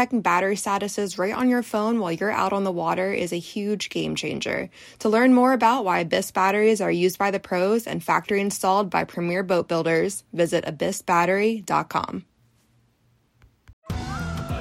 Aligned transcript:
checking 0.00 0.22
battery 0.22 0.56
statuses 0.56 1.18
right 1.18 1.34
on 1.34 1.50
your 1.50 1.62
phone 1.62 2.00
while 2.00 2.10
you're 2.10 2.30
out 2.30 2.54
on 2.54 2.64
the 2.64 2.72
water 2.72 3.12
is 3.12 3.34
a 3.34 3.38
huge 3.38 3.90
game 3.90 4.14
changer. 4.14 4.70
To 5.00 5.10
learn 5.10 5.34
more 5.34 5.52
about 5.52 5.84
why 5.84 5.98
Abyss 5.98 6.30
batteries 6.30 6.80
are 6.80 6.90
used 6.90 7.18
by 7.18 7.30
the 7.30 7.38
pros 7.38 7.86
and 7.86 8.02
factory 8.02 8.40
installed 8.40 8.88
by 8.88 9.04
premier 9.04 9.42
boat 9.42 9.68
builders, 9.68 10.24
visit 10.32 10.64
abyssbattery.com. 10.64 12.24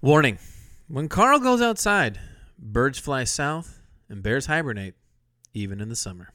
Warning 0.00 0.38
When 0.86 1.08
Carl 1.08 1.40
goes 1.40 1.60
outside, 1.60 2.20
birds 2.56 3.00
fly 3.00 3.24
south 3.24 3.80
and 4.08 4.22
bears 4.22 4.46
hibernate, 4.46 4.94
even 5.52 5.80
in 5.80 5.88
the 5.88 5.96
summer. 5.96 6.28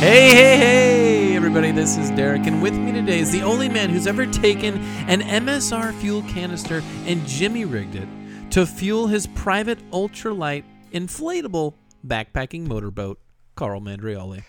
Hey, 0.00 0.30
hey, 0.30 0.56
hey, 0.56 1.36
everybody, 1.36 1.70
this 1.70 1.96
is 1.96 2.10
Derek, 2.10 2.46
and 2.46 2.60
with 2.60 2.74
me 2.74 2.90
today 2.90 3.20
is 3.20 3.30
the 3.30 3.42
only 3.42 3.68
man 3.68 3.88
who's 3.88 4.08
ever 4.08 4.26
taken 4.26 4.74
an 5.08 5.20
MSR 5.20 5.94
fuel 6.00 6.22
canister 6.22 6.82
and 7.06 7.24
Jimmy 7.26 7.64
rigged 7.64 7.94
it 7.94 8.08
to 8.50 8.66
fuel 8.66 9.06
his 9.06 9.28
private 9.28 9.78
ultralight 9.92 10.64
inflatable 10.92 11.74
backpacking 12.04 12.66
motorboat, 12.66 13.20
Carl 13.54 13.80
Mandrioli. 13.80 14.42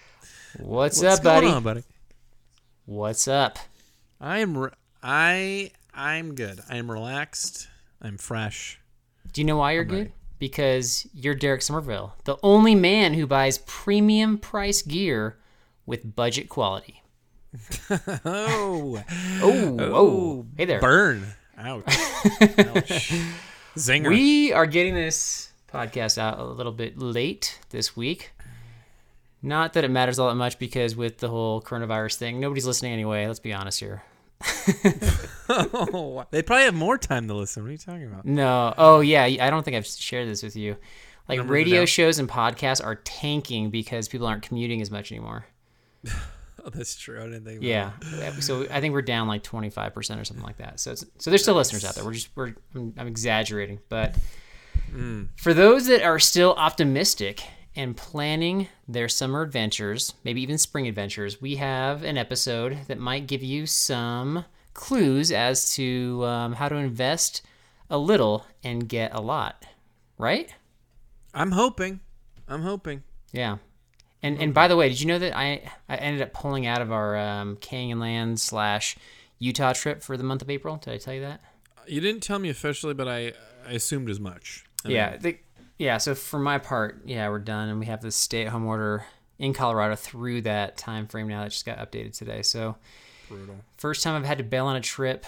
What's, 0.59 1.01
What's 1.01 1.19
up, 1.19 1.23
buddy? 1.23 1.47
on, 1.47 1.61
buddy? 1.63 1.83
What's 2.87 3.27
up? 3.27 3.59
I 4.21 4.37
am 4.39 4.57
re- 4.57 4.69
I 5.03 5.71
I'm 5.93 6.35
good. 6.35 6.61
I 6.69 6.77
am 6.77 6.89
relaxed. 6.89 7.67
I'm 8.01 8.17
fresh. 8.17 8.79
Do 9.33 9.41
you 9.41 9.45
know 9.45 9.57
why 9.57 9.73
you're 9.73 9.81
I'm 9.81 9.87
good? 9.89 9.97
ready. 9.97 10.11
Because 10.39 11.05
you're 11.13 11.35
Derek 11.35 11.63
Somerville, 11.63 12.15
the 12.23 12.37
only 12.43 12.75
man 12.75 13.13
who 13.15 13.27
buys 13.27 13.57
premium 13.65 14.37
price 14.37 14.81
gear 14.83 15.37
with 15.85 16.15
budget 16.15 16.47
quality. 16.47 17.03
Oh, 18.23 19.03
Oh, 19.41 19.77
oh, 19.81 20.45
hey 20.57 20.63
there. 20.65 20.79
burn! 20.79 21.25
Ouch! 21.57 21.83
Ouch. 21.87 23.11
Zinger. 23.75 24.07
We 24.09 24.53
are 24.53 24.65
getting 24.65 24.93
this 24.95 25.51
podcast 25.67 26.17
out 26.17 26.39
a 26.39 26.43
little 26.45 26.71
bit 26.71 26.97
late 26.97 27.59
this 27.71 27.97
week. 27.97 28.31
Not 29.41 29.73
that 29.73 29.83
it 29.83 29.89
matters 29.91 30.17
all 30.19 30.29
that 30.29 30.35
much 30.35 30.57
because 30.59 30.95
with 30.95 31.19
the 31.19 31.29
whole 31.29 31.61
coronavirus 31.61 32.15
thing, 32.15 32.39
nobody's 32.39 32.65
listening 32.65 32.93
anyway. 32.93 33.27
Let's 33.27 33.39
be 33.39 33.53
honest 33.53 33.79
here. 33.79 34.03
oh, 35.49 36.25
they 36.31 36.41
probably 36.41 36.65
have 36.65 36.73
more 36.75 36.97
time 36.97 37.27
to 37.27 37.33
listen. 37.33 37.63
What 37.63 37.69
are 37.69 37.71
you 37.71 37.77
talking 37.77 38.05
about? 38.05 38.25
No. 38.25 38.73
Oh 38.77 38.99
yeah, 39.01 39.23
I 39.23 39.49
don't 39.49 39.63
think 39.63 39.77
I've 39.77 39.85
shared 39.87 40.27
this 40.27 40.43
with 40.43 40.55
you. 40.55 40.77
Like 41.29 41.39
are 41.39 41.43
radio 41.43 41.85
shows 41.85 42.19
and 42.19 42.29
podcasts 42.29 42.83
are 42.83 42.95
tanking 42.95 43.69
because 43.69 44.07
people 44.07 44.27
aren't 44.27 44.43
commuting 44.43 44.81
as 44.81 44.91
much 44.91 45.11
anymore. 45.11 45.45
Oh, 46.65 46.69
that's 46.69 46.97
true. 46.97 47.21
I 47.21 47.23
didn't 47.25 47.45
think. 47.45 47.63
Yeah. 47.63 47.91
So 48.41 48.67
I 48.69 48.81
think 48.81 48.93
we're 48.93 49.01
down 49.01 49.29
like 49.29 49.41
25% 49.41 49.95
or 49.95 50.25
something 50.25 50.43
like 50.45 50.57
that. 50.57 50.81
So 50.81 50.91
it's, 50.91 51.05
so 51.17 51.29
there's 51.29 51.41
still 51.41 51.53
listeners 51.55 51.85
out 51.85 51.95
there. 51.95 52.03
We're 52.03 52.11
just 52.15 52.27
we're 52.35 52.55
I'm, 52.75 52.93
I'm 52.97 53.07
exaggerating, 53.07 53.79
but 53.87 54.15
Mm. 54.93 55.29
for 55.37 55.53
those 55.53 55.87
that 55.87 56.03
are 56.03 56.19
still 56.19 56.53
optimistic 56.55 57.41
and 57.77 57.95
planning 57.95 58.67
their 58.87 59.07
summer 59.07 59.43
adventures, 59.43 60.13
maybe 60.23 60.41
even 60.41 60.57
spring 60.57 60.87
adventures, 60.87 61.39
we 61.39 61.55
have 61.55 62.03
an 62.03 62.17
episode 62.17 62.79
that 62.87 62.97
might 62.97 63.27
give 63.27 63.43
you 63.43 63.67
some 63.67 64.43
clues 64.73 65.31
as 65.31 65.73
to 65.75 66.25
um, 66.25 66.53
how 66.53 66.67
to 66.67 66.75
invest 66.75 67.43
a 67.89 67.97
little 67.97 68.45
and 68.63 68.89
get 68.89 69.13
a 69.13 69.21
lot. 69.21 69.63
Right? 70.17 70.53
I'm 71.33 71.51
hoping. 71.51 71.99
I'm 72.47 72.63
hoping. 72.63 73.03
Yeah. 73.31 73.57
And 74.23 74.41
and 74.41 74.53
by 74.53 74.67
the 74.67 74.75
way, 74.75 74.89
did 74.89 74.99
you 74.99 75.05
know 75.05 75.19
that 75.19 75.37
I 75.37 75.69
I 75.87 75.95
ended 75.97 76.23
up 76.23 76.33
pulling 76.33 76.65
out 76.65 76.81
of 76.81 76.91
our 76.91 77.15
um, 77.15 77.57
Canyonland 77.57 78.39
slash 78.39 78.97
Utah 79.37 79.73
trip 79.73 80.01
for 80.01 80.17
the 80.17 80.23
month 80.23 80.41
of 80.41 80.49
April? 80.49 80.77
Did 80.77 80.93
I 80.93 80.97
tell 80.97 81.13
you 81.13 81.21
that? 81.21 81.41
You 81.87 82.01
didn't 82.01 82.23
tell 82.23 82.39
me 82.39 82.49
officially, 82.49 82.95
but 82.95 83.07
I, 83.07 83.33
I 83.67 83.73
assumed 83.73 84.09
as 84.09 84.19
much. 84.19 84.65
I 84.83 84.89
yeah. 84.89 85.11
mean, 85.11 85.19
The, 85.21 85.37
yeah. 85.77 85.97
So 85.97 86.15
for 86.15 86.39
my 86.39 86.57
part, 86.57 87.01
yeah, 87.05 87.29
we're 87.29 87.39
done, 87.39 87.69
and 87.69 87.79
we 87.79 87.85
have 87.87 88.01
this 88.01 88.15
stay-at-home 88.15 88.65
order 88.65 89.05
in 89.39 89.53
Colorado 89.53 89.95
through 89.95 90.41
that 90.41 90.77
time 90.77 91.07
frame 91.07 91.27
now 91.27 91.43
that 91.43 91.51
just 91.51 91.65
got 91.65 91.77
updated 91.77 92.17
today. 92.17 92.41
So 92.41 92.77
brutal. 93.27 93.55
first 93.77 94.03
time 94.03 94.15
I've 94.15 94.25
had 94.25 94.39
to 94.39 94.43
bail 94.43 94.65
on 94.65 94.75
a 94.75 94.81
trip 94.81 95.25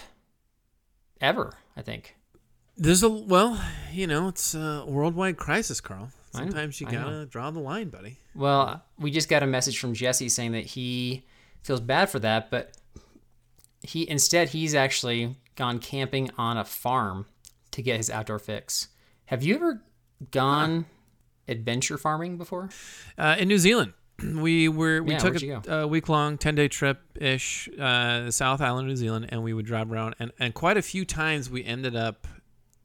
ever. 1.22 1.54
I 1.76 1.82
think. 1.82 2.16
There's 2.78 3.04
a 3.04 3.10
well, 3.10 3.62
you 3.92 4.08
know, 4.08 4.28
it's 4.30 4.56
a 4.56 4.86
worldwide 4.88 5.38
crisis, 5.38 5.82
Carl. 5.82 6.12
I 6.34 6.40
know, 6.40 6.46
Sometimes 6.46 6.80
you 6.80 6.88
gotta 6.88 7.26
draw 7.26 7.52
the 7.52 7.60
line, 7.60 7.90
buddy. 7.90 8.18
Well, 8.36 8.84
we 8.98 9.12
just 9.12 9.30
got 9.30 9.44
a 9.44 9.48
message 9.48 9.80
from 9.80 9.94
Jesse 9.94 10.30
saying 10.30 10.54
that 10.54 10.66
he 10.66 11.26
feels 11.62 11.82
bad 11.82 12.10
for 12.10 12.20
that, 12.20 12.50
but 12.50 12.78
he 13.82 14.10
instead 14.10 14.50
he's 14.50 14.76
actually 14.76 15.36
gone 15.56 15.80
camping 15.80 16.30
on 16.38 16.58
a 16.58 16.64
farm 16.64 17.26
to 17.72 17.82
get 17.82 17.98
his 17.98 18.10
outdoor 18.10 18.40
fix. 18.40 18.90
Have 19.26 19.44
you 19.44 19.56
ever 19.56 19.82
gone 20.32 20.86
adventure 21.48 21.98
farming 21.98 22.38
before? 22.38 22.70
Uh, 23.18 23.36
in 23.40 23.48
New 23.48 23.58
Zealand, 23.58 23.94
we 24.24 24.68
were 24.70 25.02
we 25.02 25.14
Yeah, 25.14 25.20
took 25.20 25.42
a, 25.42 25.82
a 25.82 25.88
week 25.88 26.10
long, 26.10 26.38
ten 26.38 26.56
day 26.56 26.68
trip 26.68 27.00
ish, 27.16 27.70
uh, 27.80 28.30
South 28.32 28.62
Island, 28.62 28.88
New 28.88 28.96
Zealand, 28.96 29.28
and 29.30 29.44
we 29.44 29.54
would 29.54 29.66
drive 29.66 29.92
around, 29.92 30.16
and 30.20 30.32
and 30.40 30.54
quite 30.54 30.78
a 30.78 30.82
few 30.82 31.06
times 31.06 31.50
we 31.50 31.64
ended 31.64 31.96
up 31.96 32.28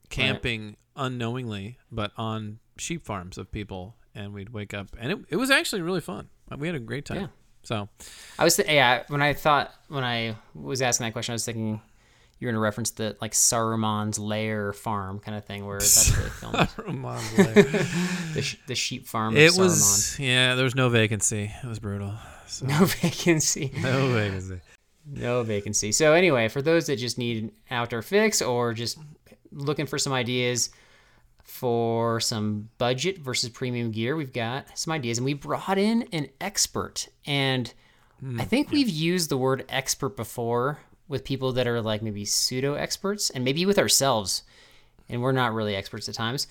camping 0.09 0.77
unknowingly, 0.95 1.77
but 1.91 2.11
on 2.17 2.59
sheep 2.77 3.05
farms 3.05 3.37
of 3.37 3.51
people, 3.51 3.95
and 4.13 4.33
we'd 4.33 4.49
wake 4.49 4.73
up, 4.73 4.87
and 4.99 5.11
it 5.11 5.19
it 5.29 5.35
was 5.35 5.49
actually 5.51 5.81
really 5.81 6.01
fun. 6.01 6.29
We 6.57 6.67
had 6.67 6.75
a 6.75 6.79
great 6.79 7.05
time. 7.05 7.21
Yeah. 7.21 7.27
So 7.63 7.89
I 8.37 8.43
was 8.43 8.55
th- 8.57 8.69
yeah, 8.69 9.03
when 9.07 9.21
I 9.21 9.33
thought 9.33 9.73
when 9.87 10.03
I 10.03 10.35
was 10.53 10.81
asking 10.81 11.05
that 11.05 11.13
question, 11.13 11.33
I 11.33 11.35
was 11.35 11.45
thinking 11.45 11.81
you're 12.39 12.51
going 12.51 12.55
to 12.55 12.61
reference 12.61 12.91
the 12.91 13.15
like 13.21 13.31
Saruman's 13.31 14.19
lair 14.19 14.73
farm 14.73 15.19
kind 15.19 15.37
of 15.37 15.45
thing 15.45 15.65
where 15.65 15.79
that's 15.79 16.11
they 16.11 16.29
filmed 16.29 16.69
Roman's 16.77 17.37
lair. 17.37 17.53
the, 18.33 18.41
sh- 18.41 18.57
the 18.67 18.75
sheep 18.75 19.07
farm. 19.07 19.35
Of 19.35 19.39
it 19.41 19.51
Saruman. 19.51 19.57
was 19.59 20.19
yeah. 20.19 20.55
There 20.55 20.63
was 20.63 20.75
no 20.75 20.89
vacancy. 20.89 21.51
It 21.63 21.67
was 21.67 21.79
brutal. 21.79 22.13
So, 22.47 22.65
no 22.65 22.85
vacancy. 22.85 23.71
no 23.81 24.13
vacancy. 24.13 24.61
No 25.07 25.43
vacancy. 25.43 25.91
So 25.91 26.13
anyway, 26.13 26.47
for 26.47 26.61
those 26.61 26.87
that 26.87 26.97
just 26.97 27.17
need 27.17 27.43
an 27.43 27.51
outdoor 27.69 28.01
fix 28.01 28.41
or 28.41 28.73
just 28.73 28.97
looking 29.51 29.85
for 29.85 29.97
some 29.99 30.13
ideas 30.13 30.71
for 31.43 32.19
some 32.19 32.69
budget 32.79 33.19
versus 33.19 33.49
premium 33.49 33.91
gear, 33.91 34.15
we've 34.15 34.33
got 34.33 34.65
some 34.77 34.91
ideas, 34.91 35.19
and 35.19 35.25
we 35.25 35.33
brought 35.35 35.77
in 35.77 36.07
an 36.11 36.27
expert. 36.41 37.07
And 37.27 37.71
hmm, 38.19 38.41
I 38.41 38.45
think 38.45 38.71
we've 38.71 38.89
used 38.89 39.29
the 39.29 39.37
word 39.37 39.63
expert 39.69 40.17
before 40.17 40.79
with 41.07 41.23
people 41.23 41.51
that 41.53 41.67
are 41.67 41.81
like 41.81 42.01
maybe 42.01 42.25
pseudo 42.25 42.73
experts, 42.75 43.29
and 43.29 43.43
maybe 43.43 43.65
with 43.65 43.77
ourselves, 43.79 44.43
and 45.09 45.21
we're 45.21 45.31
not 45.31 45.53
really 45.53 45.75
experts 45.75 46.09
at 46.09 46.15
times. 46.15 46.47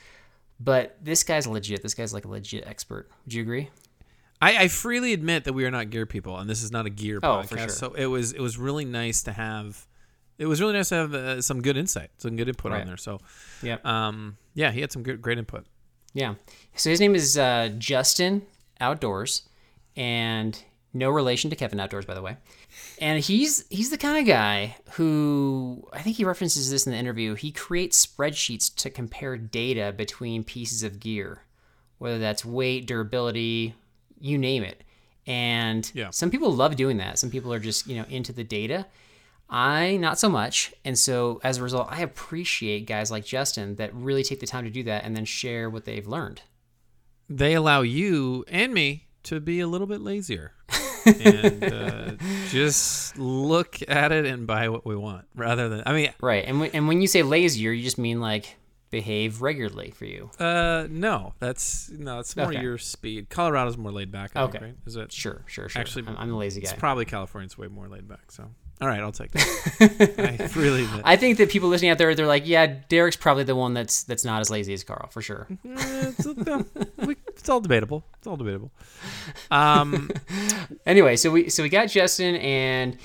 But 0.61 0.97
this 1.03 1.25
guy's 1.25 1.47
legit. 1.47 1.83
This 1.83 1.95
guy's 1.95 2.15
like 2.15 2.25
a 2.25 2.29
legit 2.29 2.67
expert. 2.67 3.11
Would 3.25 3.35
you 3.35 3.43
agree? 3.43 3.71
I, 4.41 4.65
I 4.65 4.69
freely 4.69 5.13
admit 5.13 5.45
that 5.45 5.53
we 5.53 5.65
are 5.65 5.71
not 5.71 5.91
gear 5.91 6.07
people, 6.07 6.39
and 6.39 6.49
this 6.49 6.63
is 6.63 6.71
not 6.71 6.87
a 6.87 6.91
gear 6.91 7.19
Oh, 7.23 7.27
podcast. 7.43 7.49
for 7.49 7.59
sure. 7.59 7.69
So 7.69 7.93
it 7.95 8.07
was 8.07 8.33
it 8.33 8.41
was 8.41 8.57
really 8.59 8.85
nice 8.85 9.23
to 9.25 9.33
have. 9.33 9.87
It 10.37 10.47
was 10.47 10.61
really 10.61 10.73
nice 10.73 10.89
to 10.89 10.95
have 10.97 11.15
uh, 11.15 11.41
some 11.43 11.63
good 11.63 11.77
insight, 11.77 12.11
some 12.19 12.35
good 12.37 12.49
input 12.49 12.73
Right. 12.73 12.81
on 12.81 12.89
there. 12.89 12.97
So, 12.97 13.21
yeah, 13.63 13.77
um, 13.85 14.37
yeah, 14.55 14.73
he 14.73 14.81
had 14.81 14.91
some 14.91 15.05
good, 15.05 15.23
great 15.23 15.39
input. 15.39 15.65
Yeah. 16.13 16.35
So 16.75 16.91
his 16.91 16.99
name 16.99 17.15
is 17.15 17.39
uh, 17.39 17.71
Justin 17.79 18.43
Outdoors, 18.81 19.43
and 19.97 20.61
No 20.93 21.11
relation 21.11 21.51
to 21.51 21.57
Kevin 21.57 21.79
Outdoors, 21.81 22.05
by 22.05 22.15
the 22.15 22.23
way. 22.23 22.37
And 23.01 23.23
he's 23.23 23.65
he's 23.71 23.91
the 23.91 23.99
kind 23.99 24.19
of 24.19 24.27
guy 24.27 24.77
who 24.93 25.87
I 25.93 26.01
think 26.03 26.17
he 26.17 26.25
references 26.25 26.71
this 26.71 26.87
in 26.87 26.93
the 26.93 26.99
interview. 26.99 27.35
He 27.35 27.51
creates 27.51 28.05
spreadsheets 28.07 28.75
to 28.77 28.91
compare 28.91 29.37
data 29.37 29.93
between 29.97 30.45
pieces 30.45 30.83
of 30.83 31.01
gear, 31.01 31.43
whether 31.99 32.19
that's 32.19 32.45
weight, 32.45 32.87
durability, 32.87 33.75
you 34.21 34.39
name 34.39 34.63
it. 34.63 34.83
And 35.27 35.91
Yeah. 35.95 36.11
some 36.11 36.31
people 36.31 36.53
love 36.53 36.77
doing 36.77 36.99
that. 36.99 37.19
Some 37.19 37.31
people 37.31 37.53
are 37.53 37.59
just, 37.59 37.87
you 37.87 37.97
know, 37.97 38.05
into 38.09 38.33
the 38.33 38.45
data. 38.45 38.87
I 39.51 39.97
not 39.99 40.19
so 40.19 40.29
much. 40.29 40.73
And 40.85 40.99
so 40.99 41.41
as 41.45 41.59
a 41.59 41.63
result, 41.63 41.89
I 41.91 42.01
appreciate 42.01 42.87
guys 42.87 43.11
like 43.11 43.25
Justin 43.27 43.77
that 43.77 43.95
really 43.95 44.23
take 44.23 44.41
the 44.41 44.47
time 44.47 44.65
to 44.65 44.71
do 44.71 44.83
that 44.85 45.05
and 45.05 45.17
then 45.17 45.25
share 45.27 45.69
what 45.69 45.85
they've 45.85 46.07
learned. 46.07 46.43
They 47.29 47.55
allow 47.55 47.83
you 47.83 48.45
and 48.49 48.73
me 48.73 49.07
to 49.25 49.41
be 49.41 49.61
a 49.61 49.67
little 49.67 49.87
bit 49.87 50.01
lazier 50.01 50.53
and 51.07 51.65
uh, 51.65 52.11
just 52.49 53.19
look 53.19 53.79
at 53.89 54.13
it 54.13 54.27
and 54.27 54.47
buy 54.47 54.69
what 54.69 54.85
we 54.87 54.97
want 54.97 55.27
rather 55.35 55.69
than, 55.69 55.83
I 55.87 55.93
mean, 55.93 56.11
Right. 56.21 56.45
And, 56.45 56.55
w- 56.57 56.71
and 56.75 56.89
when 56.89 57.01
you 57.01 57.07
say 57.07 57.23
lazier, 57.23 57.73
you 57.73 57.83
just 57.83 57.99
mean 57.99 58.21
like 58.21 58.57
behave 58.91 59.43
regularly 59.43 59.91
for 59.91 60.05
you. 60.05 60.31
uh, 60.39 60.87
no, 60.89 61.35
that's, 61.41 61.91
no, 61.91 62.21
it's 62.21 62.37
more 62.37 62.47
Okay. 62.53 62.63
your 62.63 62.79
speed. 62.79 63.29
Colorado's 63.29 63.77
more 63.77 63.91
laid 63.93 64.13
back, 64.13 64.31
I 64.37 64.43
Okay. 64.43 64.53
think, 64.53 64.63
right? 64.63 64.75
Is 64.87 64.97
it? 64.97 65.11
Sure, 65.13 65.43
sure, 65.47 65.69
sure. 65.69 65.81
Actually, 65.81 66.07
I'm, 66.07 66.17
I'm 66.17 66.29
the 66.31 66.37
lazy 66.37 66.61
It's 66.61 66.71
guy. 66.73 66.79
probably 66.79 67.05
California's 67.05 67.59
way 67.59 67.67
more 67.69 67.89
laid 67.89 68.07
back. 68.07 68.31
So, 68.31 68.51
all 68.81 68.89
right, 68.89 69.01
I'll 69.01 69.13
take 69.13 69.31
that. 69.33 70.51
I 70.55 70.59
really, 70.59 70.87
I 71.05 71.17
think 71.17 71.39
that 71.39 71.49
people 71.49 71.69
listening 71.69 71.91
out 71.91 71.99
there, 71.99 72.15
they're 72.15 72.27
like, 72.27 72.47
yeah, 72.47 72.67
Derek's 72.89 73.17
probably 73.17 73.45
the 73.45 73.55
one 73.55 73.73
that's 73.73 74.03
that's 74.03 74.25
not 74.25 74.41
as 74.41 74.51
lazy 74.51 74.75
as 74.75 74.83
Carl, 74.83 75.09
for 75.11 75.23
sure. 75.23 75.47
Eh, 75.65 76.13
it's, 76.19 76.27
it's 77.29 77.49
all 77.49 77.61
debatable. 77.61 78.05
It's 78.19 78.27
all 78.27 78.37
debatable. 78.37 78.73
Um, 79.51 80.11
anyway, 80.87 81.17
so 81.17 81.31
we 81.31 81.51
so 81.51 81.63
we 81.63 81.69
got 81.69 81.87
Justin, 81.87 82.35
and 82.37 82.97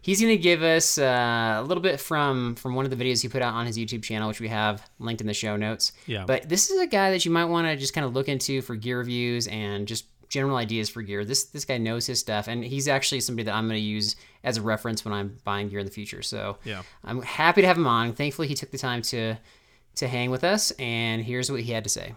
he's 0.00 0.20
gonna 0.20 0.36
give 0.36 0.62
us 0.62 0.96
uh, 0.96 1.56
a 1.58 1.62
little 1.62 1.82
bit 1.82 2.00
from 2.00 2.54
from 2.54 2.74
one 2.74 2.86
of 2.86 2.90
the 2.90 2.96
videos 2.96 3.20
he 3.20 3.28
put 3.28 3.42
out 3.42 3.52
on 3.52 3.66
his 3.66 3.76
YouTube 3.76 4.02
channel, 4.02 4.28
which 4.28 4.40
we 4.40 4.48
have 4.48 4.88
linked 4.98 5.20
in 5.20 5.26
the 5.26 5.34
show 5.34 5.56
notes. 5.56 5.92
Yeah. 6.06 6.24
But 6.26 6.48
this 6.48 6.70
is 6.70 6.80
a 6.80 6.86
guy 6.86 7.10
that 7.10 7.26
you 7.26 7.30
might 7.30 7.46
want 7.46 7.66
to 7.66 7.76
just 7.76 7.92
kind 7.92 8.06
of 8.06 8.14
look 8.14 8.28
into 8.28 8.62
for 8.62 8.76
gear 8.76 8.98
reviews 8.98 9.46
and 9.46 9.86
just 9.86 10.06
general 10.28 10.56
ideas 10.56 10.88
for 10.88 11.02
gear. 11.02 11.24
This 11.24 11.44
this 11.44 11.64
guy 11.64 11.78
knows 11.78 12.06
his 12.06 12.20
stuff, 12.20 12.48
and 12.48 12.62
he's 12.64 12.88
actually 12.88 13.20
somebody 13.20 13.44
that 13.44 13.54
I'm 13.54 13.66
gonna 13.66 13.78
use 13.78 14.16
as 14.44 14.56
a 14.56 14.62
reference 14.62 15.04
when 15.04 15.14
I'm 15.14 15.38
buying 15.44 15.68
gear 15.68 15.78
in 15.80 15.86
the 15.86 15.92
future. 15.92 16.22
So 16.22 16.58
Yeah. 16.64 16.82
I'm 17.04 17.22
happy 17.22 17.62
to 17.62 17.66
have 17.66 17.76
him 17.78 17.86
on. 17.86 18.12
Thankfully, 18.12 18.48
he 18.48 18.54
took 18.54 18.70
the 18.70 18.78
time 18.78 19.02
to 19.02 19.36
to 19.96 20.06
hang 20.08 20.30
with 20.30 20.44
us, 20.44 20.70
and 20.72 21.24
here's 21.24 21.50
what 21.50 21.60
he 21.60 21.72
had 21.72 21.84
to 21.84 21.90
say. 21.90 22.14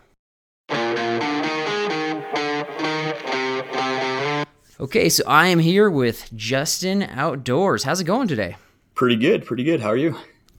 Okay, 4.79 5.09
so 5.09 5.23
I 5.27 5.47
am 5.47 5.59
here 5.59 5.91
with 5.91 6.29
Justin 6.35 7.03
Outdoors. 7.03 7.83
How's 7.83 8.01
it 8.01 8.05
going 8.05 8.27
today? 8.27 8.55
Pretty 8.95 9.15
good, 9.15 9.45
pretty 9.45 9.63
good. 9.63 9.79
How 9.79 9.89
are 9.89 9.97
you? 9.97 10.15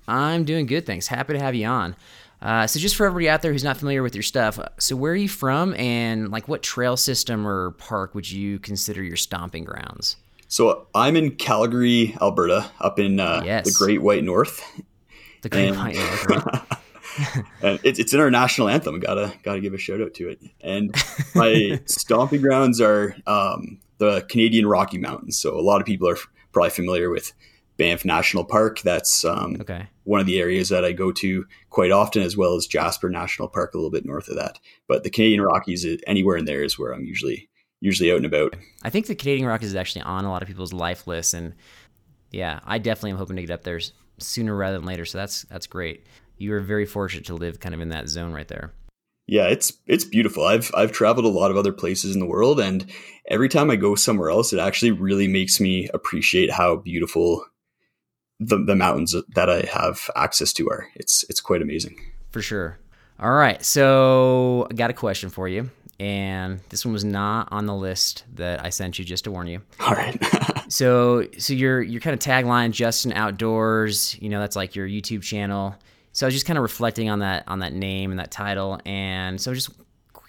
I'm 0.07 0.45
doing 0.45 0.67
good, 0.67 0.87
thanks. 0.87 1.09
Happy 1.09 1.33
to 1.33 1.41
have 1.41 1.55
you 1.57 1.67
on. 1.67 1.97
Uh, 2.43 2.67
so, 2.67 2.81
just 2.81 2.97
for 2.97 3.07
everybody 3.07 3.29
out 3.29 3.41
there 3.41 3.53
who's 3.53 3.63
not 3.65 3.77
familiar 3.77 4.03
with 4.03 4.15
your 4.17 4.23
stuff, 4.23 4.59
uh, 4.59 4.69
so 4.79 4.97
where 4.97 5.13
are 5.13 5.17
you 5.17 5.29
from, 5.29 5.75
and 5.75 6.31
like 6.33 6.49
what 6.49 6.63
trail 6.63 6.97
system 6.97 7.47
or 7.47 7.71
park 7.73 8.15
would 8.15 8.29
you 8.31 8.59
consider 8.59 9.03
your 9.03 9.17
stomping 9.17 9.63
grounds? 9.65 10.17
So 10.49 10.87
I'm 10.95 11.17
in 11.17 11.37
Calgary, 11.37 12.15
Alberta, 12.21 12.71
up 12.81 12.99
in 12.99 13.21
uh, 13.21 13.43
Yes. 13.45 13.65
the 13.65 13.73
Great 13.85 14.03
White 14.03 14.25
North, 14.25 14.63
The 15.43 15.49
Great 15.49 15.69
And- 15.69 15.77
White 15.79 15.95
North, 15.95 16.79
and 17.63 17.79
it's 17.85 17.99
it's 18.01 18.13
in 18.13 18.21
our 18.21 18.31
national 18.31 18.69
anthem. 18.69 18.99
Gotta 18.99 19.33
gotta 19.45 19.61
give 19.61 19.73
a 19.73 19.79
shout 19.79 20.01
out 20.01 20.13
to 20.15 20.29
it. 20.29 20.41
And 20.63 20.95
my 21.35 21.81
stomping 21.87 22.43
grounds 22.43 22.81
are 22.81 23.15
um, 23.27 23.79
the 23.99 24.23
Canadian 24.29 24.67
Rocky 24.67 24.99
Mountains. 24.99 25.39
So 25.39 25.57
a 25.59 25.63
lot 25.63 25.81
of 25.81 25.87
people 25.87 26.09
are 26.09 26.17
probably 26.53 26.71
familiar 26.71 27.09
with 27.09 27.33
Banff 27.83 28.05
National 28.05 28.45
Park. 28.45 28.81
That's 28.83 29.25
um, 29.25 29.57
Okay. 29.61 29.89
one 30.05 30.21
of 30.21 30.27
the 30.27 30.39
areas 30.39 30.69
that 30.69 30.85
I 30.85 30.93
go 30.93 31.11
to 31.11 31.45
quite 31.69 31.91
often, 31.91 32.23
as 32.23 32.37
well 32.37 32.55
as 32.55 32.69
Jasper 32.69 33.11
National 33.11 33.49
Park, 33.49 33.75
a 33.75 33.77
little 33.77 33.91
bit 33.91 34.07
north 34.07 34.29
of 34.29 34.37
that. 34.37 34.61
But 34.87 35.03
the 35.03 35.11
Canadian 35.11 35.41
Rockies, 35.41 35.85
anywhere 36.07 36.37
in 36.37 36.45
there, 36.45 36.63
is 36.63 36.79
where 36.79 36.93
I'm 36.95 37.05
usually 37.05 37.49
usually 37.81 38.13
out 38.13 38.19
and 38.19 38.27
about. 38.27 38.55
I 38.85 38.91
think 38.91 39.07
the 39.09 39.17
Canadian 39.17 39.49
Rockies 39.49 39.71
is 39.71 39.75
actually 39.75 40.03
on 40.03 40.25
a 40.25 40.31
lot 40.31 40.43
of 40.43 40.47
people's 40.47 40.73
life 40.73 41.09
lists, 41.09 41.35
and 41.35 41.55
yeah, 42.31 42.61
I 42.65 42.79
definitely 42.79 43.11
am 43.11 43.17
hoping 43.17 43.35
to 43.35 43.43
get 43.43 43.51
up 43.51 43.65
there 43.65 43.81
sooner 44.19 44.55
rather 44.55 44.77
than 44.79 44.87
later. 44.87 45.05
So 45.05 45.19
that's 45.19 45.43
that's 45.43 45.67
great. 45.67 46.07
You 46.39 46.55
are 46.55 46.61
very 46.61 46.87
fortunate 46.87 47.27
to 47.27 47.35
live 47.35 47.59
kind 47.59 47.75
of 47.75 47.81
in 47.81 47.89
that 47.89 48.09
zone 48.09 48.33
right 48.33 48.47
there. 48.47 48.73
Yeah, 49.27 49.49
it's 49.49 49.73
it's 49.89 50.05
beautiful. 50.05 50.45
I've 50.45 50.71
I've 50.77 50.93
traveled 50.93 51.27
a 51.27 51.39
lot 51.41 51.51
of 51.51 51.57
other 51.57 51.73
places 51.73 52.15
in 52.15 52.21
the 52.21 52.27
world, 52.27 52.61
and 52.61 52.87
every 53.29 53.49
time 53.49 53.71
I 53.71 53.77
go 53.77 53.97
somewhere 53.97 54.31
else, 54.31 54.53
it 54.53 54.61
actually 54.61 54.93
really 54.93 55.27
makes 55.27 55.61
me 55.61 55.89
appreciate 55.93 56.53
how 56.53 56.77
beautiful 56.77 57.45
the 58.41 58.59
the 58.59 58.77
mountains 58.77 59.15
that 59.35 59.49
I 59.49 59.63
have 59.73 60.11
access 60.17 60.53
to 60.55 60.69
are. 60.69 60.89
It's 60.97 61.25
it's 61.29 61.41
quite 61.41 61.63
amazing. 61.63 61.99
For 62.31 62.43
sure. 62.43 62.79
All 63.21 63.33
right. 63.33 63.63
So 63.65 64.67
I 64.71 64.75
got 64.75 64.91
a 64.91 64.95
question 64.95 65.31
for 65.31 65.49
you. 65.49 65.71
And 66.01 66.59
this 66.71 66.85
one 66.85 66.93
was 66.93 67.05
not 67.05 67.49
on 67.53 67.67
the 67.67 67.75
list 67.75 68.25
that 68.35 68.65
I 68.65 68.71
sent 68.71 68.99
you 68.99 69.05
just 69.05 69.25
to 69.25 69.31
warn 69.31 69.47
you. 69.47 69.61
All 69.81 69.95
right. 69.95 70.21
So 70.73 71.29
so 71.37 71.53
your 71.53 71.83
your 71.83 72.01
kind 72.01 72.15
of 72.15 72.21
tagline, 72.21 72.71
Justin 72.71 73.13
Outdoors, 73.13 74.17
you 74.23 74.31
know, 74.31 74.41
that's 74.41 74.57
like 74.57 74.75
your 74.75 74.89
YouTube 74.89 75.21
channel. 75.21 75.77
So 76.13 76.25
I 76.25 76.29
was 76.29 76.35
just 76.35 76.47
kind 76.47 76.57
of 76.57 76.63
reflecting 76.63 77.11
on 77.11 77.19
that 77.19 77.45
on 77.47 77.59
that 77.59 77.75
name 77.75 78.11
and 78.11 78.19
that 78.19 78.31
title. 78.31 78.81
And 78.87 79.39
so 79.39 79.53
just 79.53 79.69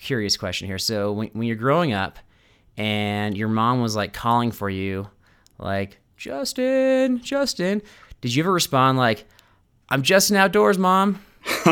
curious 0.02 0.36
question 0.36 0.68
here. 0.68 0.78
So 0.78 1.14
when 1.14 1.30
when 1.30 1.48
you're 1.48 1.56
growing 1.56 1.94
up 1.94 2.20
and 2.76 3.38
your 3.38 3.48
mom 3.48 3.82
was 3.82 3.96
like 3.96 4.12
calling 4.12 4.52
for 4.52 4.70
you, 4.70 5.08
like, 5.58 6.00
Justin, 6.18 7.22
Justin, 7.22 7.82
did 8.22 8.34
you 8.34 8.44
ever 8.44 8.54
respond 8.54 8.98
like, 8.98 9.26
I'm 9.90 10.02
Justin 10.04 10.38
Outdoors, 10.38 10.78
mom? 10.78 11.24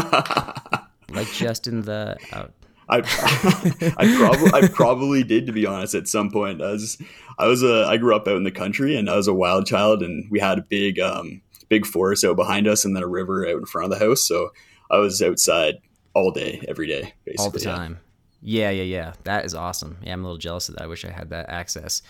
like 1.09 1.31
Justin 1.33 1.81
the 1.81 2.17
out. 2.33 2.51
I 2.89 2.97
I 3.97 4.15
probably 4.17 4.53
I 4.53 4.67
probably 4.67 5.23
did 5.23 5.45
to 5.45 5.53
be 5.53 5.65
honest 5.65 5.95
at 5.95 6.07
some 6.07 6.29
point. 6.29 6.61
I 6.61 6.71
was 6.71 7.01
I 7.39 7.47
was 7.47 7.63
a 7.63 7.85
I 7.87 7.97
grew 7.97 8.15
up 8.15 8.27
out 8.27 8.35
in 8.35 8.43
the 8.43 8.51
country 8.51 8.97
and 8.97 9.09
I 9.09 9.15
was 9.15 9.27
a 9.27 9.33
wild 9.33 9.65
child 9.65 10.03
and 10.03 10.29
we 10.29 10.39
had 10.39 10.59
a 10.59 10.63
big 10.63 10.99
um 10.99 11.41
big 11.69 11.85
forest 11.85 12.25
out 12.25 12.35
behind 12.35 12.67
us 12.67 12.83
and 12.83 12.95
then 12.95 13.03
a 13.03 13.07
river 13.07 13.47
out 13.47 13.55
in 13.55 13.65
front 13.65 13.91
of 13.91 13.97
the 13.97 14.05
house. 14.05 14.27
So 14.27 14.51
I 14.91 14.97
was 14.97 15.21
outside 15.21 15.75
all 16.13 16.31
day, 16.31 16.63
every 16.67 16.87
day, 16.87 17.13
basically. 17.23 17.43
all 17.45 17.49
the 17.49 17.59
yeah. 17.61 17.75
time. 17.75 17.99
Yeah, 18.41 18.69
yeah, 18.71 18.83
yeah. 18.83 19.13
That 19.23 19.45
is 19.45 19.55
awesome. 19.55 19.97
Yeah, 20.03 20.13
I'm 20.13 20.21
a 20.21 20.23
little 20.23 20.37
jealous 20.37 20.67
of 20.67 20.75
that. 20.75 20.83
I 20.83 20.87
wish 20.87 21.05
I 21.05 21.11
had 21.11 21.29
that 21.29 21.49
access. 21.49 22.01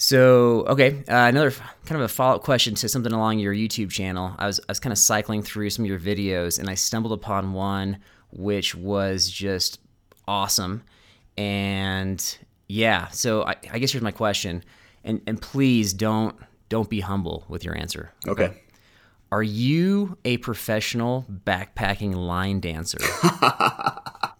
So, 0.00 0.64
okay, 0.66 1.04
uh, 1.08 1.28
another 1.28 1.48
f- 1.48 1.60
kind 1.84 2.00
of 2.00 2.06
a 2.06 2.08
follow 2.08 2.36
up 2.36 2.42
question 2.42 2.74
to 2.76 2.88
something 2.88 3.12
along 3.12 3.38
your 3.38 3.52
YouTube 3.52 3.90
channel. 3.90 4.34
I 4.38 4.46
was 4.46 4.58
I 4.60 4.70
was 4.70 4.80
kind 4.80 4.92
of 4.92 4.98
cycling 4.98 5.42
through 5.42 5.68
some 5.68 5.84
of 5.84 5.90
your 5.90 6.00
videos, 6.00 6.58
and 6.58 6.70
I 6.70 6.74
stumbled 6.74 7.12
upon 7.12 7.52
one 7.52 7.98
which 8.30 8.74
was 8.74 9.28
just 9.28 9.78
awesome. 10.26 10.84
And 11.36 12.38
yeah, 12.66 13.08
so 13.08 13.42
I, 13.42 13.56
I 13.70 13.78
guess 13.78 13.92
here's 13.92 14.02
my 14.02 14.10
question, 14.10 14.64
and 15.04 15.20
and 15.26 15.40
please 15.40 15.92
don't 15.92 16.34
don't 16.70 16.88
be 16.88 17.00
humble 17.00 17.44
with 17.48 17.62
your 17.62 17.76
answer. 17.76 18.10
Okay. 18.26 18.54
Are 19.30 19.42
you 19.42 20.16
a 20.24 20.38
professional 20.38 21.26
backpacking 21.44 22.14
line 22.14 22.60
dancer? 22.60 22.98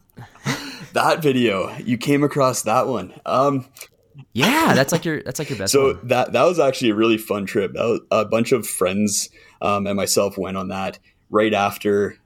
That 0.93 1.23
video, 1.23 1.73
you 1.79 1.97
came 1.97 2.25
across 2.25 2.63
that 2.63 2.89
one. 2.89 3.15
Um 3.25 3.67
Yeah, 4.33 4.75
that's 4.75 4.93
like 4.93 5.05
your 5.05 5.23
that's 5.23 5.39
like 5.39 5.51
your 5.51 5.59
best 5.59 5.73
so 5.73 5.95
one. 5.95 6.09
that 6.09 6.33
that 6.33 6.45
was 6.45 6.59
actually 6.59 6.91
a 6.91 6.95
really 6.95 7.19
fun 7.19 7.47
trip. 7.47 7.73
That 7.75 7.85
was, 7.85 8.01
a 8.11 8.25
bunch 8.25 8.53
of 8.53 8.67
friends 8.67 9.31
um, 9.61 9.87
and 9.87 9.97
myself 9.97 10.39
went 10.39 10.57
on 10.57 10.69
that 10.69 10.99
right 11.31 11.55
after 11.55 12.17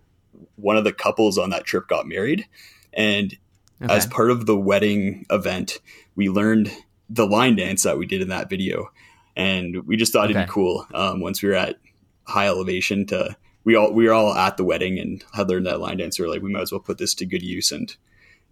one 0.57 0.77
of 0.77 0.85
the 0.85 0.93
couples 0.93 1.39
on 1.39 1.51
that 1.51 1.65
trip 1.65 1.89
got 1.89 2.07
married, 2.07 2.47
and 2.93 3.37
as 3.81 4.07
part 4.07 4.31
of 4.31 4.47
the 4.47 4.57
wedding 4.57 5.27
event, 5.31 5.79
we 6.17 6.29
learned 6.29 6.71
the 7.11 7.27
line 7.27 7.57
dance 7.57 7.83
that 7.83 7.99
we 7.99 8.07
did 8.07 8.23
in 8.23 8.29
that 8.29 8.49
video, 8.49 8.91
and 9.37 9.87
we 9.87 9.97
just 9.97 10.13
thought 10.13 10.31
it'd 10.31 10.47
be 10.47 10.53
cool. 10.53 10.87
Um, 10.95 11.21
once 11.21 11.43
we 11.43 11.49
were 11.51 11.55
at 11.55 11.77
high 12.27 12.47
elevation, 12.47 13.07
to 13.07 13.37
we 13.65 13.75
all 13.77 13.93
we 13.93 14.07
were 14.07 14.13
all 14.13 14.33
at 14.35 14.57
the 14.57 14.65
wedding 14.65 14.99
and 14.99 15.25
had 15.35 15.49
learned 15.49 15.67
that 15.67 15.81
line 15.81 15.99
dance. 15.99 16.19
We 16.19 16.27
were 16.27 16.33
like, 16.33 16.43
we 16.43 16.53
might 16.53 16.63
as 16.63 16.73
well 16.73 16.81
put 16.81 16.99
this 16.99 17.15
to 17.15 17.27
good 17.27 17.43
use 17.43 17.73
and 17.73 17.95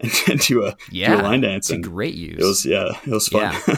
and 0.28 0.40
do 0.40 0.64
a 0.64 0.76
Yeah, 0.90 1.16
do 1.16 1.22
a 1.22 1.24
line 1.24 1.40
dance. 1.40 1.70
It's 1.70 1.78
a 1.78 1.88
great 1.88 2.14
use. 2.14 2.38
it 2.38 2.44
was 2.44 2.66
yeah, 2.66 2.90
it 3.06 3.10
was 3.10 3.28
fun. 3.28 3.54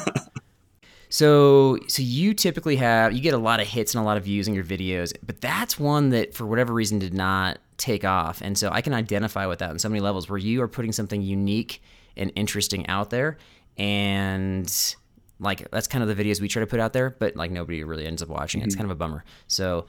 So, 1.10 1.78
so 1.86 2.02
you 2.02 2.34
typically 2.34 2.74
have 2.74 3.12
you 3.12 3.20
get 3.20 3.34
a 3.34 3.38
lot 3.38 3.60
of 3.60 3.68
hits 3.68 3.94
and 3.94 4.02
a 4.02 4.04
lot 4.04 4.16
of 4.16 4.24
views 4.24 4.48
in 4.48 4.54
your 4.54 4.64
videos, 4.64 5.14
but 5.24 5.40
that's 5.40 5.78
one 5.78 6.10
that 6.10 6.34
for 6.34 6.44
whatever 6.44 6.74
reason 6.74 6.98
did 6.98 7.14
not 7.14 7.58
take 7.76 8.04
off. 8.04 8.40
And 8.40 8.58
so 8.58 8.68
I 8.72 8.80
can 8.80 8.92
identify 8.92 9.46
with 9.46 9.60
that 9.60 9.70
on 9.70 9.78
so 9.78 9.88
many 9.88 10.00
levels 10.00 10.28
where 10.28 10.40
you 10.40 10.60
are 10.62 10.66
putting 10.66 10.90
something 10.90 11.22
unique 11.22 11.80
and 12.16 12.32
interesting 12.34 12.84
out 12.88 13.10
there 13.10 13.38
and 13.76 14.96
like 15.38 15.70
that's 15.70 15.86
kind 15.86 16.02
of 16.02 16.16
the 16.16 16.20
videos 16.20 16.40
we 16.40 16.48
try 16.48 16.60
to 16.60 16.66
put 16.66 16.80
out 16.80 16.92
there, 16.92 17.10
but 17.18 17.36
like 17.36 17.52
nobody 17.52 17.84
really 17.84 18.06
ends 18.06 18.20
up 18.20 18.28
watching 18.28 18.60
it. 18.60 18.64
It's 18.64 18.74
mm-hmm. 18.74 18.82
kind 18.82 18.90
of 18.90 18.96
a 18.96 18.98
bummer. 18.98 19.24
So, 19.46 19.86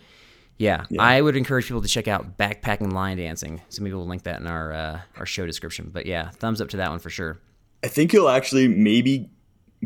yeah, 0.57 0.85
I 1.00 1.21
would 1.21 1.35
encourage 1.35 1.65
people 1.65 1.81
to 1.81 1.88
check 1.88 2.07
out 2.07 2.38
backpacking 2.38 2.93
line 2.93 3.17
dancing. 3.17 3.62
So 3.69 3.83
maybe 3.83 3.95
we'll 3.95 4.07
link 4.07 4.24
that 4.24 4.39
in 4.39 4.47
our 4.47 4.74
uh, 4.74 5.01
our 5.17 5.25
show 5.25 5.45
description. 5.45 5.89
But 5.93 6.05
yeah, 6.05 6.29
thumbs 6.29 6.62
up 6.62 6.69
to 6.69 6.77
that 6.77 6.89
one 6.89 7.00
for 7.00 7.09
sure. 7.09 7.39
I 7.83 7.88
think 7.88 8.13
you'll 8.13 8.29
actually 8.29 8.67
maybe 8.67 9.29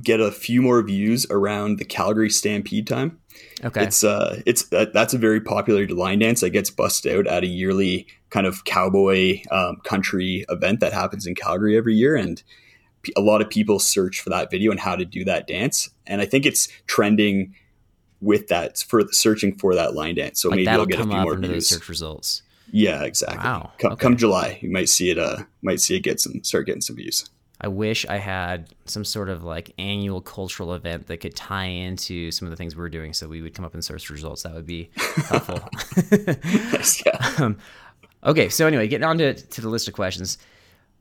get 0.01 0.19
a 0.19 0.31
few 0.31 0.61
more 0.61 0.81
views 0.81 1.25
around 1.29 1.79
the 1.79 1.85
Calgary 1.85 2.29
Stampede 2.29 2.87
time. 2.87 3.19
Okay. 3.63 3.83
It's 3.83 4.03
uh, 4.03 4.41
it's 4.45 4.69
that, 4.69 4.93
that's 4.93 5.13
a 5.13 5.17
very 5.17 5.41
popular 5.41 5.87
line 5.87 6.19
dance 6.19 6.41
that 6.41 6.51
gets 6.51 6.69
busted 6.69 7.17
out 7.17 7.27
at 7.27 7.43
a 7.43 7.47
yearly 7.47 8.07
kind 8.29 8.45
of 8.45 8.63
cowboy 8.63 9.41
um, 9.51 9.77
country 9.83 10.45
event 10.49 10.79
that 10.81 10.93
happens 10.93 11.25
in 11.25 11.35
Calgary 11.35 11.77
every 11.77 11.95
year, 11.95 12.15
and 12.15 12.43
a 13.15 13.21
lot 13.21 13.41
of 13.41 13.49
people 13.49 13.79
search 13.79 14.19
for 14.19 14.29
that 14.29 14.51
video 14.51 14.71
and 14.71 14.79
how 14.79 14.95
to 14.95 15.05
do 15.05 15.23
that 15.25 15.47
dance. 15.47 15.89
And 16.05 16.21
I 16.21 16.25
think 16.25 16.45
it's 16.45 16.67
trending 16.85 17.55
with 18.21 18.47
that 18.47 18.79
for 18.79 19.03
searching 19.11 19.55
for 19.57 19.75
that 19.75 19.93
line 19.95 20.15
dance. 20.15 20.41
So 20.41 20.49
like 20.49 20.57
maybe 20.57 20.67
I'll 20.69 20.85
get 20.85 20.99
a 20.99 21.03
few 21.03 21.13
up 21.13 21.23
more 21.23 21.35
views. 21.37 21.69
search 21.69 21.87
results. 21.89 22.43
Yeah, 22.71 23.03
exactly. 23.03 23.39
Wow, 23.39 23.71
Come, 23.79 23.93
okay. 23.93 24.01
come 24.01 24.17
July, 24.17 24.59
you 24.61 24.69
might 24.71 24.89
see 24.89 25.09
it. 25.09 25.17
Uh, 25.17 25.43
might 25.61 25.81
see 25.81 25.95
it 25.95 26.01
get 26.01 26.19
some 26.19 26.43
start 26.43 26.67
getting 26.67 26.81
some 26.81 26.95
views. 26.95 27.27
I 27.61 27.67
wish 27.67 28.05
I 28.05 28.17
had 28.17 28.69
some 28.85 29.03
sort 29.03 29.27
of 29.27 29.43
like 29.43 29.73
annual 29.77 30.21
cultural 30.21 30.73
event 30.73 31.07
that 31.07 31.17
could 31.17 31.35
tie 31.35 31.65
into 31.65 32.31
some 32.31 32.45
of 32.45 32.51
the 32.51 32.55
things 32.55 32.75
we 32.75 32.79
were 32.79 32.89
doing, 32.89 33.13
so 33.13 33.27
we 33.27 33.41
would 33.41 33.53
come 33.53 33.65
up 33.65 33.75
in 33.75 33.81
search 33.81 34.09
results. 34.09 34.43
That 34.43 34.53
would 34.53 34.65
be 34.65 34.89
helpful. 35.27 35.59
Nice, 36.71 37.03
yeah. 37.05 37.31
um, 37.39 37.57
okay, 38.23 38.47
so 38.49 38.65
anyway, 38.65 38.87
getting 38.87 39.03
on 39.05 39.17
to, 39.17 39.33
to 39.33 39.61
the 39.61 39.67
list 39.67 39.87
of 39.89 39.93
questions. 39.93 40.37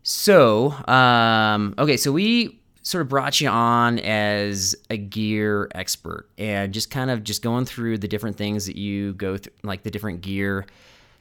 So, 0.02 0.72
um, 0.88 1.74
okay, 1.78 1.96
so 1.96 2.10
we 2.10 2.57
sort 2.88 3.02
of 3.02 3.08
brought 3.10 3.38
you 3.38 3.50
on 3.50 3.98
as 3.98 4.74
a 4.88 4.96
gear 4.96 5.68
expert 5.74 6.26
and 6.38 6.72
just 6.72 6.90
kind 6.90 7.10
of 7.10 7.22
just 7.22 7.42
going 7.42 7.66
through 7.66 7.98
the 7.98 8.08
different 8.08 8.38
things 8.38 8.64
that 8.64 8.76
you 8.76 9.12
go 9.12 9.36
through, 9.36 9.52
like 9.62 9.82
the 9.82 9.90
different 9.90 10.22
gear 10.22 10.64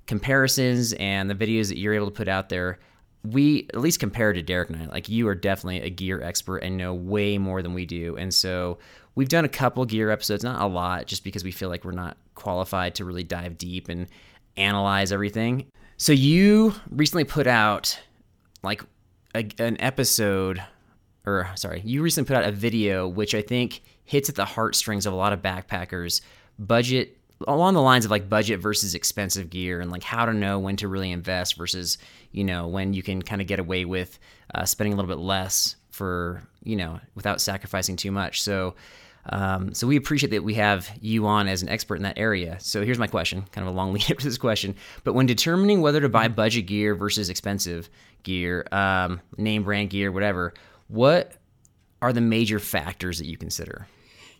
comparisons 0.06 0.94
and 0.94 1.30
the 1.30 1.36
videos 1.36 1.68
that 1.68 1.78
you're 1.78 1.94
able 1.94 2.06
to 2.06 2.12
put 2.12 2.30
out 2.30 2.48
there. 2.48 2.80
We, 3.26 3.68
at 3.74 3.82
least 3.82 4.00
compared 4.00 4.38
to 4.38 4.42
Derek 4.42 4.70
and 4.70 4.82
I, 4.82 4.86
like 4.86 5.10
you 5.10 5.28
are 5.28 5.36
definitely 5.36 5.82
a 5.82 5.90
gear 5.90 6.22
expert 6.22 6.60
and 6.60 6.78
know 6.78 6.94
way 6.94 7.38
more 7.38 7.62
than 7.62 7.74
we 7.74 7.86
do. 7.86 8.16
And 8.16 8.34
so 8.34 8.78
we've 9.16 9.28
done 9.28 9.44
a 9.44 9.50
couple 9.50 9.84
gear 9.84 10.10
episodes, 10.10 10.46
not 10.46 10.62
a 10.62 10.68
lot, 10.68 11.06
just 11.06 11.26
because 11.26 11.44
we 11.44 11.52
feel 11.52 11.68
like 11.68 11.84
we're 11.84 11.92
not 11.92 12.16
qualified 12.36 12.96
to 12.96 13.04
really 13.04 13.26
dive 13.26 13.58
deep 13.58 13.90
and 13.90 14.08
analyze 14.56 15.12
everything. 15.12 15.66
So 15.98 16.14
you 16.14 16.76
recently 16.90 17.26
put 17.26 17.46
out 17.46 18.00
like 18.64 18.84
a, 19.36 19.46
an 19.60 19.76
episode, 19.82 20.64
or 21.28 21.50
sorry, 21.56 21.82
you 21.84 22.02
recently 22.02 22.28
put 22.28 22.38
out 22.38 22.48
a 22.48 22.52
video 22.52 23.08
which 23.08 23.36
I 23.36 23.42
think 23.42 23.82
hits 24.06 24.30
at 24.30 24.36
the 24.36 24.46
heartstrings 24.46 25.06
of 25.06 25.14
a 25.14 25.16
lot 25.16 25.34
of 25.34 25.42
backpackers. 25.42 26.22
Budget 26.58 27.18
along 27.48 27.76
the 27.76 27.82
lines 27.82 28.06
of 28.06 28.10
like 28.10 28.30
budget 28.30 28.60
versus 28.60 28.96
expensive 28.96 29.50
gear 29.52 29.80
and 29.80 29.92
like 29.92 30.02
how 30.02 30.26
to 30.26 30.34
know 30.34 30.58
when 30.58 30.76
to 30.78 30.88
really 30.88 31.12
invest 31.12 31.56
versus 31.56 32.00
you 32.32 32.44
know 32.44 32.68
when 32.68 32.94
you 32.94 33.04
can 33.04 33.22
kind 33.22 33.42
of 33.42 33.48
get 33.48 33.60
away 33.60 33.86
with 33.86 34.18
uh, 34.56 34.66
spending 34.66 34.94
a 34.94 34.96
little 34.96 35.10
bit 35.10 35.22
less 35.22 35.76
for 35.92 36.42
you 36.64 36.76
know 36.76 37.00
without 37.14 37.42
sacrificing 37.42 37.98
too 37.98 38.12
much. 38.12 38.42
So 38.42 38.76
um, 39.30 39.74
so 39.74 39.86
we 39.88 39.98
appreciate 39.98 40.30
that 40.30 40.44
we 40.46 40.54
have 40.54 40.90
you 41.02 41.28
on 41.28 41.50
as 41.50 41.62
an 41.62 41.68
expert 41.68 41.96
in 41.96 42.04
that 42.04 42.18
area. 42.18 42.58
So 42.62 42.86
here's 42.86 42.98
my 42.98 43.08
question 43.08 43.44
kind 43.52 43.68
of 43.68 43.74
a 43.74 43.78
long 43.78 43.92
lead 43.94 44.10
up 44.10 44.18
to 44.20 44.26
this 44.26 44.38
question. 44.38 44.76
But 45.04 45.14
when 45.14 45.26
determining 45.26 45.82
whether 45.82 46.00
to 46.00 46.10
buy 46.10 46.30
budget 46.30 46.68
gear 46.68 46.96
versus 46.96 47.30
expensive 47.30 47.90
gear 48.24 48.66
um, 48.72 49.22
name 49.38 49.64
brand 49.64 49.90
gear 49.90 50.12
whatever 50.12 50.54
what 50.88 51.34
are 52.01 52.13
the 52.13 52.22
major 52.22 52.60
factors 52.60 53.17
that 53.17 53.25
you 53.25 53.38
consider 53.38 53.88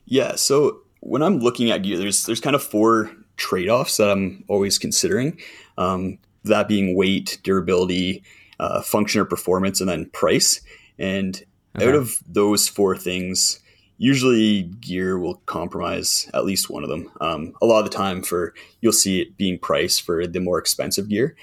Yeah. 0.08 0.36
So 0.36 0.80
when 1.02 1.22
I'm 1.22 1.40
looking 1.40 1.70
at 1.70 1.84
gear, 1.84 1.98
there's 1.98 2.26
there's 2.26 2.40
kind 2.40 2.56
of 2.56 2.64
four 2.64 3.12
trade 3.36 3.70
offs 3.70 3.98
that 3.98 4.10
I'm 4.10 4.44
always 4.48 4.80
considering. 4.80 5.40
Um, 5.78 6.18
that 6.46 6.68
being 6.68 6.96
weight, 6.96 7.40
durability, 7.44 8.24
uh, 8.60 8.82
function 8.82 9.22
or 9.22 9.26
performance, 9.26 9.82
and 9.82 9.90
then 9.90 10.10
price. 10.12 10.62
And 10.98 11.44
out 11.76 11.94
of 11.94 12.24
those 12.26 12.68
four 12.68 12.98
things, 12.98 13.60
usually 13.98 14.64
gear 14.64 15.20
will 15.20 15.36
compromise 15.46 16.30
at 16.34 16.46
least 16.46 16.70
one 16.70 16.84
of 16.84 16.90
them. 16.90 17.12
Um, 17.22 17.54
a 17.62 17.66
lot 17.66 17.80
of 17.80 17.92
the 17.92 17.96
time, 17.96 18.24
for 18.24 18.54
you'll 18.82 18.94
see 18.94 19.22
it 19.22 19.38
being 19.38 19.60
priced 19.60 20.04
for 20.04 20.26
the 20.26 20.40
more 20.40 20.58
expensive 20.58 21.10
gear. 21.10 21.36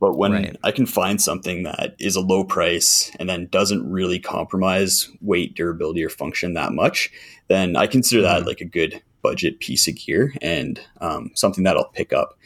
But 0.00 0.16
when 0.16 0.32
Right. 0.32 0.56
I 0.62 0.70
can 0.70 0.86
find 0.86 1.20
something 1.20 1.64
that 1.64 1.96
is 1.98 2.14
a 2.14 2.20
low 2.20 2.44
price 2.44 3.10
and 3.18 3.28
then 3.28 3.48
doesn't 3.50 3.90
really 3.90 4.20
compromise 4.20 5.10
weight, 5.20 5.54
durability, 5.54 6.04
or 6.04 6.08
function 6.08 6.54
that 6.54 6.72
much, 6.72 7.10
then 7.48 7.76
I 7.76 7.86
consider 7.86 8.22
that 8.22 8.46
like 8.46 8.60
a 8.60 8.64
good 8.64 9.02
budget 9.22 9.58
piece 9.58 9.88
of 9.88 9.96
gear 9.96 10.32
and 10.40 10.80
um, 11.00 11.32
something 11.34 11.64
that 11.64 11.76
I'll 11.76 11.88
pick 11.88 12.12
up. 12.12 12.38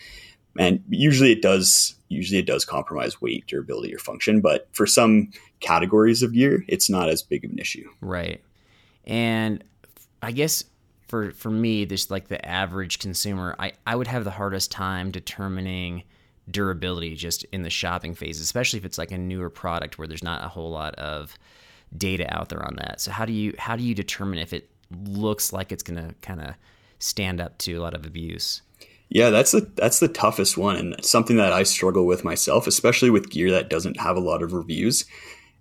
And 0.58 0.82
usually 0.88 1.32
it 1.32 1.42
does. 1.42 1.94
Usually 2.08 2.38
it 2.38 2.46
does 2.46 2.64
compromise 2.64 3.22
weight, 3.22 3.46
durability, 3.46 3.94
or 3.94 3.98
function. 3.98 4.40
But 4.40 4.68
for 4.72 4.86
some 4.86 5.30
categories 5.60 6.22
of 6.22 6.34
gear, 6.34 6.64
it's 6.68 6.90
not 6.90 7.08
as 7.08 7.22
big 7.22 7.44
of 7.44 7.50
an 7.50 7.58
issue. 7.58 7.88
Right. 8.02 8.42
And 9.04 9.64
I 10.22 10.32
guess 10.32 10.64
for 11.08 11.32
for 11.32 11.50
me, 11.50 11.84
this 11.84 12.10
like 12.10 12.28
the 12.28 12.44
average 12.46 12.98
consumer, 12.98 13.56
I, 13.58 13.72
I 13.86 13.96
would 13.96 14.06
have 14.06 14.24
the 14.24 14.30
hardest 14.30 14.70
time 14.70 15.10
determining 15.10 16.04
durability 16.50 17.14
just 17.14 17.44
in 17.52 17.62
the 17.62 17.70
shopping 17.70 18.14
phase, 18.14 18.40
especially 18.40 18.78
if 18.78 18.84
it's 18.84 18.98
like 18.98 19.12
a 19.12 19.18
newer 19.18 19.50
product 19.50 19.98
where 19.98 20.08
there's 20.08 20.24
not 20.24 20.44
a 20.44 20.48
whole 20.48 20.70
lot 20.70 20.94
of 20.96 21.36
data 21.96 22.32
out 22.34 22.48
there 22.48 22.64
on 22.64 22.76
that. 22.76 23.00
So 23.00 23.10
how 23.10 23.24
do 23.24 23.32
you 23.32 23.54
how 23.58 23.76
do 23.76 23.82
you 23.82 23.94
determine 23.94 24.38
if 24.38 24.52
it 24.52 24.68
looks 25.04 25.52
like 25.52 25.72
it's 25.72 25.82
gonna 25.82 26.14
kind 26.22 26.40
of 26.40 26.54
stand 26.98 27.40
up 27.40 27.58
to 27.58 27.74
a 27.74 27.80
lot 27.80 27.94
of 27.94 28.06
abuse? 28.06 28.62
Yeah, 29.08 29.28
that's 29.28 29.52
the 29.52 29.70
that's 29.76 30.00
the 30.00 30.08
toughest 30.08 30.56
one, 30.56 30.76
and 30.76 31.04
something 31.04 31.36
that 31.36 31.52
I 31.52 31.64
struggle 31.64 32.06
with 32.06 32.24
myself, 32.24 32.66
especially 32.66 33.10
with 33.10 33.30
gear 33.30 33.50
that 33.50 33.68
doesn't 33.68 34.00
have 34.00 34.16
a 34.16 34.20
lot 34.20 34.42
of 34.42 34.52
reviews 34.52 35.04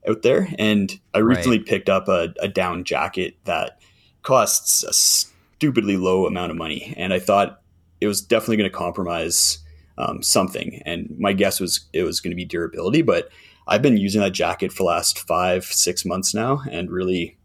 out 0.07 0.21
there. 0.21 0.47
And 0.57 0.97
I 1.13 1.19
recently 1.19 1.59
picked 1.59 1.89
up 1.89 2.07
a, 2.07 2.33
a 2.39 2.47
down 2.47 2.85
jacket 2.85 3.35
that 3.43 3.81
costs 4.23 4.83
a 4.83 4.93
stupidly 4.93 5.97
low 5.97 6.25
amount 6.25 6.51
of 6.51 6.57
money, 6.57 6.93
and 6.95 7.13
I 7.13 7.19
thought 7.19 7.61
it 7.99 8.07
was 8.07 8.21
definitely 8.21 8.57
going 8.57 8.71
to 8.71 8.77
compromise 8.77 9.59
um, 9.97 10.21
something. 10.21 10.81
And 10.85 11.13
my 11.19 11.33
guess 11.33 11.59
was 11.59 11.87
it 11.93 12.03
was 12.03 12.19
going 12.19 12.31
to 12.31 12.35
be 12.35 12.45
durability, 12.45 13.01
but 13.01 13.29
I've 13.67 13.81
been 13.81 13.97
using 13.97 14.21
that 14.21 14.31
jacket 14.31 14.71
for 14.71 14.83
last 14.83 15.19
five 15.19 15.65
six 15.65 16.05
months 16.05 16.33
now, 16.33 16.63
and 16.71 16.89
really 16.89 17.37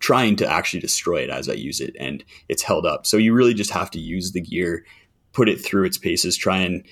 trying 0.00 0.36
to 0.36 0.48
actually 0.48 0.80
destroy 0.80 1.22
it 1.22 1.30
as 1.30 1.48
I 1.48 1.54
use 1.54 1.80
it, 1.80 1.96
and 1.98 2.24
it's 2.48 2.62
held 2.62 2.86
up. 2.86 3.06
So 3.06 3.16
you 3.16 3.32
really 3.34 3.54
just 3.54 3.70
have 3.70 3.90
to 3.92 4.00
use 4.00 4.32
the 4.32 4.40
gear 4.40 4.84
put 5.32 5.48
it 5.48 5.60
through 5.60 5.84
its 5.84 5.98
paces, 5.98 6.36
try 6.36 6.58
and 6.58 6.84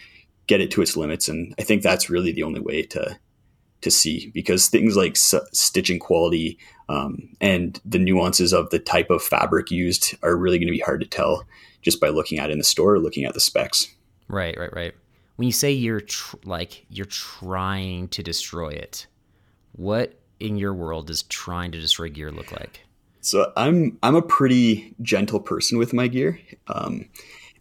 get 0.47 0.61
it 0.61 0.71
to 0.71 0.83
its 0.83 0.97
limits, 0.97 1.29
and 1.29 1.53
I 1.59 1.63
think 1.63 1.83
that's 1.83 2.11
really 2.11 2.33
the 2.33 2.45
only 2.45 2.61
way 2.61 2.83
to 2.83 3.19
to 3.83 3.91
see 3.91 4.31
because 4.33 4.69
things 4.69 4.97
like 4.97 5.13
s- 5.13 5.35
stitching 5.53 5.99
quality 5.99 6.59
um, 6.89 7.29
and 7.41 7.81
the 7.85 7.99
nuances 7.99 8.53
of 8.53 8.71
the 8.71 8.79
type 8.79 9.11
of 9.11 9.23
fabric 9.23 9.71
used 9.71 10.17
are 10.23 10.37
really 10.37 10.59
going 10.59 10.69
to 10.69 10.73
be 10.73 10.81
hard 10.81 11.01
to 11.01 11.07
tell 11.07 11.45
just 11.83 12.01
by 12.01 12.09
looking 12.09 12.39
at 12.39 12.49
it 12.49 12.53
in 12.53 12.59
the 12.59 12.65
store 12.65 12.95
or 12.95 12.99
looking 12.99 13.25
at 13.25 13.35
the 13.35 13.41
specs. 13.41 13.95
Right, 14.29 14.57
right, 14.59 14.73
right. 14.75 14.95
When 15.37 15.47
you 15.47 15.53
say 15.53 15.71
you're 15.73 16.01
tr- 16.01 16.37
like 16.45 16.85
you're 16.89 17.07
trying 17.07 18.09
to 18.09 18.23
destroy 18.23 18.71
it, 18.71 19.07
what 19.73 20.19
in 20.41 20.57
your 20.57 20.75
world 20.75 21.07
does 21.09 21.23
trying 21.25 21.73
to 21.73 21.81
destroy 21.81 22.09
gear 22.09 22.31
look 22.33 22.53
like? 22.53 22.81
So 23.21 23.53
I'm 23.57 23.99
I'm 24.03 24.15
a 24.15 24.23
pretty 24.23 24.95
gentle 25.03 25.41
person 25.41 25.79
with 25.79 25.93
my 25.93 26.09
gear. 26.09 26.41
Um, 26.69 27.07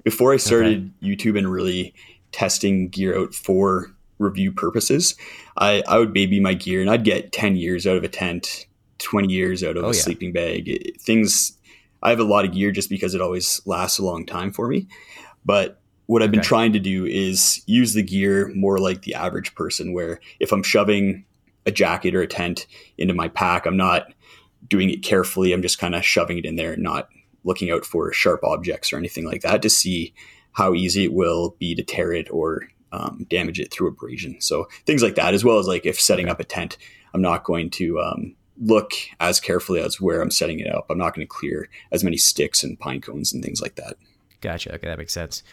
before 0.04 0.34
I 0.34 0.38
started 0.38 0.92
YouTube 1.02 1.38
and 1.38 1.52
really 1.52 1.94
testing 2.32 2.90
gear 2.90 3.18
out 3.18 3.34
for 3.34 3.92
review 4.20 4.52
purposes, 4.52 5.16
I, 5.58 5.84
I 5.88 5.98
would 5.98 6.14
baby 6.14 6.40
my 6.40 6.54
gear 6.54 6.80
and 6.82 6.90
I'd 6.90 7.04
get 7.04 7.32
10 7.32 7.56
years 7.58 7.86
out 7.88 7.98
of 7.98 8.04
a 8.04 8.08
tent, 8.08 8.68
20 9.00 9.34
years 9.34 9.64
out 9.64 9.76
of 9.78 9.84
Oh, 9.84 9.90
a 9.90 9.94
yeah. 9.94 10.00
sleeping 10.02 10.32
bag. 10.32 10.70
It- 10.70 11.02
things 11.02 11.58
I 12.04 12.12
have 12.12 12.20
a 12.20 12.24
lot 12.24 12.46
of 12.46 12.54
gear 12.54 12.72
just 12.72 12.90
because 12.90 13.16
it 13.16 13.22
always 13.22 13.62
lasts 13.66 13.98
a 14.00 14.06
long 14.06 14.26
time 14.26 14.52
for 14.54 14.68
me. 14.68 14.88
But 15.44 15.82
what 16.08 16.22
I've 16.22 16.32
been 16.32 16.40
Okay. 16.42 16.48
trying 16.48 16.74
to 16.74 16.80
do 16.80 17.06
is 17.06 17.62
use 17.66 17.94
the 17.94 18.04
gear 18.04 18.52
more 18.56 18.78
like 18.80 19.02
the 19.04 19.16
average 19.16 19.56
person, 19.56 19.94
where 19.94 20.20
if 20.40 20.52
I'm 20.52 20.64
shoving 20.64 21.26
a 21.66 21.72
jacket 21.72 22.14
or 22.14 22.22
a 22.22 22.28
tent 22.28 22.68
into 22.98 23.14
my 23.14 23.28
pack, 23.28 23.66
I'm 23.66 23.78
not 23.78 24.14
doing 24.68 24.90
it 24.90 25.04
carefully. 25.04 25.52
I'm 25.52 25.62
just 25.62 25.80
kind 25.80 25.96
of 25.96 26.06
shoving 26.06 26.38
it 26.38 26.46
in 26.46 26.56
there 26.56 26.74
and 26.74 26.84
not 26.84 27.10
looking 27.44 27.72
out 27.72 27.86
for 27.86 28.12
sharp 28.14 28.44
objects 28.44 28.92
or 28.92 28.98
anything 28.98 29.26
like 29.26 29.42
that 29.42 29.62
to 29.62 29.70
see 29.70 30.14
how 30.54 30.74
easy 30.74 31.04
it 31.04 31.14
will 31.14 31.56
be 31.60 31.76
to 31.76 31.84
tear 31.84 32.12
it 32.14 32.28
or 32.32 32.68
um, 32.92 33.26
damage 33.30 33.60
it 33.60 33.72
through 33.72 33.88
abrasion. 33.88 34.40
So 34.40 34.68
things 34.86 35.04
like 35.04 35.16
that, 35.16 35.34
as 35.34 35.44
well 35.44 35.60
as 35.60 35.68
like 35.68 35.86
if 35.86 36.00
setting 36.00 36.30
up 36.30 36.40
a 36.40 36.44
tent, 36.44 36.78
I'm 37.14 37.22
not 37.22 37.44
going 37.44 37.70
to 37.72 38.00
um, 38.00 38.36
look 38.62 38.92
as 39.20 39.40
carefully 39.40 39.82
as 39.82 40.00
where 40.00 40.22
I'm 40.22 40.32
setting 40.32 40.60
it 40.60 40.74
up. 40.74 40.86
I'm 40.90 40.98
not 40.98 41.14
going 41.14 41.26
to 41.26 41.32
clear 41.32 41.68
as 41.92 42.04
many 42.04 42.18
sticks 42.18 42.64
and 42.64 42.80
pine 42.80 43.02
cones 43.02 43.34
and 43.34 43.44
things 43.44 43.62
like 43.62 43.76
that. 43.76 43.96
Gotcha. 44.42 44.74
Okay, 44.76 44.88
that 44.88 44.98
makes 44.98 45.14
sense. 45.14 45.44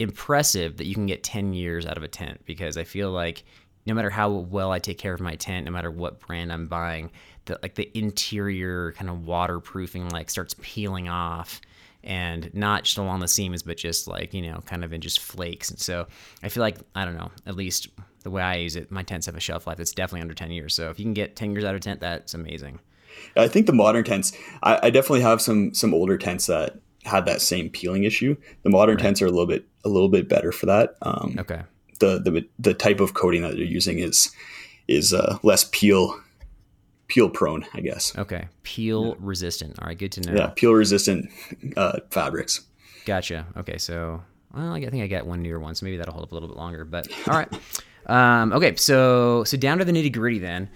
Impressive 0.00 0.78
that 0.78 0.86
you 0.86 0.94
can 0.94 1.06
get 1.06 1.22
10 1.22 1.52
years 1.52 1.86
out 1.86 1.96
of 1.96 2.02
a 2.02 2.08
tent 2.08 2.40
because 2.44 2.76
I 2.76 2.84
feel 2.84 3.10
like 3.10 3.44
no 3.86 3.94
matter 3.94 4.10
how 4.10 4.30
well 4.30 4.72
I 4.72 4.78
take 4.78 4.98
care 4.98 5.14
of 5.14 5.20
my 5.20 5.36
tent, 5.36 5.66
no 5.66 5.72
matter 5.72 5.90
what 5.90 6.20
brand 6.20 6.52
I'm 6.52 6.66
buying, 6.66 7.10
the 7.44 7.58
like 7.62 7.74
the 7.74 7.90
interior 7.96 8.92
kind 8.92 9.10
of 9.10 9.26
waterproofing 9.26 10.08
like 10.10 10.30
starts 10.30 10.54
peeling 10.60 11.08
off 11.08 11.60
and 12.02 12.52
not 12.54 12.84
just 12.84 12.98
along 12.98 13.20
the 13.20 13.28
seams 13.28 13.62
but 13.62 13.76
just 13.76 14.08
like, 14.08 14.32
you 14.32 14.42
know, 14.42 14.60
kind 14.66 14.84
of 14.84 14.92
in 14.92 15.00
just 15.00 15.20
flakes. 15.20 15.70
And 15.70 15.78
so 15.78 16.06
I 16.42 16.48
feel 16.48 16.62
like 16.62 16.78
I 16.94 17.04
don't 17.04 17.16
know, 17.16 17.30
at 17.46 17.56
least 17.56 17.88
the 18.22 18.30
way 18.30 18.42
I 18.42 18.56
use 18.56 18.76
it, 18.76 18.90
my 18.90 19.02
tents 19.02 19.26
have 19.26 19.36
a 19.36 19.40
shelf 19.40 19.66
life 19.66 19.78
that's 19.78 19.92
definitely 19.92 20.22
under 20.22 20.34
10 20.34 20.50
years. 20.50 20.74
So 20.74 20.90
if 20.90 20.98
you 20.98 21.04
can 21.04 21.14
get 21.14 21.36
10 21.36 21.52
years 21.52 21.64
out 21.64 21.74
of 21.74 21.80
a 21.80 21.82
tent, 21.82 22.00
that's 22.00 22.34
amazing. 22.34 22.80
I 23.36 23.48
think 23.48 23.66
the 23.66 23.72
modern 23.72 24.04
tents. 24.04 24.32
I, 24.62 24.78
I 24.84 24.90
definitely 24.90 25.22
have 25.22 25.40
some 25.40 25.74
some 25.74 25.94
older 25.94 26.16
tents 26.16 26.46
that 26.46 26.78
had 27.04 27.26
that 27.26 27.40
same 27.40 27.70
peeling 27.70 28.04
issue. 28.04 28.36
The 28.62 28.70
modern 28.70 28.96
right. 28.96 29.02
tents 29.02 29.22
are 29.22 29.26
a 29.26 29.30
little 29.30 29.46
bit 29.46 29.66
a 29.84 29.88
little 29.88 30.08
bit 30.08 30.28
better 30.28 30.52
for 30.52 30.66
that. 30.66 30.96
Um, 31.02 31.36
okay. 31.38 31.62
The 31.98 32.18
the 32.18 32.46
the 32.58 32.74
type 32.74 33.00
of 33.00 33.14
coating 33.14 33.42
that 33.42 33.52
they're 33.56 33.64
using 33.64 33.98
is 33.98 34.30
is 34.88 35.12
uh, 35.12 35.38
less 35.42 35.68
peel 35.72 36.18
peel 37.10 37.28
prone, 37.28 37.66
I 37.74 37.80
guess. 37.80 38.16
Okay, 38.16 38.48
peel 38.62 39.08
yeah. 39.08 39.14
resistant. 39.18 39.78
All 39.78 39.88
right, 39.88 39.98
good 39.98 40.12
to 40.12 40.20
know. 40.22 40.34
Yeah, 40.34 40.52
peel 40.56 40.72
resistant 40.72 41.30
uh, 41.76 42.00
fabrics. 42.10 42.62
Gotcha. 43.04 43.46
Okay, 43.56 43.76
so 43.76 44.22
well, 44.54 44.72
I 44.72 44.80
think 44.80 45.02
I 45.02 45.06
got 45.06 45.26
one 45.26 45.42
newer 45.42 45.60
one, 45.60 45.74
so 45.74 45.84
maybe 45.84 45.96
that'll 45.98 46.14
hold 46.14 46.24
up 46.24 46.32
a 46.32 46.34
little 46.34 46.48
bit 46.48 46.56
longer. 46.56 46.84
But 46.84 47.08
all 47.28 47.34
right. 47.34 47.52
Um, 48.06 48.52
okay, 48.52 48.74
so 48.76 49.44
so 49.44 49.56
down 49.56 49.78
to 49.78 49.84
the 49.84 49.92
nitty 49.92 50.12
gritty 50.12 50.38
then. 50.38 50.70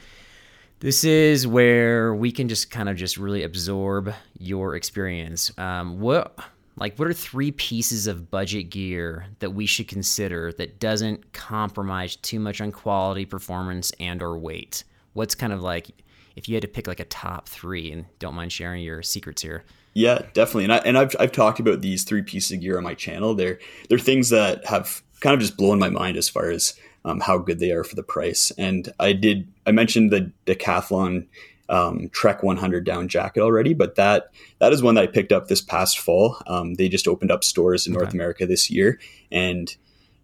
This 0.80 1.04
is 1.04 1.46
where 1.46 2.14
we 2.14 2.30
can 2.30 2.48
just 2.48 2.70
kind 2.70 2.88
of 2.88 2.96
just 2.96 3.16
really 3.16 3.42
absorb 3.42 4.12
your 4.38 4.76
experience. 4.76 5.50
Um, 5.58 6.00
what 6.00 6.38
like 6.76 6.98
what 6.98 7.08
are 7.08 7.12
three 7.12 7.52
pieces 7.52 8.06
of 8.06 8.30
budget 8.30 8.70
gear 8.70 9.26
that 9.38 9.50
we 9.50 9.66
should 9.66 9.88
consider 9.88 10.52
that 10.54 10.80
doesn't 10.80 11.32
compromise 11.32 12.16
too 12.16 12.40
much 12.40 12.60
on 12.60 12.72
quality, 12.72 13.24
performance, 13.24 13.92
and 14.00 14.22
or 14.22 14.38
weight? 14.38 14.84
What's 15.12 15.34
kind 15.34 15.52
of 15.52 15.62
like 15.62 15.90
if 16.36 16.48
you 16.48 16.54
had 16.54 16.62
to 16.62 16.68
pick 16.68 16.86
like 16.86 17.00
a 17.00 17.04
top 17.04 17.48
three, 17.48 17.92
and 17.92 18.06
don't 18.18 18.34
mind 18.34 18.52
sharing 18.52 18.82
your 18.82 19.02
secrets 19.02 19.42
here. 19.42 19.64
Yeah, 19.94 20.22
definitely. 20.32 20.64
And 20.64 20.72
I 20.72 20.76
and 20.78 20.98
I've 20.98 21.14
I've 21.20 21.32
talked 21.32 21.60
about 21.60 21.80
these 21.80 22.04
three 22.04 22.22
pieces 22.22 22.52
of 22.52 22.60
gear 22.60 22.76
on 22.76 22.84
my 22.84 22.94
channel. 22.94 23.34
They're 23.34 23.58
they're 23.88 23.98
things 23.98 24.30
that 24.30 24.66
have 24.66 25.02
kind 25.20 25.34
of 25.34 25.40
just 25.40 25.56
blown 25.56 25.78
my 25.78 25.88
mind 25.88 26.16
as 26.16 26.28
far 26.28 26.50
as 26.50 26.78
um, 27.04 27.20
how 27.20 27.38
good 27.38 27.58
they 27.58 27.70
are 27.70 27.84
for 27.84 27.94
the 27.94 28.02
price. 28.02 28.50
And 28.58 28.92
I 28.98 29.12
did 29.12 29.48
I 29.66 29.72
mentioned 29.72 30.10
the 30.10 30.32
Decathlon 30.46 31.26
um, 31.68 32.08
Trek 32.12 32.42
100 32.42 32.84
down 32.84 33.08
jacket 33.08 33.40
already, 33.40 33.74
but 33.74 33.96
that 33.96 34.30
that 34.58 34.72
is 34.72 34.82
one 34.82 34.94
that 34.94 35.04
I 35.04 35.06
picked 35.06 35.32
up 35.32 35.48
this 35.48 35.60
past 35.60 35.98
fall. 35.98 36.36
Um, 36.46 36.74
they 36.74 36.88
just 36.88 37.08
opened 37.08 37.30
up 37.30 37.44
stores 37.44 37.86
in 37.86 37.94
okay. 37.94 38.02
North 38.02 38.14
America 38.14 38.46
this 38.46 38.70
year, 38.70 38.98
and 39.30 39.74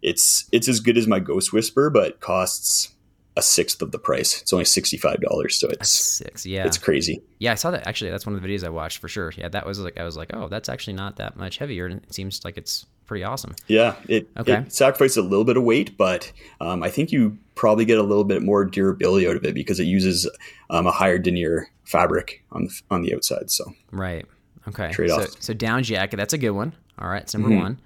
it's 0.01 0.45
it's 0.51 0.67
as 0.67 0.79
good 0.79 0.97
as 0.97 1.07
my 1.07 1.19
Ghost 1.19 1.53
Whisperer, 1.53 1.89
but 1.89 2.19
costs 2.19 2.89
a 3.37 3.41
sixth 3.41 3.81
of 3.81 3.91
the 3.91 3.99
price. 3.99 4.41
It's 4.41 4.51
only 4.51 4.65
sixty 4.65 4.97
five 4.97 5.21
dollars, 5.21 5.57
so 5.57 5.69
it's 5.69 5.89
six. 5.89 6.45
Yeah, 6.45 6.65
it's 6.65 6.77
crazy. 6.77 7.21
Yeah, 7.39 7.53
I 7.53 7.55
saw 7.55 7.71
that. 7.71 7.87
Actually, 7.87 8.11
that's 8.11 8.25
one 8.25 8.35
of 8.35 8.41
the 8.41 8.47
videos 8.47 8.65
I 8.65 8.69
watched 8.69 8.97
for 8.97 9.07
sure. 9.07 9.33
Yeah, 9.37 9.49
that 9.49 9.65
was 9.65 9.79
like 9.79 9.99
I 9.99 10.03
was 10.03 10.17
like, 10.17 10.31
oh, 10.33 10.47
that's 10.47 10.69
actually 10.69 10.93
not 10.93 11.17
that 11.17 11.37
much 11.37 11.57
heavier, 11.57 11.85
and 11.85 12.03
it 12.03 12.13
seems 12.13 12.43
like 12.43 12.57
it's 12.57 12.85
pretty 13.11 13.23
awesome. 13.25 13.53
Yeah, 13.67 13.95
it, 14.07 14.29
okay. 14.37 14.53
it 14.59 14.73
sacrifices 14.73 15.17
a 15.17 15.21
little 15.21 15.43
bit 15.43 15.57
of 15.57 15.63
weight, 15.63 15.97
but 15.97 16.31
um, 16.61 16.81
I 16.81 16.89
think 16.89 17.11
you 17.11 17.37
probably 17.55 17.83
get 17.83 17.97
a 17.97 18.03
little 18.03 18.23
bit 18.23 18.41
more 18.41 18.63
durability 18.63 19.27
out 19.27 19.35
of 19.35 19.43
it 19.43 19.53
because 19.53 19.81
it 19.81 19.83
uses 19.83 20.29
um, 20.69 20.87
a 20.87 20.91
higher 20.91 21.17
denier 21.17 21.69
fabric 21.83 22.41
on 22.53 22.65
the, 22.65 22.81
on 22.89 23.01
the 23.01 23.13
outside. 23.13 23.51
So 23.51 23.73
right, 23.91 24.25
okay, 24.67 24.91
trade 24.91 25.11
off. 25.11 25.23
So, 25.23 25.37
so, 25.39 25.53
down 25.53 25.83
jacket, 25.83 26.17
that's 26.17 26.33
a 26.33 26.37
good 26.37 26.51
one. 26.51 26.73
All 26.99 27.09
right, 27.09 27.23
it's 27.23 27.33
number 27.33 27.49
mm-hmm. 27.49 27.61
one. 27.61 27.81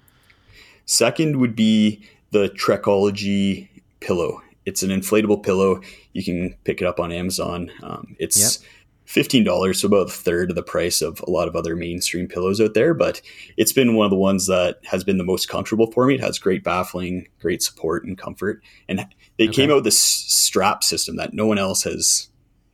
Second 0.84 1.40
would 1.40 1.56
be 1.56 2.02
the 2.30 2.48
Trekology 2.50 3.68
pillow. 3.98 4.42
It's 4.66 4.82
an 4.82 4.90
inflatable 4.90 5.42
pillow. 5.42 5.80
You 6.12 6.22
can 6.22 6.54
pick 6.64 6.82
it 6.82 6.86
up 6.86 7.00
on 7.00 7.12
Amazon. 7.12 7.70
Um, 7.82 8.16
it's 8.18 8.60
yep 8.62 8.68
fifteen 9.06 9.44
dollars, 9.44 9.80
so 9.80 9.86
about 9.86 10.08
a 10.08 10.12
third 10.12 10.50
of 10.50 10.56
the 10.56 10.62
price 10.62 11.00
of 11.00 11.20
a 11.26 11.30
lot 11.30 11.48
of 11.48 11.56
other 11.56 11.74
mainstream 11.74 12.28
pillows 12.28 12.60
out 12.60 12.74
there. 12.74 12.92
But 12.92 13.22
it's 13.56 13.72
been 13.72 13.94
one 13.94 14.04
of 14.04 14.10
the 14.10 14.16
ones 14.16 14.46
that 14.46 14.78
has 14.84 15.04
been 15.04 15.18
the 15.18 15.24
most 15.24 15.48
comfortable 15.48 15.90
for 15.92 16.06
me. 16.06 16.16
It 16.16 16.20
has 16.20 16.38
great 16.38 16.62
baffling, 16.62 17.28
great 17.40 17.62
support 17.62 18.04
and 18.04 18.18
comfort, 18.18 18.62
and 18.88 19.06
they 19.38 19.48
okay. 19.48 19.54
came 19.54 19.70
out 19.70 19.76
with 19.76 19.84
this 19.84 20.00
strap 20.00 20.84
system 20.84 21.16
that 21.16 21.32
no 21.32 21.46
one 21.46 21.58
else 21.58 21.84
has 21.84 22.28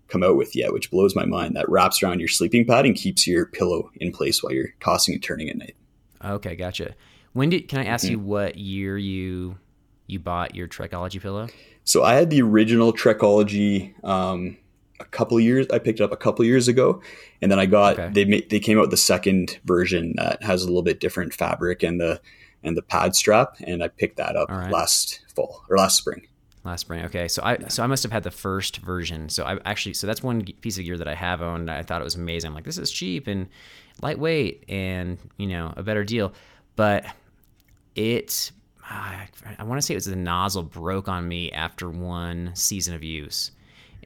come 0.09 0.23
out 0.23 0.37
with 0.37 0.57
yet, 0.57 0.73
which 0.73 0.91
blows 0.91 1.15
my 1.15 1.25
mind. 1.25 1.57
That 1.57 1.69
wraps 1.69 2.03
around 2.03 2.19
your 2.19 2.29
sleeping 2.29 2.67
pad 2.67 2.85
and 2.85 2.97
keeps 2.97 3.27
your 3.27 3.47
pillow 3.47 3.91
in 3.97 4.13
place 4.13 4.43
while 4.43 4.53
you're 4.53 4.75
tossing 4.81 5.15
and 5.15 5.23
turning 5.23 5.49
at 5.49 5.57
night. 5.57 5.77
Okay, 6.25 6.57
gotcha. 6.57 6.95
When 7.33 7.51
did 7.51 7.69
can 7.69 7.79
I 7.79 7.85
ask 7.85 8.05
mm-hmm. 8.05 8.13
you 8.13 8.19
what 8.19 8.57
year 8.57 8.99
you 8.99 9.59
you 10.07 10.19
bought 10.19 10.55
your 10.55 10.69
Trekology 10.69 11.21
pillow? 11.21 11.49
So 11.85 12.05
I 12.05 12.15
had 12.15 12.31
the 12.31 12.43
original 12.43 12.93
Trekology. 12.93 13.93
Um, 14.05 14.57
a 15.03 15.05
couple 15.07 15.39
years. 15.41 15.67
I 15.73 15.79
picked 15.79 16.01
it 16.01 16.05
up 16.05 16.13
a 16.13 16.17
couple 16.17 16.45
years 16.45 16.69
ago, 16.69 17.03
and 17.43 17.51
then 17.51 17.59
I 17.59 17.67
got 17.67 17.99
okay. 17.99 18.11
they 18.13 18.25
made, 18.25 18.51
they 18.51 18.61
came 18.61 18.79
out 18.79 18.83
with 18.83 18.91
the 18.91 18.97
second 18.97 19.59
version 19.65 20.15
that 20.17 20.43
has 20.43 20.63
a 20.63 20.67
little 20.67 20.83
bit 20.83 21.01
different 21.01 21.35
fabric 21.35 21.83
and 21.83 22.01
the 22.01 22.21
and 22.63 22.77
the 22.77 22.83
pad 22.83 23.15
strap, 23.15 23.57
and 23.61 23.83
I 23.83 23.89
picked 23.89 24.17
that 24.17 24.37
up 24.37 24.49
right. 24.49 24.71
last 24.71 25.21
fall 25.35 25.65
or 25.69 25.77
last 25.77 25.99
spring. 25.99 26.27
Last 26.65 26.83
spring, 26.83 27.05
okay. 27.07 27.27
So 27.29 27.43
I 27.45 27.59
so 27.69 27.83
I 27.83 27.87
must 27.87 28.03
have 28.05 28.13
had 28.13 28.23
the 28.23 28.31
first 28.31 28.79
version. 28.79 29.29
So 29.29 29.45
I 29.45 29.59
actually 29.65 29.95
so 29.95 30.07
that's 30.07 30.23
one 30.23 30.43
piece 30.45 30.79
of 30.79 30.85
gear 30.85 30.97
that 30.97 31.09
I 31.09 31.15
have 31.15 31.43
owned. 31.43 31.71
I 31.71 31.83
thought 31.83 32.01
it 32.01 32.05
was 32.05 32.15
amazing. 32.15 32.49
I'm 32.49 32.55
like, 32.55 32.65
this 32.65 32.79
is 32.79 32.91
cheap 32.91 33.27
and 33.27 33.49
lightweight, 34.01 34.65
and 34.69 35.19
you 35.37 35.49
know 35.49 35.75
a 35.77 35.83
better 35.83 36.05
deal, 36.05 36.33
but 36.77 37.05
it 37.97 38.53
I, 38.85 39.29
I 39.59 39.65
want 39.65 39.81
to 39.81 39.83
say 39.83 39.95
it 39.95 39.97
was 39.97 40.07
the 40.07 40.17
nozzle 40.17 40.65
broke 40.65 41.09
on 41.09 41.27
me 41.27 41.51
after 41.53 41.89
one 41.89 42.51
season 42.55 42.95
of 42.95 43.03
use, 43.03 43.53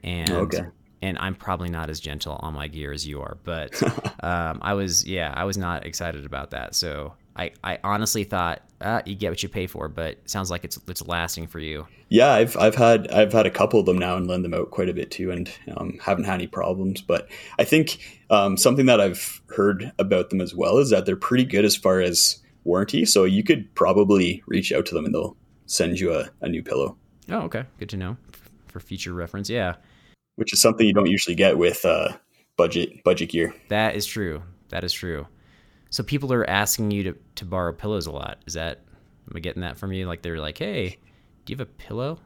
and 0.03 0.29
okay 0.31 0.67
and 1.01 1.17
I'm 1.19 1.35
probably 1.35 1.69
not 1.69 1.89
as 1.89 1.99
gentle 1.99 2.39
on 2.41 2.53
my 2.53 2.67
gear 2.67 2.91
as 2.91 3.05
you 3.05 3.21
are, 3.21 3.37
but 3.43 3.81
um, 4.23 4.59
I 4.61 4.73
was, 4.73 5.05
yeah, 5.05 5.31
I 5.35 5.43
was 5.43 5.57
not 5.57 5.85
excited 5.85 6.25
about 6.25 6.51
that. 6.51 6.73
So 6.75 7.13
I, 7.35 7.51
I 7.63 7.79
honestly 7.83 8.23
thought 8.23 8.61
ah, 8.81 9.01
you 9.05 9.15
get 9.15 9.29
what 9.29 9.43
you 9.43 9.49
pay 9.49 9.67
for, 9.67 9.87
but 9.87 10.17
sounds 10.29 10.49
like 10.49 10.63
it's 10.63 10.79
it's 10.87 11.05
lasting 11.05 11.47
for 11.47 11.59
you. 11.59 11.87
Yeah, 12.09 12.31
I've 12.31 12.57
I've 12.57 12.75
had 12.75 13.09
I've 13.09 13.33
had 13.33 13.45
a 13.45 13.51
couple 13.51 13.79
of 13.79 13.85
them 13.85 13.97
now 13.97 14.17
and 14.17 14.27
lend 14.27 14.43
them 14.43 14.53
out 14.53 14.71
quite 14.71 14.89
a 14.89 14.93
bit 14.93 15.11
too, 15.11 15.31
and 15.31 15.49
um, 15.75 15.99
haven't 16.01 16.25
had 16.25 16.35
any 16.35 16.47
problems. 16.47 17.01
But 17.01 17.29
I 17.59 17.63
think 17.63 17.99
um, 18.29 18.57
something 18.57 18.87
that 18.87 18.99
I've 18.99 19.41
heard 19.49 19.91
about 19.99 20.29
them 20.29 20.41
as 20.41 20.55
well 20.55 20.79
is 20.79 20.89
that 20.89 21.05
they're 21.05 21.15
pretty 21.15 21.45
good 21.45 21.65
as 21.65 21.75
far 21.75 22.01
as 22.01 22.39
warranty. 22.67 23.05
So 23.05 23.23
you 23.23 23.43
could 23.43 23.73
probably 23.73 24.43
reach 24.45 24.71
out 24.71 24.85
to 24.87 24.95
them 24.95 25.05
and 25.05 25.13
they'll 25.13 25.35
send 25.65 25.99
you 25.99 26.13
a, 26.13 26.29
a 26.41 26.49
new 26.49 26.61
pillow. 26.61 26.97
Oh, 27.29 27.41
okay, 27.41 27.65
good 27.79 27.89
to 27.89 27.97
know 27.97 28.17
for 28.67 28.79
future 28.79 29.13
reference. 29.13 29.49
Yeah 29.49 29.75
which 30.37 30.53
is 30.53 30.61
something 30.61 30.87
you 30.87 30.93
don't 30.93 31.09
usually 31.09 31.35
get 31.35 31.57
with 31.57 31.83
uh, 31.83 32.09
budget 32.55 33.03
budget 33.03 33.29
gear. 33.29 33.53
That 33.67 33.95
is 33.95 34.05
true. 34.05 34.41
That 34.69 34.83
is 34.83 34.93
true. 34.93 35.27
So 35.89 36.03
people 36.03 36.31
are 36.31 36.47
asking 36.49 36.91
you 36.91 37.03
to, 37.03 37.15
to 37.35 37.45
borrow 37.45 37.73
pillows 37.73 38.07
a 38.07 38.11
lot. 38.11 38.39
Is 38.45 38.53
that 38.53 38.83
am 39.29 39.35
I 39.35 39.39
getting 39.39 39.63
that 39.63 39.77
from 39.77 39.91
you? 39.91 40.07
Like 40.07 40.21
they're 40.21 40.39
like, 40.39 40.57
hey, 40.57 40.97
do 41.45 41.51
you 41.51 41.57
have 41.57 41.67
a 41.67 41.71
pillow? 41.71 42.19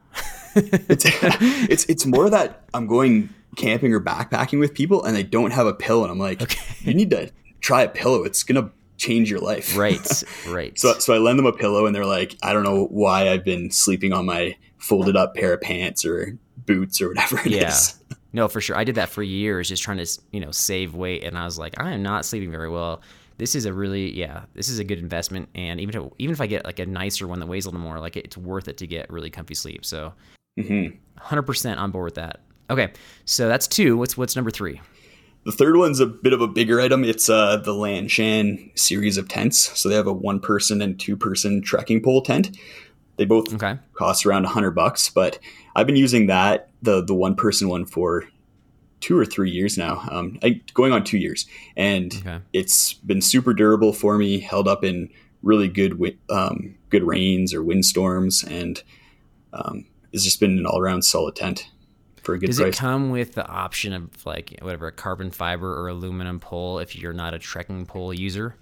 it's, 0.56 1.06
it's 1.70 1.86
it's 1.86 2.06
more 2.06 2.30
that 2.30 2.66
I'm 2.74 2.86
going 2.86 3.30
camping 3.56 3.94
or 3.94 4.00
backpacking 4.00 4.60
with 4.60 4.74
people 4.74 5.04
and 5.04 5.16
they 5.16 5.24
don't 5.24 5.52
have 5.52 5.68
a 5.68 5.74
pillow, 5.74 6.04
and 6.04 6.12
I'm 6.12 6.20
like, 6.20 6.42
okay. 6.42 6.62
you 6.82 6.94
need 6.94 7.10
to 7.12 7.32
try 7.62 7.84
a 7.84 7.90
pillow. 7.90 8.24
It's 8.24 8.44
gonna 8.44 8.72
change 9.02 9.30
your 9.30 9.40
life. 9.40 9.76
Right. 9.82 10.24
Right. 10.48 10.78
so 10.78 11.00
so 11.00 11.14
I 11.14 11.18
lend 11.18 11.40
them 11.40 11.46
a 11.46 11.54
pillow, 11.54 11.86
and 11.86 11.96
they're 11.96 12.06
like, 12.06 12.36
I 12.44 12.54
don't 12.54 12.64
know 12.64 12.86
why 12.86 13.30
I've 13.30 13.44
been 13.44 13.72
sleeping 13.72 14.14
on 14.14 14.26
my 14.26 14.56
folded 14.78 15.16
up 15.16 15.34
pair 15.34 15.54
of 15.54 15.62
pants 15.62 16.06
or 16.06 16.38
boots 16.66 17.02
or 17.02 17.10
whatever 17.10 17.40
it 17.40 17.48
yeah. 17.48 17.70
is. 17.70 17.96
No, 18.34 18.48
for 18.48 18.62
sure. 18.62 18.78
I 18.78 18.86
did 18.86 18.96
that 18.96 19.10
for 19.10 19.22
years, 19.22 19.68
just 19.68 19.84
trying 19.84 19.98
to 19.98 20.08
you 20.32 20.40
know 20.40 20.52
save 20.52 20.96
weight, 20.96 21.26
and 21.26 21.38
I 21.38 21.44
was 21.44 21.60
like, 21.60 21.78
I 21.82 21.92
am 21.92 22.02
not 22.02 22.24
sleeping 22.24 22.50
very 22.50 22.70
well. 22.70 23.02
This 23.38 23.56
is 23.56 23.66
a 23.66 23.74
really 23.74 24.10
yeah, 24.18 24.44
this 24.54 24.70
is 24.70 24.80
a 24.80 24.86
good 24.86 25.00
investment, 25.00 25.50
and 25.54 25.82
even 25.82 26.02
if 26.02 26.12
even 26.18 26.32
if 26.32 26.40
I 26.40 26.48
get 26.48 26.64
like 26.64 26.80
a 26.80 26.86
nicer 26.86 27.28
one 27.28 27.40
that 27.42 27.48
weighs 27.48 27.66
a 27.66 27.70
little 27.70 27.82
more, 27.82 28.00
like 28.00 28.16
it's 28.16 28.38
worth 28.38 28.70
it 28.70 28.78
to 28.78 28.88
get 28.88 29.10
really 29.10 29.30
comfy 29.30 29.54
sleep. 29.54 29.84
So, 29.84 30.14
mm-hmm. 30.58 30.96
100% 31.22 31.78
on 31.78 31.92
board 31.92 32.06
with 32.06 32.16
that. 32.16 32.40
Okay, 32.70 32.94
so 33.26 33.50
that's 33.50 33.68
two. 33.68 33.98
What's 33.98 34.16
what's 34.16 34.38
number 34.38 34.52
three? 34.52 34.80
The 35.44 35.52
third 35.52 35.76
one's 35.76 36.00
a 36.00 36.06
bit 36.06 36.34
of 36.34 36.42
a 36.42 36.48
bigger 36.48 36.80
item. 36.80 37.04
It's 37.04 37.30
uh, 37.30 37.58
the 37.58 37.74
Lanshan 37.74 38.78
series 38.78 39.18
of 39.18 39.28
tents. 39.28 39.80
So 39.80 39.90
they 39.90 39.96
have 39.96 40.08
a 40.08 40.14
one 40.14 40.40
person 40.40 40.82
and 40.82 41.00
two 41.00 41.18
person 41.18 41.62
trekking 41.62 42.02
pole 42.02 42.22
tent. 42.22 42.58
They 43.18 43.26
both 43.26 43.54
okay. 43.54 43.80
cost 43.94 44.26
around 44.26 44.44
100 44.44 44.72
bucks, 44.72 45.10
but 45.10 45.40
I've 45.76 45.88
been 45.88 45.96
using 45.96 46.28
that 46.28 46.70
the 46.82 47.04
the 47.04 47.14
one 47.14 47.36
person 47.36 47.70
one 47.70 47.86
for 47.86 48.26
two 49.00 49.18
or 49.18 49.26
three 49.26 49.50
years 49.50 49.78
now, 49.78 50.08
um, 50.12 50.38
I, 50.44 50.62
going 50.74 50.94
on 50.94 51.04
two 51.04 51.18
years, 51.18 51.48
and 51.76 52.14
okay. 52.16 52.40
it's 52.54 52.94
been 52.94 53.22
super 53.22 53.54
durable 53.54 53.94
for 53.94 54.18
me. 54.18 54.40
Held 54.40 54.68
up 54.68 54.84
in 54.84 55.10
really 55.44 55.68
good 55.68 56.00
um, 56.30 56.76
good 56.90 57.04
rains 57.04 57.54
or 57.54 57.64
windstorms, 57.64 58.44
and 58.44 58.82
um, 59.54 59.86
it's 60.12 60.24
just 60.24 60.40
been 60.40 60.58
an 60.58 60.66
all 60.66 60.80
around 60.80 61.04
solid 61.04 61.36
tent 61.36 61.68
for 62.24 62.36
a 62.36 62.40
good 62.40 62.48
Does 62.48 62.60
price. 62.60 62.76
it 62.76 62.78
come 62.78 63.10
with 63.10 63.34
the 63.34 63.48
option 63.48 63.94
of 63.94 64.26
like 64.26 64.58
whatever 64.62 64.88
a 64.88 64.92
carbon 64.92 65.32
fiber 65.32 65.80
or 65.80 65.88
aluminum 65.88 66.40
pole 66.40 66.80
if 66.80 66.96
you're 66.96 67.14
not 67.14 67.34
a 67.34 67.40
trekking 67.40 67.86
pole 67.86 68.14
user? 68.14 68.56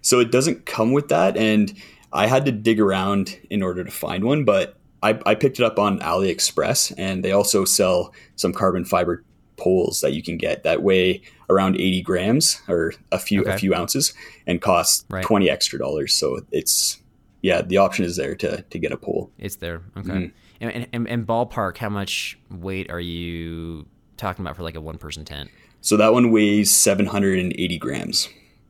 So 0.00 0.20
it 0.20 0.30
doesn't 0.30 0.66
come 0.66 0.92
with 0.92 1.08
that, 1.08 1.36
and 1.36 1.72
I 2.12 2.26
had 2.26 2.44
to 2.44 2.52
dig 2.52 2.78
around 2.80 3.38
in 3.50 3.62
order 3.62 3.84
to 3.84 3.90
find 3.90 4.24
one, 4.24 4.44
but 4.44 4.76
I, 5.02 5.18
I 5.26 5.34
picked 5.34 5.58
it 5.58 5.64
up 5.64 5.78
on 5.78 5.98
AliExpress, 6.00 6.94
and 6.96 7.24
they 7.24 7.32
also 7.32 7.64
sell 7.64 8.12
some 8.36 8.52
carbon 8.52 8.84
fiber 8.84 9.24
poles 9.56 10.00
that 10.00 10.12
you 10.12 10.22
can 10.22 10.36
get 10.36 10.62
that 10.64 10.82
weigh 10.82 11.22
around 11.48 11.76
80 11.76 12.02
grams 12.02 12.60
or 12.68 12.92
a 13.12 13.18
few 13.18 13.42
okay. 13.42 13.52
a 13.54 13.58
few 13.58 13.74
ounces 13.74 14.14
and 14.46 14.60
cost 14.60 15.06
right. 15.08 15.24
20 15.24 15.48
extra 15.48 15.78
dollars. 15.78 16.14
So 16.14 16.40
it's 16.50 17.00
yeah, 17.42 17.62
the 17.62 17.76
option 17.76 18.04
is 18.04 18.16
there 18.16 18.34
to 18.36 18.62
to 18.62 18.78
get 18.78 18.92
a 18.92 18.96
pole. 18.96 19.30
It's 19.38 19.56
there. 19.56 19.82
Okay. 19.96 20.10
Mm-hmm. 20.10 20.36
And, 20.60 20.88
and, 20.92 21.08
and 21.08 21.26
ballpark, 21.26 21.78
how 21.78 21.88
much 21.88 22.38
weight 22.50 22.90
are 22.90 23.00
you 23.00 23.86
talking 24.16 24.44
about 24.44 24.56
for 24.56 24.62
like 24.62 24.76
a 24.76 24.80
one 24.80 24.98
person 24.98 25.24
tent? 25.24 25.50
So 25.80 25.96
that 25.96 26.12
one 26.12 26.30
weighs 26.30 26.70
780 26.70 27.78
grams. 27.78 28.28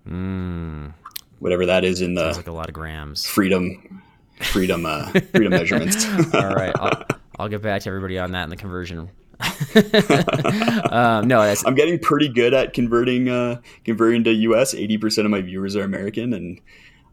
Mm, 0.09 0.93
Whatever 1.39 1.67
that 1.67 1.85
is 1.85 2.01
in 2.01 2.15
the 2.15 2.23
sounds 2.23 2.37
like 2.39 2.47
a 2.47 2.53
lot 2.53 2.69
of 2.69 2.75
grams. 2.75 3.27
freedom 3.27 4.03
freedom 4.41 4.87
uh, 4.87 5.11
freedom 5.33 5.51
measurements. 5.51 6.07
All 6.35 6.55
right, 6.55 6.75
I'll, 6.79 7.05
I'll 7.39 7.49
get 7.49 7.63
back 7.63 7.83
to 7.83 7.89
everybody 7.89 8.19
on 8.19 8.33
that 8.33 8.45
in 8.45 8.51
the 8.51 8.57
conversion. 8.57 9.11
um, 10.91 11.27
no, 11.29 11.41
I'm 11.41 11.75
getting 11.75 11.99
pretty 11.99 12.29
good 12.29 12.55
at 12.55 12.73
converting 12.73 13.29
uh, 13.29 13.61
converting 13.85 14.25
to 14.25 14.33
US. 14.33 14.75
80% 14.75 15.25
of 15.25 15.31
my 15.31 15.41
viewers 15.41 15.77
are 15.77 15.83
American, 15.83 16.33
and 16.33 16.61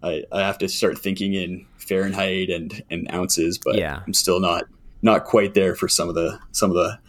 I, 0.04 0.24
I 0.32 0.42
have 0.42 0.58
to 0.60 0.68
start 0.68 0.98
thinking 0.98 1.34
in 1.34 1.66
Fahrenheit 1.78 2.50
and, 2.50 2.84
and 2.90 3.12
ounces. 3.14 3.58
But 3.58 3.76
Yeah. 3.76 4.02
I'm 4.06 4.14
still 4.14 4.40
not 4.40 4.66
not 5.02 5.26
quite 5.26 5.54
there 5.54 5.76
for 5.76 5.88
some 5.88 6.10
of 6.10 6.16
the 6.16 6.40
some 6.52 6.70
of 6.70 6.76
the 6.76 7.00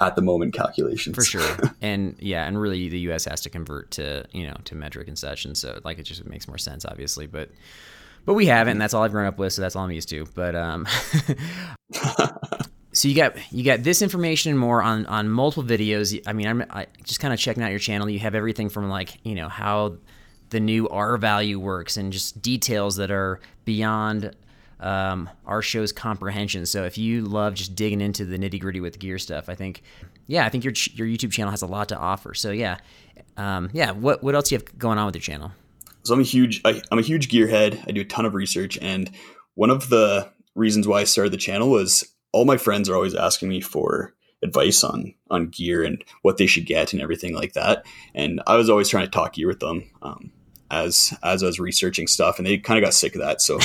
at 0.00 0.16
the 0.16 0.22
moment 0.22 0.54
calculations. 0.54 1.14
for 1.14 1.22
sure. 1.22 1.56
and 1.82 2.16
yeah, 2.18 2.46
and 2.46 2.60
really 2.60 2.88
the 2.88 3.00
U.S. 3.00 3.26
has 3.26 3.42
to 3.42 3.50
convert 3.50 3.90
to 3.92 4.24
you 4.32 4.46
know 4.46 4.56
to 4.64 4.74
metric 4.74 5.08
and 5.08 5.18
such, 5.18 5.44
and 5.44 5.56
so 5.56 5.78
like 5.84 5.98
it 5.98 6.04
just 6.04 6.24
makes 6.24 6.48
more 6.48 6.58
sense, 6.58 6.84
obviously. 6.84 7.26
But 7.26 7.50
but 8.24 8.34
we 8.34 8.46
haven't, 8.46 8.72
and 8.72 8.80
that's 8.80 8.94
all 8.94 9.02
I've 9.02 9.12
grown 9.12 9.26
up 9.26 9.38
with, 9.38 9.52
so 9.52 9.62
that's 9.62 9.76
all 9.76 9.84
I'm 9.84 9.90
used 9.90 10.08
to. 10.10 10.26
But 10.34 10.54
um, 10.54 10.86
so 12.92 13.08
you 13.08 13.14
got 13.14 13.36
you 13.52 13.64
got 13.64 13.82
this 13.82 14.02
information 14.02 14.50
and 14.50 14.58
more 14.58 14.82
on 14.82 15.06
on 15.06 15.28
multiple 15.28 15.64
videos. 15.64 16.20
I 16.26 16.32
mean, 16.32 16.46
I'm 16.46 16.64
I, 16.70 16.86
just 17.04 17.20
kind 17.20 17.32
of 17.32 17.40
checking 17.40 17.62
out 17.62 17.70
your 17.70 17.78
channel. 17.78 18.08
You 18.08 18.18
have 18.20 18.34
everything 18.34 18.68
from 18.68 18.88
like 18.88 19.18
you 19.24 19.34
know 19.34 19.48
how 19.48 19.96
the 20.50 20.60
new 20.60 20.88
R 20.88 21.16
value 21.16 21.58
works 21.58 21.96
and 21.96 22.12
just 22.12 22.42
details 22.42 22.96
that 22.96 23.10
are 23.10 23.40
beyond 23.64 24.34
um, 24.80 25.28
our 25.46 25.62
show's 25.62 25.92
comprehension. 25.92 26.66
So 26.66 26.84
if 26.84 26.98
you 26.98 27.22
love 27.22 27.54
just 27.54 27.74
digging 27.74 28.00
into 28.00 28.24
the 28.24 28.38
nitty 28.38 28.60
gritty 28.60 28.80
with 28.80 28.98
gear 28.98 29.18
stuff, 29.18 29.48
I 29.48 29.54
think, 29.54 29.82
yeah, 30.26 30.44
I 30.44 30.48
think 30.48 30.64
your 30.64 30.72
your 30.94 31.06
YouTube 31.06 31.32
channel 31.32 31.50
has 31.50 31.62
a 31.62 31.66
lot 31.66 31.88
to 31.90 31.98
offer. 31.98 32.34
So 32.34 32.50
yeah, 32.50 32.78
um, 33.36 33.70
yeah. 33.72 33.92
What 33.92 34.22
what 34.22 34.34
else 34.34 34.48
do 34.48 34.54
you 34.54 34.58
have 34.58 34.78
going 34.78 34.98
on 34.98 35.06
with 35.06 35.14
your 35.14 35.22
channel? 35.22 35.52
So 36.02 36.14
I'm 36.14 36.20
a 36.20 36.24
huge 36.24 36.60
I, 36.64 36.80
I'm 36.90 36.98
a 36.98 37.02
huge 37.02 37.28
gearhead. 37.28 37.82
I 37.86 37.92
do 37.92 38.00
a 38.00 38.04
ton 38.04 38.24
of 38.24 38.34
research, 38.34 38.78
and 38.80 39.10
one 39.54 39.70
of 39.70 39.90
the 39.90 40.30
reasons 40.54 40.88
why 40.88 41.00
I 41.00 41.04
started 41.04 41.32
the 41.32 41.36
channel 41.38 41.70
was 41.70 42.04
all 42.32 42.44
my 42.44 42.56
friends 42.56 42.88
are 42.88 42.94
always 42.94 43.14
asking 43.14 43.48
me 43.48 43.60
for 43.60 44.14
advice 44.42 44.82
on 44.82 45.14
on 45.30 45.48
gear 45.48 45.84
and 45.84 46.02
what 46.22 46.38
they 46.38 46.46
should 46.46 46.64
get 46.64 46.92
and 46.92 47.02
everything 47.02 47.34
like 47.34 47.52
that. 47.52 47.84
And 48.14 48.40
I 48.46 48.56
was 48.56 48.70
always 48.70 48.88
trying 48.88 49.04
to 49.04 49.10
talk 49.10 49.34
gear 49.34 49.46
with 49.46 49.60
them 49.60 49.90
um, 50.00 50.32
as 50.70 51.16
as 51.22 51.42
I 51.42 51.46
was 51.46 51.60
researching 51.60 52.06
stuff, 52.06 52.38
and 52.38 52.46
they 52.46 52.58
kind 52.58 52.78
of 52.78 52.84
got 52.84 52.94
sick 52.94 53.14
of 53.14 53.20
that. 53.20 53.40
So 53.40 53.58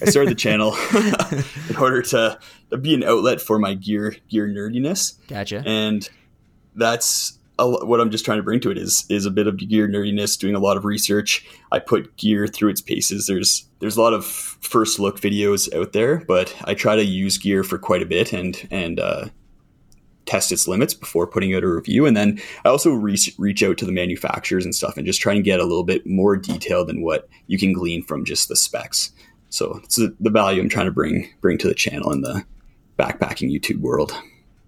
I 0.00 0.06
started 0.06 0.30
the 0.30 0.34
channel 0.36 0.76
in 1.68 1.76
order 1.76 2.02
to, 2.02 2.38
to 2.70 2.76
be 2.76 2.94
an 2.94 3.02
outlet 3.02 3.40
for 3.40 3.58
my 3.58 3.74
gear 3.74 4.16
gear 4.28 4.48
nerdiness 4.48 5.14
Gotcha. 5.28 5.62
and 5.66 6.08
that's 6.74 7.38
a, 7.58 7.84
what 7.84 8.00
I'm 8.00 8.10
just 8.10 8.24
trying 8.24 8.38
to 8.38 8.42
bring 8.42 8.60
to 8.60 8.70
it 8.70 8.78
is 8.78 9.04
is 9.08 9.26
a 9.26 9.30
bit 9.30 9.46
of 9.46 9.56
gear 9.56 9.88
nerdiness, 9.88 10.38
doing 10.38 10.54
a 10.54 10.60
lot 10.60 10.76
of 10.76 10.84
research. 10.84 11.46
I 11.70 11.78
put 11.78 12.16
gear 12.16 12.46
through 12.46 12.70
its 12.70 12.80
paces. 12.80 13.26
There's 13.26 13.66
there's 13.78 13.96
a 13.96 14.02
lot 14.02 14.14
of 14.14 14.24
first 14.24 14.98
look 14.98 15.20
videos 15.20 15.72
out 15.74 15.92
there, 15.92 16.24
but 16.26 16.54
I 16.64 16.74
try 16.74 16.96
to 16.96 17.04
use 17.04 17.38
gear 17.38 17.62
for 17.62 17.78
quite 17.78 18.02
a 18.02 18.06
bit 18.06 18.32
and 18.32 18.66
and 18.70 18.98
uh, 18.98 19.26
test 20.26 20.52
its 20.52 20.68
limits 20.68 20.94
before 20.94 21.26
putting 21.26 21.54
out 21.54 21.64
a 21.64 21.68
review. 21.68 22.06
And 22.06 22.16
then 22.16 22.40
I 22.64 22.68
also 22.68 22.92
reach 22.92 23.34
reach 23.38 23.62
out 23.62 23.78
to 23.78 23.86
the 23.86 23.92
manufacturers 23.92 24.64
and 24.64 24.74
stuff 24.74 24.96
and 24.96 25.06
just 25.06 25.20
try 25.20 25.34
and 25.34 25.44
get 25.44 25.60
a 25.60 25.64
little 25.64 25.84
bit 25.84 26.06
more 26.06 26.36
detail 26.36 26.84
than 26.84 27.02
what 27.02 27.28
you 27.46 27.58
can 27.58 27.72
glean 27.72 28.02
from 28.02 28.24
just 28.24 28.48
the 28.48 28.56
specs. 28.56 29.12
So 29.48 29.80
it's 29.82 29.96
the 29.96 30.14
the 30.20 30.30
value 30.30 30.60
I'm 30.60 30.68
trying 30.68 30.86
to 30.86 30.92
bring 30.92 31.28
bring 31.40 31.58
to 31.58 31.68
the 31.68 31.74
channel 31.74 32.12
in 32.12 32.20
the 32.20 32.44
backpacking 32.98 33.52
YouTube 33.52 33.80
world. 33.80 34.14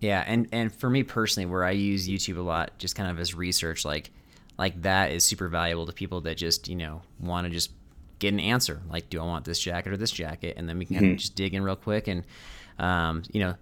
Yeah, 0.00 0.24
and 0.26 0.48
and 0.50 0.74
for 0.74 0.90
me 0.90 1.04
personally, 1.04 1.46
where 1.46 1.64
I 1.64 1.70
use 1.70 2.08
YouTube 2.08 2.38
a 2.38 2.42
lot, 2.42 2.76
just 2.78 2.96
kind 2.96 3.08
of 3.08 3.20
as 3.20 3.34
research, 3.34 3.84
like 3.84 4.10
like 4.58 4.82
that 4.82 5.12
is 5.12 5.24
super 5.24 5.48
valuable 5.48 5.86
to 5.86 5.92
people 5.92 6.22
that 6.22 6.36
just 6.36 6.68
you 6.68 6.74
know 6.74 7.02
want 7.20 7.46
to 7.46 7.52
just 7.52 7.70
get 8.18 8.32
an 8.32 8.40
answer. 8.40 8.82
Like, 8.90 9.10
do 9.10 9.20
I 9.20 9.24
want 9.24 9.44
this 9.44 9.60
jacket 9.60 9.92
or 9.92 9.96
this 9.96 10.10
jacket? 10.10 10.54
And 10.56 10.68
then 10.68 10.78
we 10.78 10.86
can 10.86 10.96
kind 10.96 11.12
of 11.12 11.18
just 11.18 11.36
dig 11.36 11.54
in 11.54 11.62
real 11.62 11.76
quick, 11.76 12.08
and 12.08 12.24
um, 12.78 13.22
you 13.30 13.40
know, 13.40 13.54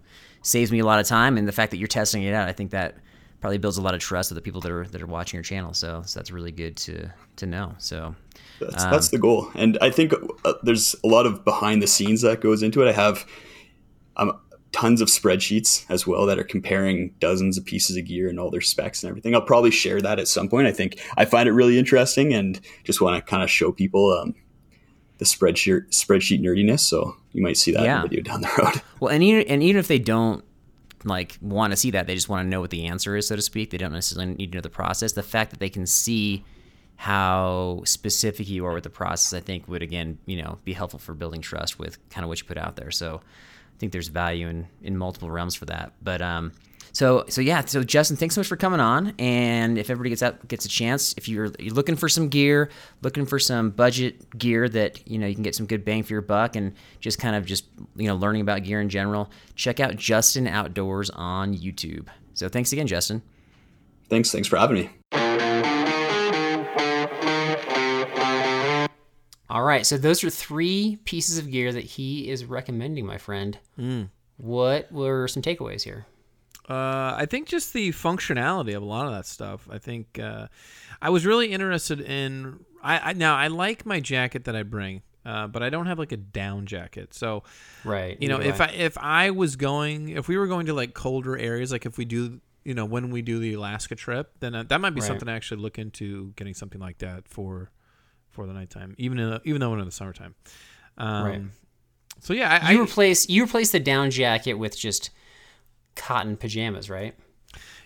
saves 0.42 0.72
me 0.72 0.78
a 0.78 0.84
lot 0.84 1.00
of 1.00 1.06
time. 1.06 1.36
And 1.38 1.46
the 1.46 1.52
fact 1.52 1.70
that 1.70 1.78
you're 1.78 1.88
testing 1.88 2.22
it 2.22 2.34
out, 2.34 2.48
I 2.48 2.52
think 2.52 2.70
that 2.70 2.96
probably 3.40 3.58
builds 3.58 3.78
a 3.78 3.82
lot 3.82 3.94
of 3.94 4.00
trust 4.00 4.30
with 4.30 4.36
the 4.36 4.42
people 4.42 4.60
that 4.60 4.70
are 4.70 4.86
that 4.86 5.02
are 5.02 5.06
watching 5.06 5.38
your 5.38 5.44
channel. 5.44 5.72
So, 5.74 6.02
so 6.04 6.18
that's 6.18 6.30
really 6.30 6.52
good 6.52 6.76
to 6.78 7.10
to 7.36 7.46
know. 7.46 7.74
So 7.78 8.14
That's, 8.60 8.84
that's 8.84 9.08
the 9.08 9.18
goal, 9.18 9.50
and 9.54 9.78
I 9.80 9.90
think 9.90 10.12
uh, 10.44 10.54
there's 10.62 10.94
a 11.02 11.08
lot 11.08 11.26
of 11.26 11.44
behind 11.44 11.82
the 11.82 11.86
scenes 11.86 12.20
that 12.22 12.40
goes 12.40 12.62
into 12.62 12.82
it. 12.82 12.88
I 12.88 12.92
have 12.92 13.26
um, 14.16 14.38
tons 14.72 15.00
of 15.00 15.08
spreadsheets 15.08 15.84
as 15.88 16.06
well 16.06 16.26
that 16.26 16.38
are 16.38 16.44
comparing 16.44 17.14
dozens 17.18 17.58
of 17.58 17.64
pieces 17.64 17.96
of 17.96 18.04
gear 18.04 18.28
and 18.28 18.38
all 18.38 18.50
their 18.50 18.60
specs 18.60 19.02
and 19.02 19.08
everything. 19.08 19.34
I'll 19.34 19.40
probably 19.40 19.70
share 19.70 20.00
that 20.00 20.18
at 20.18 20.28
some 20.28 20.48
point. 20.48 20.66
I 20.66 20.72
think 20.72 21.00
I 21.16 21.24
find 21.24 21.48
it 21.48 21.52
really 21.52 21.78
interesting 21.78 22.34
and 22.34 22.60
just 22.84 23.00
want 23.00 23.16
to 23.16 23.28
kind 23.28 23.42
of 23.42 23.50
show 23.50 23.72
people 23.72 24.12
um, 24.12 24.34
the 25.20 25.24
spreadsheet 25.26 25.86
spreadsheet 25.90 26.40
nerdiness. 26.40 26.80
So 26.80 27.14
you 27.32 27.42
might 27.42 27.56
see 27.58 27.72
that 27.72 27.84
Yeah. 27.84 28.00
in 28.00 28.06
a 28.06 28.08
video 28.08 28.22
down 28.22 28.40
the 28.40 28.50
road. 28.58 28.82
Well, 29.00 29.12
and 29.14 29.22
even 29.22 29.42
and 29.48 29.62
even 29.62 29.78
if 29.78 29.86
they 29.86 29.98
don't 30.00 30.42
like 31.04 31.38
want 31.40 31.72
to 31.72 31.76
see 31.76 31.90
that, 31.92 32.06
they 32.06 32.14
just 32.14 32.28
want 32.28 32.44
to 32.46 32.48
know 32.50 32.60
what 32.60 32.70
the 32.70 32.86
answer 32.86 33.16
is, 33.16 33.26
so 33.28 33.36
to 33.36 33.42
speak. 33.42 33.70
They 33.70 33.78
don't 33.78 33.92
necessarily 33.92 34.34
need 34.34 34.52
to 34.52 34.58
know 34.58 34.62
the 34.62 34.68
process. 34.70 35.12
The 35.12 35.22
fact 35.22 35.50
that 35.52 35.60
they 35.60 35.68
can 35.70 35.86
see 35.86 36.44
how 36.96 37.80
specific 37.84 38.48
you 38.48 38.66
are 38.66 38.74
with 38.74 38.84
the 38.84 38.90
process, 38.90 39.32
I 39.32 39.40
think, 39.42 39.66
would 39.68 39.82
again, 39.82 40.18
you 40.26 40.42
know, 40.42 40.58
be 40.64 40.72
helpful 40.74 40.98
for 40.98 41.14
building 41.14 41.40
trust 41.40 41.78
with 41.78 41.98
kind 42.10 42.24
of 42.24 42.28
what 42.28 42.40
you 42.40 42.46
put 42.46 42.58
out 42.58 42.76
there. 42.76 42.90
So, 42.90 43.20
I 43.22 43.76
think 43.78 43.92
there's 43.92 44.08
value 44.08 44.48
in 44.48 44.66
in 44.82 44.96
multiple 44.98 45.30
realms 45.30 45.54
for 45.54 45.64
that. 45.66 45.92
But 46.02 46.20
um, 46.20 46.52
so 46.92 47.24
so 47.28 47.40
yeah, 47.40 47.64
so 47.64 47.82
Justin, 47.82 48.16
thanks 48.16 48.34
so 48.34 48.40
much 48.40 48.48
for 48.48 48.56
coming 48.56 48.80
on. 48.80 49.14
And 49.18 49.78
if 49.78 49.90
everybody 49.90 50.10
gets 50.10 50.22
out 50.22 50.46
gets 50.48 50.64
a 50.64 50.68
chance, 50.68 51.14
if 51.16 51.28
you're 51.28 51.50
you're 51.58 51.74
looking 51.74 51.96
for 51.96 52.08
some 52.08 52.28
gear, 52.28 52.70
looking 53.02 53.26
for 53.26 53.38
some 53.38 53.70
budget 53.70 54.38
gear 54.38 54.68
that 54.68 55.06
you 55.08 55.18
know 55.18 55.26
you 55.26 55.34
can 55.34 55.42
get 55.42 55.54
some 55.54 55.66
good 55.66 55.84
bang 55.84 56.02
for 56.02 56.12
your 56.12 56.22
buck, 56.22 56.56
and 56.56 56.74
just 57.00 57.18
kind 57.18 57.36
of 57.36 57.46
just 57.46 57.64
you 57.96 58.08
know 58.08 58.16
learning 58.16 58.42
about 58.42 58.62
gear 58.64 58.80
in 58.80 58.88
general, 58.88 59.30
check 59.54 59.80
out 59.80 59.96
Justin 59.96 60.46
Outdoors 60.46 61.10
on 61.10 61.54
YouTube. 61.54 62.08
So 62.34 62.48
thanks 62.48 62.72
again, 62.72 62.86
Justin. 62.86 63.22
Thanks, 64.08 64.32
thanks 64.32 64.48
for 64.48 64.56
having 64.56 64.76
me. 64.76 64.90
All 69.48 69.64
right, 69.64 69.84
so 69.84 69.98
those 69.98 70.22
are 70.22 70.30
three 70.30 71.00
pieces 71.04 71.36
of 71.36 71.50
gear 71.50 71.72
that 71.72 71.82
he 71.82 72.30
is 72.30 72.44
recommending, 72.44 73.04
my 73.04 73.18
friend. 73.18 73.58
Hmm. 73.76 74.04
What 74.36 74.90
were 74.92 75.26
some 75.26 75.42
takeaways 75.42 75.82
here? 75.82 76.06
Uh, 76.68 77.14
I 77.16 77.26
think 77.28 77.48
just 77.48 77.72
the 77.72 77.90
functionality 77.90 78.76
of 78.76 78.82
a 78.82 78.86
lot 78.86 79.06
of 79.06 79.12
that 79.12 79.26
stuff. 79.26 79.66
I 79.70 79.78
think 79.78 80.18
uh, 80.18 80.46
I 81.02 81.10
was 81.10 81.26
really 81.26 81.52
interested 81.52 82.00
in. 82.00 82.60
I, 82.82 83.10
I 83.10 83.12
now 83.14 83.36
I 83.36 83.48
like 83.48 83.84
my 83.84 83.98
jacket 84.00 84.44
that 84.44 84.54
I 84.54 84.62
bring, 84.62 85.02
uh, 85.24 85.46
but 85.48 85.62
I 85.62 85.70
don't 85.70 85.86
have 85.86 85.98
like 85.98 86.12
a 86.12 86.16
down 86.16 86.66
jacket. 86.66 87.12
So 87.14 87.42
Right. 87.84 88.16
you 88.20 88.28
know, 88.28 88.40
if 88.40 88.60
way. 88.60 88.66
I 88.66 88.70
if 88.72 88.96
I 88.98 89.30
was 89.30 89.56
going, 89.56 90.10
if 90.10 90.28
we 90.28 90.36
were 90.36 90.46
going 90.46 90.66
to 90.66 90.74
like 90.74 90.94
colder 90.94 91.36
areas, 91.36 91.72
like 91.72 91.86
if 91.86 91.98
we 91.98 92.04
do, 92.04 92.40
you 92.64 92.74
know, 92.74 92.84
when 92.84 93.10
we 93.10 93.22
do 93.22 93.38
the 93.40 93.54
Alaska 93.54 93.96
trip, 93.96 94.30
then 94.40 94.54
uh, 94.54 94.62
that 94.64 94.80
might 94.80 94.90
be 94.90 95.00
Right. 95.00 95.06
something 95.08 95.26
to 95.26 95.32
actually 95.32 95.60
look 95.62 95.78
into 95.78 96.32
getting 96.36 96.54
something 96.54 96.80
like 96.80 96.98
that 96.98 97.26
for 97.26 97.70
for 98.28 98.46
the 98.46 98.52
nighttime, 98.52 98.94
even 98.96 99.18
in 99.18 99.30
the, 99.30 99.40
even 99.44 99.60
though 99.60 99.70
we're 99.70 99.78
in 99.80 99.86
the 99.86 99.90
summertime. 99.90 100.36
Um, 100.98 101.24
Right. 101.24 101.42
So 102.20 102.32
yeah, 102.32 102.60
I, 102.62 102.72
you 102.72 102.80
I 102.80 102.84
replace 102.84 103.28
you 103.28 103.42
replace 103.44 103.72
the 103.72 103.80
down 103.80 104.10
jacket 104.10 104.54
with 104.54 104.78
just 104.78 105.10
cotton 106.00 106.36
pajamas, 106.36 106.88
right? 106.88 107.14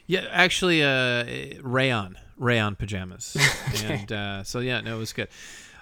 Yeah, 0.07 0.27
actually, 0.31 0.83
uh, 0.83 1.25
rayon, 1.63 2.17
rayon 2.37 2.77
pajamas, 2.77 3.37
and 3.85 4.13
uh, 4.13 4.45
so 4.45 4.61
yeah, 4.61 4.81
no, 4.81 4.97
it 4.97 4.99
was 4.99 5.13
good. 5.13 5.29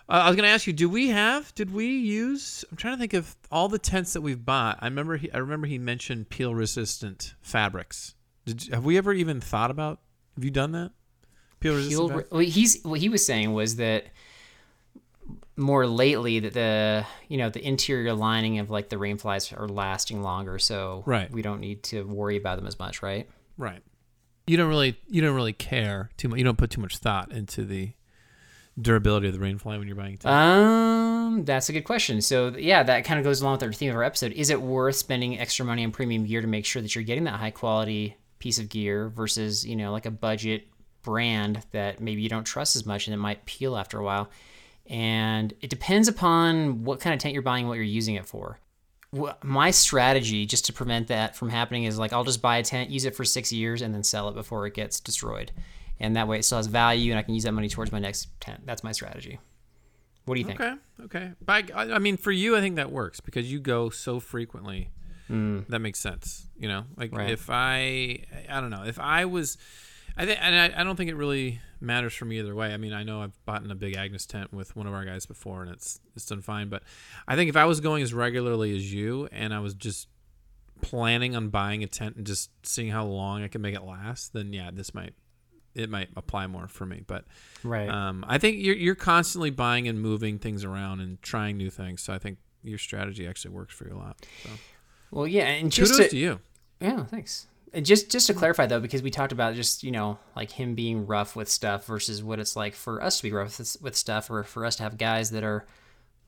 Uh, 0.09 0.23
I 0.25 0.29
was 0.29 0.37
gonna 0.37 0.49
ask 0.49 0.67
you, 0.67 0.73
do 0.73 0.89
we 0.89 1.09
have? 1.09 1.55
Did 1.55 1.73
we 1.73 1.87
use? 1.87 2.65
I'm 2.71 2.77
trying 2.77 2.95
to 2.95 2.99
think 2.99 3.13
of 3.13 3.37
all 3.51 3.69
the 3.69 3.79
tents 3.79 4.15
that 4.15 4.23
we've 4.23 4.43
bought. 4.43 4.79
I 4.81 4.87
remember. 4.87 5.17
He, 5.17 5.31
I 5.33 5.39
remember 5.39 5.67
he 5.67 5.79
mentioned 5.79 6.31
peel 6.31 6.55
resistant 6.55 7.35
fabrics. 7.43 8.15
Did 8.47 8.69
have 8.73 8.85
we 8.85 8.97
ever 8.97 9.13
even 9.13 9.41
thought 9.41 9.71
about? 9.71 10.01
Have 10.37 10.45
you 10.45 10.51
done 10.51 10.73
that? 10.73 10.93
Peel 11.61 11.75
resistant. 11.75 12.11
He'll, 12.11 12.21
fabric? 12.21 12.49
he's 12.49 12.83
what 12.83 13.01
he 13.01 13.09
was 13.09 13.25
saying 13.27 13.53
was 13.53 13.77
that 13.77 14.07
more 15.63 15.87
lately 15.87 16.41
that 16.41 16.53
the 16.53 17.07
you 17.29 17.39
know 17.39 17.49
the 17.49 17.67
interior 17.67 18.13
lining 18.13 18.59
of 18.59 18.69
like 18.71 18.89
the 18.91 18.99
rain 18.99 19.17
flies 19.17 19.53
are 19.53 19.69
lasting 19.69 20.23
longer, 20.23 20.59
so 20.59 21.03
Right. 21.07 21.31
we 21.31 21.41
don't 21.41 21.61
need 21.61 21.83
to 21.85 22.03
worry 22.05 22.37
about 22.37 22.57
them 22.57 22.67
as 22.67 22.79
much, 22.79 23.03
right? 23.03 23.29
Right. 23.57 23.83
You 24.47 24.57
don't 24.57 24.69
really. 24.69 24.99
You 25.09 25.23
don't 25.23 25.35
really 25.37 25.53
care 25.53 26.11
too 26.17 26.29
much. 26.29 26.39
You 26.39 26.45
don't 26.45 26.59
put 26.59 26.71
too 26.71 26.81
much 26.81 26.99
thought 26.99 27.31
into 27.33 27.65
the 27.65 27.93
durability 28.81 29.29
of 29.29 29.35
the 29.35 29.39
rainfly 29.39 29.79
when 29.79 29.87
you're 29.87 29.97
buying 29.97 30.17
tents. 30.17 30.27
Um, 30.27 31.45
that's 31.45 31.69
a 31.69 31.73
good 31.73 31.85
question. 31.85 32.21
So 32.23 32.49
yeah, 32.57 32.83
that 32.83 33.05
kind 33.05 33.19
of 33.21 33.25
goes 33.25 33.41
along 33.41 33.55
with 33.55 33.63
our 33.65 33.73
theme 33.73 33.91
of 33.91 33.97
our 33.97 34.03
episode. 34.03 34.33
Is 34.33 34.51
it 34.51 34.61
worth 34.61 34.97
spending 34.97 35.39
extra 35.39 35.65
money 35.65 35.85
on 35.85 35.93
premium 35.93 36.25
gear 36.25 36.41
to 36.41 36.47
make 36.47 36.65
sure 36.65 36.81
that 36.83 36.95
you're 36.95 37.05
getting 37.05 37.25
that 37.25 37.35
high 37.39 37.51
quality 37.51 38.17
piece 38.39 38.59
of 38.59 38.69
gear 38.69 39.09
versus 39.09 39.65
you 39.65 39.77
know 39.77 39.93
like 39.93 40.07
a 40.07 40.11
budget 40.11 40.67
brand 41.03 41.63
that 41.73 42.01
maybe 42.01 42.23
you 42.23 42.29
don't 42.29 42.45
trust 42.45 42.75
as 42.77 42.85
much 42.87 43.07
and 43.07 43.15
it 43.15 43.19
might 43.19 43.45
peel 43.45 43.77
after 43.77 43.99
a 43.99 44.03
while? 44.05 44.29
And 44.87 45.55
it 45.61 45.71
depends 45.71 46.09
upon 46.09 46.85
what 46.85 47.01
kind 47.01 47.15
of 47.15 47.21
tent 47.21 47.33
you're 47.35 47.43
buying, 47.43 47.69
what 47.69 47.75
you're 47.75 47.85
using 47.85 48.15
it 48.17 48.27
for. 48.27 48.59
My 49.43 49.71
strategy, 49.71 50.47
just 50.47 50.65
to 50.67 50.73
prevent 50.73 51.09
that 51.09 51.37
from 51.37 51.51
happening, 51.51 51.85
is 51.85 51.99
like 51.99 52.13
I'll 52.13 52.25
just 52.25 52.41
buy 52.43 52.57
a 52.57 52.63
tent, 52.63 52.91
use 52.91 53.05
it 53.05 53.15
for 53.15 53.25
six 53.25 53.53
years, 53.53 53.83
and 53.83 53.95
then 53.95 54.03
sell 54.03 54.29
it 54.29 54.35
before 54.35 54.67
it 54.67 54.75
gets 54.75 55.01
destroyed. 55.01 55.53
and 56.01 56.17
that 56.17 56.27
way 56.27 56.39
it 56.39 56.45
still 56.45 56.59
has 56.59 56.67
value, 56.67 57.13
and 57.13 57.19
I 57.19 57.23
can 57.23 57.35
use 57.35 57.45
that 57.45 57.53
money 57.53 57.69
towards 57.69 57.93
my 57.93 57.99
next 58.01 58.29
tent. 58.41 58.63
That's 58.67 58.83
my 58.83 58.91
strategy. 58.93 59.39
What 60.25 60.35
do 60.35 60.41
you 60.41 60.47
think? 60.47 60.61
Okay, 60.61 60.75
okay. 61.05 61.31
But 61.45 61.71
I, 61.75 61.93
I 61.95 61.99
mean, 61.99 62.17
for 62.17 62.33
you, 62.33 62.57
I 62.57 62.61
think 62.61 62.77
that 62.77 62.91
works 62.91 63.21
because 63.21 63.53
you 63.53 63.61
go 63.61 63.91
so 63.91 64.19
frequently. 64.19 64.91
That 65.29 65.79
makes 65.81 65.99
sense. 65.99 66.47
You 66.59 66.69
know, 66.69 66.85
like 66.97 67.11
Mm. 67.11 67.17
Right. 67.19 67.31
if 67.31 67.49
I, 67.51 68.25
I 68.51 68.61
don't 68.61 68.71
know, 68.71 68.85
if 68.85 68.99
I 68.99 69.25
was, 69.27 69.57
I 70.17 70.27
think, 70.27 70.39
and 70.43 70.75
I, 70.75 70.81
I 70.81 70.85
don't 70.85 70.97
think 70.97 71.09
it 71.11 71.15
really 71.17 71.61
matters 71.83 72.15
for 72.15 72.25
me 72.25 72.39
either 72.39 72.55
way. 72.55 72.73
I 72.73 72.77
mean, 72.77 72.93
I 72.93 73.03
know 73.03 73.23
I've 73.23 73.45
bought 73.45 73.65
in 73.65 73.71
a 73.71 73.75
big 73.75 73.97
Agnes 73.97 74.25
tent 74.27 74.53
with 74.53 74.75
one 74.77 74.87
of 74.87 74.95
our 74.95 75.05
guys 75.05 75.27
before, 75.27 75.63
and 75.63 75.71
it's 75.73 76.01
it's 76.17 76.27
done 76.27 76.41
fine. 76.43 76.69
But 76.69 76.83
I 77.29 77.37
think 77.37 77.49
if 77.49 77.57
I 77.57 77.65
was 77.65 77.81
going 77.81 78.03
as 78.03 78.15
regularly 78.15 78.75
as 78.77 78.93
you, 78.93 79.29
and 79.33 79.53
I 79.53 79.61
was 79.61 79.75
just 79.75 80.09
planning 80.81 81.37
on 81.37 81.49
buying 81.49 81.83
a 81.85 81.87
tent 81.87 82.17
and 82.17 82.27
just 82.27 82.51
seeing 82.65 82.91
how 82.91 83.05
long 83.05 83.43
I 83.43 83.49
can 83.49 83.61
make 83.61 83.75
it 83.75 83.83
last, 83.83 84.33
then 84.33 84.53
yeah, 84.53 84.71
this 84.73 84.95
might 84.95 85.15
it 85.75 85.89
might 85.89 86.09
apply 86.17 86.47
more 86.49 86.69
for 86.69 86.85
me. 86.85 87.03
But 87.07 87.25
Right. 87.63 87.89
um, 87.89 88.25
I 88.29 88.39
think 88.39 88.59
you're 88.59 88.75
you're 88.77 88.95
constantly 88.95 89.51
buying 89.51 89.89
and 89.89 90.01
moving 90.01 90.39
things 90.39 90.65
around 90.65 91.01
and 91.01 91.21
trying 91.23 91.57
new 91.57 91.71
things. 91.71 92.03
So 92.03 92.13
I 92.13 92.19
think 92.19 92.39
your 92.63 92.79
strategy 92.79 93.27
actually 93.27 93.53
works 93.55 93.75
for 93.75 93.89
you 93.89 93.95
a 93.95 93.99
lot. 93.99 94.25
So 94.43 94.51
well, 95.11 95.27
yeah, 95.27 95.47
and 95.49 95.71
just 95.73 95.93
kudos 95.93 96.07
to, 96.07 96.11
to 96.11 96.17
you. 96.19 96.41
Yeah, 96.81 97.05
thanks. 97.05 97.47
And 97.75 97.87
just 97.87 98.11
just 98.11 98.27
to 98.27 98.35
clarify 98.35 98.67
though, 98.67 98.81
because 98.81 99.03
we 99.03 99.11
talked 99.11 99.33
about 99.33 99.55
just 99.55 99.83
you 99.83 99.91
know 99.91 100.19
like 100.37 100.51
him 100.51 100.75
being 100.75 101.07
rough 101.07 101.35
with 101.35 101.49
stuff 101.49 101.87
versus 101.87 102.23
what 102.23 102.39
it's 102.39 102.55
like 102.55 102.75
for 102.75 103.03
us 103.03 103.19
to 103.19 103.23
be 103.23 103.33
rough 103.33 103.59
with, 103.59 103.77
with 103.81 103.97
stuff, 103.97 104.31
or 104.31 104.43
for 104.43 104.67
us 104.67 104.77
to 104.77 104.83
have 104.83 104.99
guys 104.99 105.31
that 105.31 105.43
are, 105.43 105.65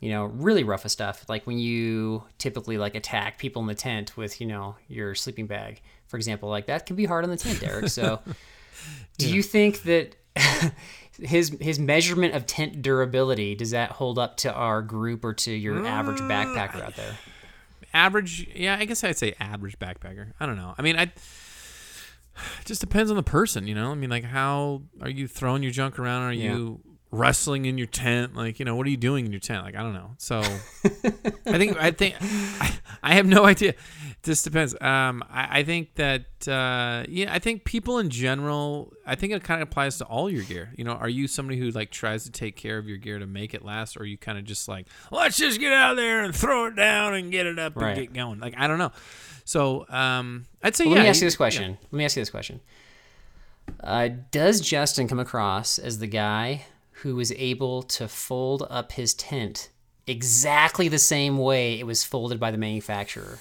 you 0.00 0.10
know, 0.10 0.24
really 0.24 0.64
rough 0.64 0.84
with 0.84 0.92
stuff. 0.92 1.26
Like 1.28 1.46
when 1.46 1.58
you 1.58 2.24
typically 2.38 2.78
like 2.78 2.94
attack 2.94 3.38
people 3.38 3.60
in 3.60 3.68
the 3.68 3.74
tent 3.74 4.16
with 4.16 4.40
you 4.40 4.46
know 4.46 4.76
your 4.88 5.14
sleeping 5.14 5.46
bag, 5.46 5.82
for 6.06 6.16
example, 6.16 6.48
like 6.48 6.66
that 6.66 6.86
can 6.86 6.96
be 6.96 7.04
hard 7.04 7.24
on 7.24 7.30
the 7.30 7.36
tent, 7.36 7.60
Derek. 7.60 7.88
So, 7.88 8.20
do 9.18 9.28
you 9.28 9.42
think 9.42 9.82
that? 9.82 10.16
His 11.20 11.56
his 11.60 11.78
measurement 11.78 12.34
of 12.34 12.44
tent 12.44 12.82
durability 12.82 13.54
does 13.54 13.70
that 13.70 13.92
hold 13.92 14.18
up 14.18 14.36
to 14.38 14.52
our 14.52 14.82
group 14.82 15.24
or 15.24 15.32
to 15.32 15.52
your 15.52 15.86
average 15.86 16.18
mm, 16.18 16.28
backpacker 16.28 16.82
out 16.82 16.96
there? 16.96 17.14
Average, 17.94 18.48
yeah, 18.54 18.76
I 18.78 18.84
guess 18.84 19.02
I'd 19.04 19.16
say 19.16 19.34
average 19.40 19.78
backpacker. 19.78 20.32
I 20.40 20.46
don't 20.46 20.56
know. 20.56 20.74
I 20.76 20.82
mean, 20.82 20.96
I. 20.96 21.02
It 21.04 21.12
just 22.64 22.80
depends 22.80 23.10
on 23.10 23.16
the 23.16 23.22
person, 23.22 23.66
you 23.68 23.74
know. 23.74 23.92
I 23.92 23.94
mean, 23.94 24.10
like, 24.10 24.24
how 24.24 24.82
are 25.00 25.08
you 25.08 25.28
throwing 25.28 25.62
your 25.62 25.72
junk 25.72 25.98
around? 25.98 26.22
Are 26.24 26.32
Yeah. 26.32 26.54
you 26.54 26.80
wrestling 27.14 27.64
in 27.66 27.78
your 27.78 27.86
tent? 27.86 28.34
Like, 28.34 28.58
you 28.58 28.64
know, 28.64 28.76
what 28.76 28.86
are 28.86 28.90
you 28.90 28.96
doing 28.96 29.26
in 29.26 29.32
your 29.32 29.40
tent? 29.40 29.64
Like, 29.64 29.74
I 29.76 29.82
don't 29.82 29.94
know. 29.94 30.14
So, 30.18 30.40
I 31.46 31.58
think 31.58 31.76
I 31.80 31.90
think 31.90 32.16
I, 32.20 32.78
I 33.02 33.14
have 33.14 33.26
no 33.26 33.44
idea. 33.44 33.74
This 34.22 34.42
depends. 34.42 34.74
Um, 34.80 35.22
I, 35.30 35.60
I 35.60 35.62
think 35.64 35.94
that 35.96 36.24
uh, 36.48 37.04
yeah, 37.08 37.32
I 37.32 37.38
think 37.38 37.64
people 37.64 37.98
in 37.98 38.10
general. 38.10 38.92
I 39.06 39.14
think 39.16 39.32
it 39.34 39.44
kind 39.44 39.60
of 39.62 39.68
applies 39.68 39.98
to 39.98 40.04
all 40.04 40.30
your 40.30 40.42
gear. 40.44 40.72
You 40.76 40.84
know, 40.84 40.92
are 40.92 41.08
you 41.08 41.28
somebody 41.28 41.58
who 41.58 41.70
like 41.70 41.90
tries 41.90 42.24
to 42.24 42.30
take 42.32 42.56
care 42.56 42.78
of 42.78 42.88
your 42.88 42.96
gear 42.96 43.18
to 43.18 43.26
make 43.26 43.52
it 43.54 43.64
last, 43.64 43.96
or 43.96 44.00
are 44.00 44.06
you 44.06 44.16
kind 44.16 44.38
of 44.38 44.44
just 44.44 44.66
like 44.68 44.86
let's 45.10 45.36
just 45.36 45.60
get 45.60 45.72
out 45.72 45.96
there 45.96 46.24
and 46.24 46.34
throw 46.34 46.66
it 46.66 46.76
down 46.76 47.14
and 47.14 47.30
get 47.30 47.46
it 47.46 47.58
up 47.58 47.76
Right. 47.76 47.90
and 47.96 48.00
get 48.08 48.14
going? 48.14 48.40
Like 48.40 48.54
I 48.56 48.66
don't 48.66 48.78
know. 48.78 48.92
So 49.44 49.86
um, 49.90 50.46
I'd 50.62 50.74
say 50.74 50.84
Well, 50.84 50.92
yeah. 50.94 50.98
let 51.00 51.02
me 51.04 51.08
ask 51.10 51.20
you 51.20 51.24
you- 51.24 51.28
this 51.28 51.36
question. 51.36 51.76
Let 51.90 51.92
me 51.92 52.04
ask 52.06 52.16
you 52.16 52.22
this 52.22 52.30
question. 52.30 52.60
Uh, 53.82 54.08
does 54.30 54.60
Justin 54.60 55.08
come 55.08 55.18
across 55.18 55.78
as 55.78 55.98
the 55.98 56.06
guy 56.06 56.64
who 57.04 57.14
was 57.14 57.30
able 57.32 57.82
to 57.82 58.08
fold 58.08 58.66
up 58.70 58.92
his 58.92 59.12
tent 59.12 59.68
exactly 60.06 60.88
the 60.88 60.98
same 60.98 61.36
way 61.36 61.78
it 61.78 61.86
was 61.86 62.02
folded 62.02 62.40
by 62.40 62.50
the 62.50 62.56
manufacturer? 62.56 63.40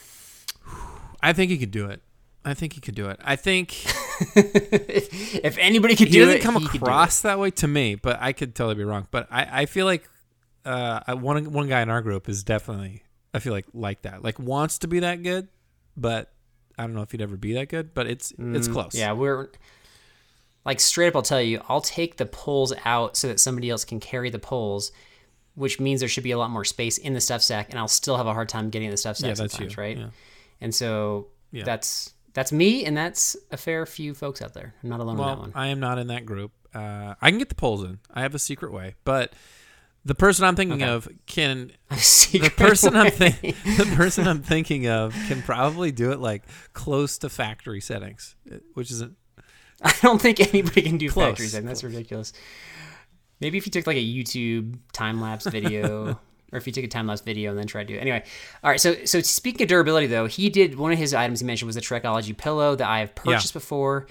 I 1.21 1.31
think 1.31 1.49
he 1.49 1.57
could 1.57 1.71
do 1.71 1.87
it. 1.87 2.01
I 2.43 2.55
think 2.55 2.73
he 2.73 2.81
could 2.81 2.93
do 2.93 3.07
it. 3.07 3.21
I 3.23 3.37
think 3.37 3.85
if, 4.35 5.35
if 5.45 5.57
anybody 5.57 5.95
could 5.95 6.11
do 6.11 6.25
doesn't 6.25 6.39
it, 6.39 6.41
come 6.41 6.55
he 6.55 6.67
could 6.67 6.81
do 6.81 6.85
across 6.85 7.21
that 7.21 7.39
way 7.39 7.51
to 7.51 7.67
me, 7.69 7.95
but 7.95 8.17
I 8.19 8.33
could 8.33 8.53
totally 8.53 8.75
be 8.75 8.83
wrong. 8.83 9.07
But 9.11 9.29
I, 9.31 9.61
I 9.61 9.65
feel 9.65 9.85
like 9.85 10.09
uh, 10.65 11.15
one 11.15 11.53
one 11.53 11.69
guy 11.69 11.81
in 11.81 11.89
our 11.89 12.01
group 12.01 12.27
is 12.27 12.43
definitely 12.43 13.03
I 13.33 13.39
feel 13.39 13.53
like 13.53 13.67
like 13.73 14.01
that, 14.01 14.25
like 14.25 14.39
wants 14.39 14.79
to 14.79 14.89
be 14.89 14.99
that 14.99 15.23
good, 15.23 15.47
but 15.95 16.33
I 16.77 16.83
don't 16.83 16.95
know 16.95 17.01
if 17.01 17.13
he'd 17.13 17.21
ever 17.21 17.37
be 17.37 17.53
that 17.53 17.69
good. 17.69 17.93
But 17.93 18.07
it's 18.07 18.33
it's 18.37 18.67
close. 18.67 18.93
Yeah, 18.93 19.13
we're 19.13 19.47
like 20.65 20.79
straight 20.79 21.07
up. 21.09 21.15
I'll 21.15 21.21
tell 21.21 21.41
you, 21.41 21.61
I'll 21.67 21.81
take 21.81 22.17
the 22.17 22.25
poles 22.25 22.73
out 22.85 23.17
so 23.17 23.27
that 23.27 23.39
somebody 23.39 23.69
else 23.69 23.83
can 23.85 23.99
carry 23.99 24.29
the 24.29 24.39
poles. 24.39 24.91
Which 25.55 25.79
means 25.79 25.99
there 25.99 26.09
should 26.09 26.23
be 26.23 26.31
a 26.31 26.37
lot 26.39 26.49
more 26.49 26.63
space 26.65 26.97
in 26.97 27.13
the 27.13 27.21
stuff 27.21 27.43
sack, 27.43 27.67
and 27.69 27.77
I'll 27.77 27.87
still 27.87 28.17
have 28.17 28.25
a 28.25 28.33
hard 28.33 28.49
time 28.49 28.71
getting 28.71 28.89
the 28.89 28.97
stuff 28.97 29.17
sack 29.17 29.27
Yeah, 29.27 29.33
that's 29.35 29.53
sometimes, 29.53 29.75
you. 29.77 29.81
right? 29.83 29.97
Yeah. 29.99 30.07
And 30.61 30.73
so 30.73 31.27
Yeah. 31.51 31.63
that's 31.63 32.11
that's 32.33 32.51
me, 32.51 32.83
and 32.85 32.97
that's 32.97 33.35
a 33.51 33.57
fair 33.57 33.85
few 33.85 34.15
folks 34.15 34.41
out 34.41 34.55
there. 34.55 34.73
I'm 34.81 34.89
not 34.89 34.99
alone 34.99 35.11
in 35.11 35.17
that 35.17 35.23
Well, 35.27 35.37
one. 35.41 35.51
I 35.53 35.67
am 35.67 35.79
not 35.79 35.99
in 35.99 36.07
that 36.07 36.25
group. 36.25 36.51
Uh, 36.73 37.13
I 37.21 37.29
can 37.29 37.37
get 37.37 37.49
the 37.49 37.55
poles 37.55 37.83
in. 37.83 37.99
I 38.11 38.21
have 38.23 38.33
a 38.33 38.39
secret 38.39 38.73
way, 38.73 38.95
but 39.05 39.33
the 40.03 40.15
person 40.15 40.43
I'm 40.43 40.55
thinking 40.55 40.81
of 40.81 41.07
can 41.27 41.71
the 41.91 42.51
person 42.57 42.95
I'm 42.95 43.03
way. 43.05 43.09
thinking 43.11 43.53
the 43.77 43.93
person 43.95 44.27
I'm 44.27 44.41
thinking 44.41 44.87
of 44.87 45.13
can 45.27 45.43
probably 45.43 45.91
do 45.91 46.11
it 46.11 46.19
like 46.19 46.41
close 46.73 47.19
to 47.19 47.29
factory 47.29 47.79
settings, 47.79 48.35
uh, 48.51 48.55
which 48.73 48.89
isn't 48.89 49.15
I 49.85 49.93
don't 50.01 50.21
think 50.21 50.39
anybody 50.39 50.81
can 50.81 50.97
do 50.97 51.09
Close, 51.09 51.25
factory 51.25 51.47
setting. 51.47 51.67
That's 51.67 51.83
ridiculous. 51.83 52.33
Maybe 53.41 53.57
if 53.57 53.65
you 53.65 53.71
took 53.71 53.85
like 53.85 53.97
a 53.97 53.99
YouTube 53.99 54.77
time 54.93 55.19
lapse 55.19 55.45
video, 55.45 56.19
or 56.51 56.57
if 56.57 56.65
you 56.65 56.71
took 56.71 56.85
a 56.85 56.87
time 56.87 57.07
lapse 57.07 57.21
video 57.21 57.49
and 57.49 57.59
then 57.59 57.67
tried 57.67 57.87
to 57.87 57.93
do 57.93 57.97
it. 57.97 58.01
Anyway, 58.01 58.23
all 58.63 58.69
right. 58.69 58.79
So 58.79 59.03
so 59.05 59.19
speaking 59.19 59.63
of 59.63 59.67
durability, 59.67 60.07
though, 60.07 60.27
he 60.27 60.49
did 60.49 60.77
one 60.77 60.93
of 60.93 60.97
his 60.97 61.13
items 61.13 61.41
he 61.41 61.45
mentioned 61.45 61.67
was 61.67 61.75
a 61.75 61.81
Trekology 61.81 62.35
pillow 62.35 62.75
that 62.75 62.87
I 62.87 62.99
have 62.99 63.13
purchased 63.15 63.53
before, 63.53 64.07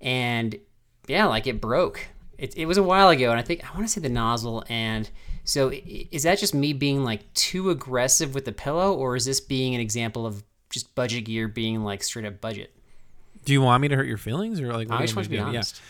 and 0.00 0.58
yeah, 1.06 1.26
like 1.26 1.46
it 1.46 1.60
broke. 1.60 2.06
It, 2.36 2.56
it 2.56 2.66
was 2.66 2.76
a 2.76 2.82
while 2.82 3.08
ago, 3.10 3.30
and 3.30 3.38
I 3.38 3.42
think 3.42 3.64
I 3.64 3.74
want 3.74 3.86
to 3.86 3.92
say 3.92 4.00
the 4.00 4.08
nozzle. 4.08 4.64
And 4.68 5.08
so 5.44 5.72
is 5.72 6.24
that 6.24 6.38
just 6.38 6.54
me 6.54 6.72
being 6.72 7.04
like 7.04 7.32
too 7.34 7.70
aggressive 7.70 8.34
with 8.34 8.44
the 8.44 8.52
pillow, 8.52 8.92
or 8.92 9.16
is 9.16 9.24
this 9.24 9.40
being 9.40 9.74
an 9.74 9.80
example 9.80 10.26
of 10.26 10.42
just 10.68 10.94
budget 10.94 11.24
gear 11.24 11.48
being 11.48 11.84
like 11.84 12.02
straight 12.02 12.26
up 12.26 12.40
budget? 12.40 12.76
Do 13.44 13.52
you 13.52 13.60
want 13.62 13.82
me 13.82 13.88
to 13.88 13.96
hurt 13.96 14.06
your 14.06 14.18
feelings 14.18 14.60
or 14.60 14.72
like? 14.72 14.88
What 14.88 14.98
I 14.98 15.02
just 15.02 15.14
want 15.16 15.24
to 15.24 15.30
be 15.30 15.36
do? 15.36 15.42
honest. 15.42 15.76
Yeah. 15.76 15.82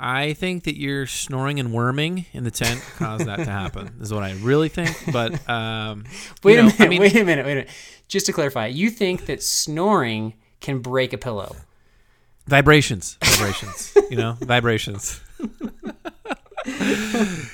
I 0.00 0.32
think 0.34 0.62
that 0.64 0.78
your 0.78 1.06
snoring 1.06 1.58
and 1.58 1.72
worming 1.72 2.26
in 2.32 2.44
the 2.44 2.52
tent 2.52 2.80
caused 2.98 3.26
that 3.26 3.36
to 3.38 3.44
happen. 3.46 3.94
Is 4.00 4.12
what 4.14 4.22
I 4.22 4.32
really 4.34 4.68
think. 4.68 4.96
But 5.12 5.48
um, 5.48 6.04
Wait 6.44 6.54
you 6.54 6.60
a 6.60 6.62
minute. 6.64 6.80
I 6.80 6.88
mean, 6.88 7.00
wait 7.00 7.16
a 7.16 7.24
minute. 7.24 7.44
Wait 7.44 7.52
a 7.52 7.54
minute. 7.56 7.70
Just 8.06 8.26
to 8.26 8.32
clarify, 8.32 8.66
you 8.68 8.90
think 8.90 9.26
that 9.26 9.42
snoring 9.42 10.34
can 10.60 10.78
break 10.80 11.12
a 11.12 11.18
pillow? 11.18 11.56
vibrations, 12.46 13.18
vibrations. 13.22 13.94
you 14.10 14.16
know, 14.16 14.32
vibrations. 14.40 15.20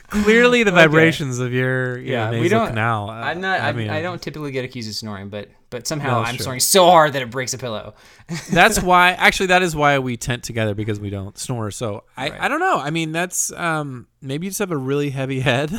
Clearly, 0.08 0.62
the 0.62 0.70
vibrations 0.70 1.38
of 1.38 1.52
your, 1.52 1.98
your 1.98 2.04
Yeah, 2.06 2.30
we 2.30 2.48
don't- 2.48 2.68
canal. 2.68 3.10
uh, 3.10 3.14
I'm 3.14 3.40
not. 3.40 3.60
I, 3.60 3.72
mean, 3.72 3.90
I 3.90 4.02
don't 4.02 4.20
typically 4.22 4.50
get 4.52 4.64
accused 4.64 4.88
of 4.88 4.94
snoring, 4.94 5.28
but 5.28 5.48
but 5.74 5.86
somehow 5.88 6.20
No, 6.20 6.26
I'm 6.26 6.38
snoring 6.38 6.60
so 6.60 6.86
hard 6.88 7.12
that 7.14 7.22
it 7.22 7.30
breaks 7.30 7.52
a 7.52 7.58
pillow. 7.58 7.94
that's 8.52 8.80
why 8.90 9.10
actually 9.12 9.46
that 9.48 9.62
is 9.62 9.74
why 9.74 9.98
we 9.98 10.16
tent 10.16 10.44
together 10.44 10.74
because 10.74 10.98
we 11.00 11.10
don't 11.10 11.36
snore 11.36 11.70
so 11.70 12.04
i, 12.16 12.30
Right. 12.30 12.40
I 12.40 12.48
don't 12.48 12.60
know 12.60 12.78
i 12.78 12.88
mean 12.88 13.12
that's 13.12 13.52
um 13.52 14.06
maybe 14.22 14.46
you 14.46 14.50
just 14.50 14.60
have 14.60 14.70
a 14.70 14.76
really 14.78 15.10
heavy 15.10 15.40
head 15.40 15.70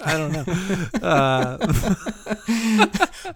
i 0.00 0.16
don't 0.16 0.32
know 0.32 0.44
uh, 1.06 1.72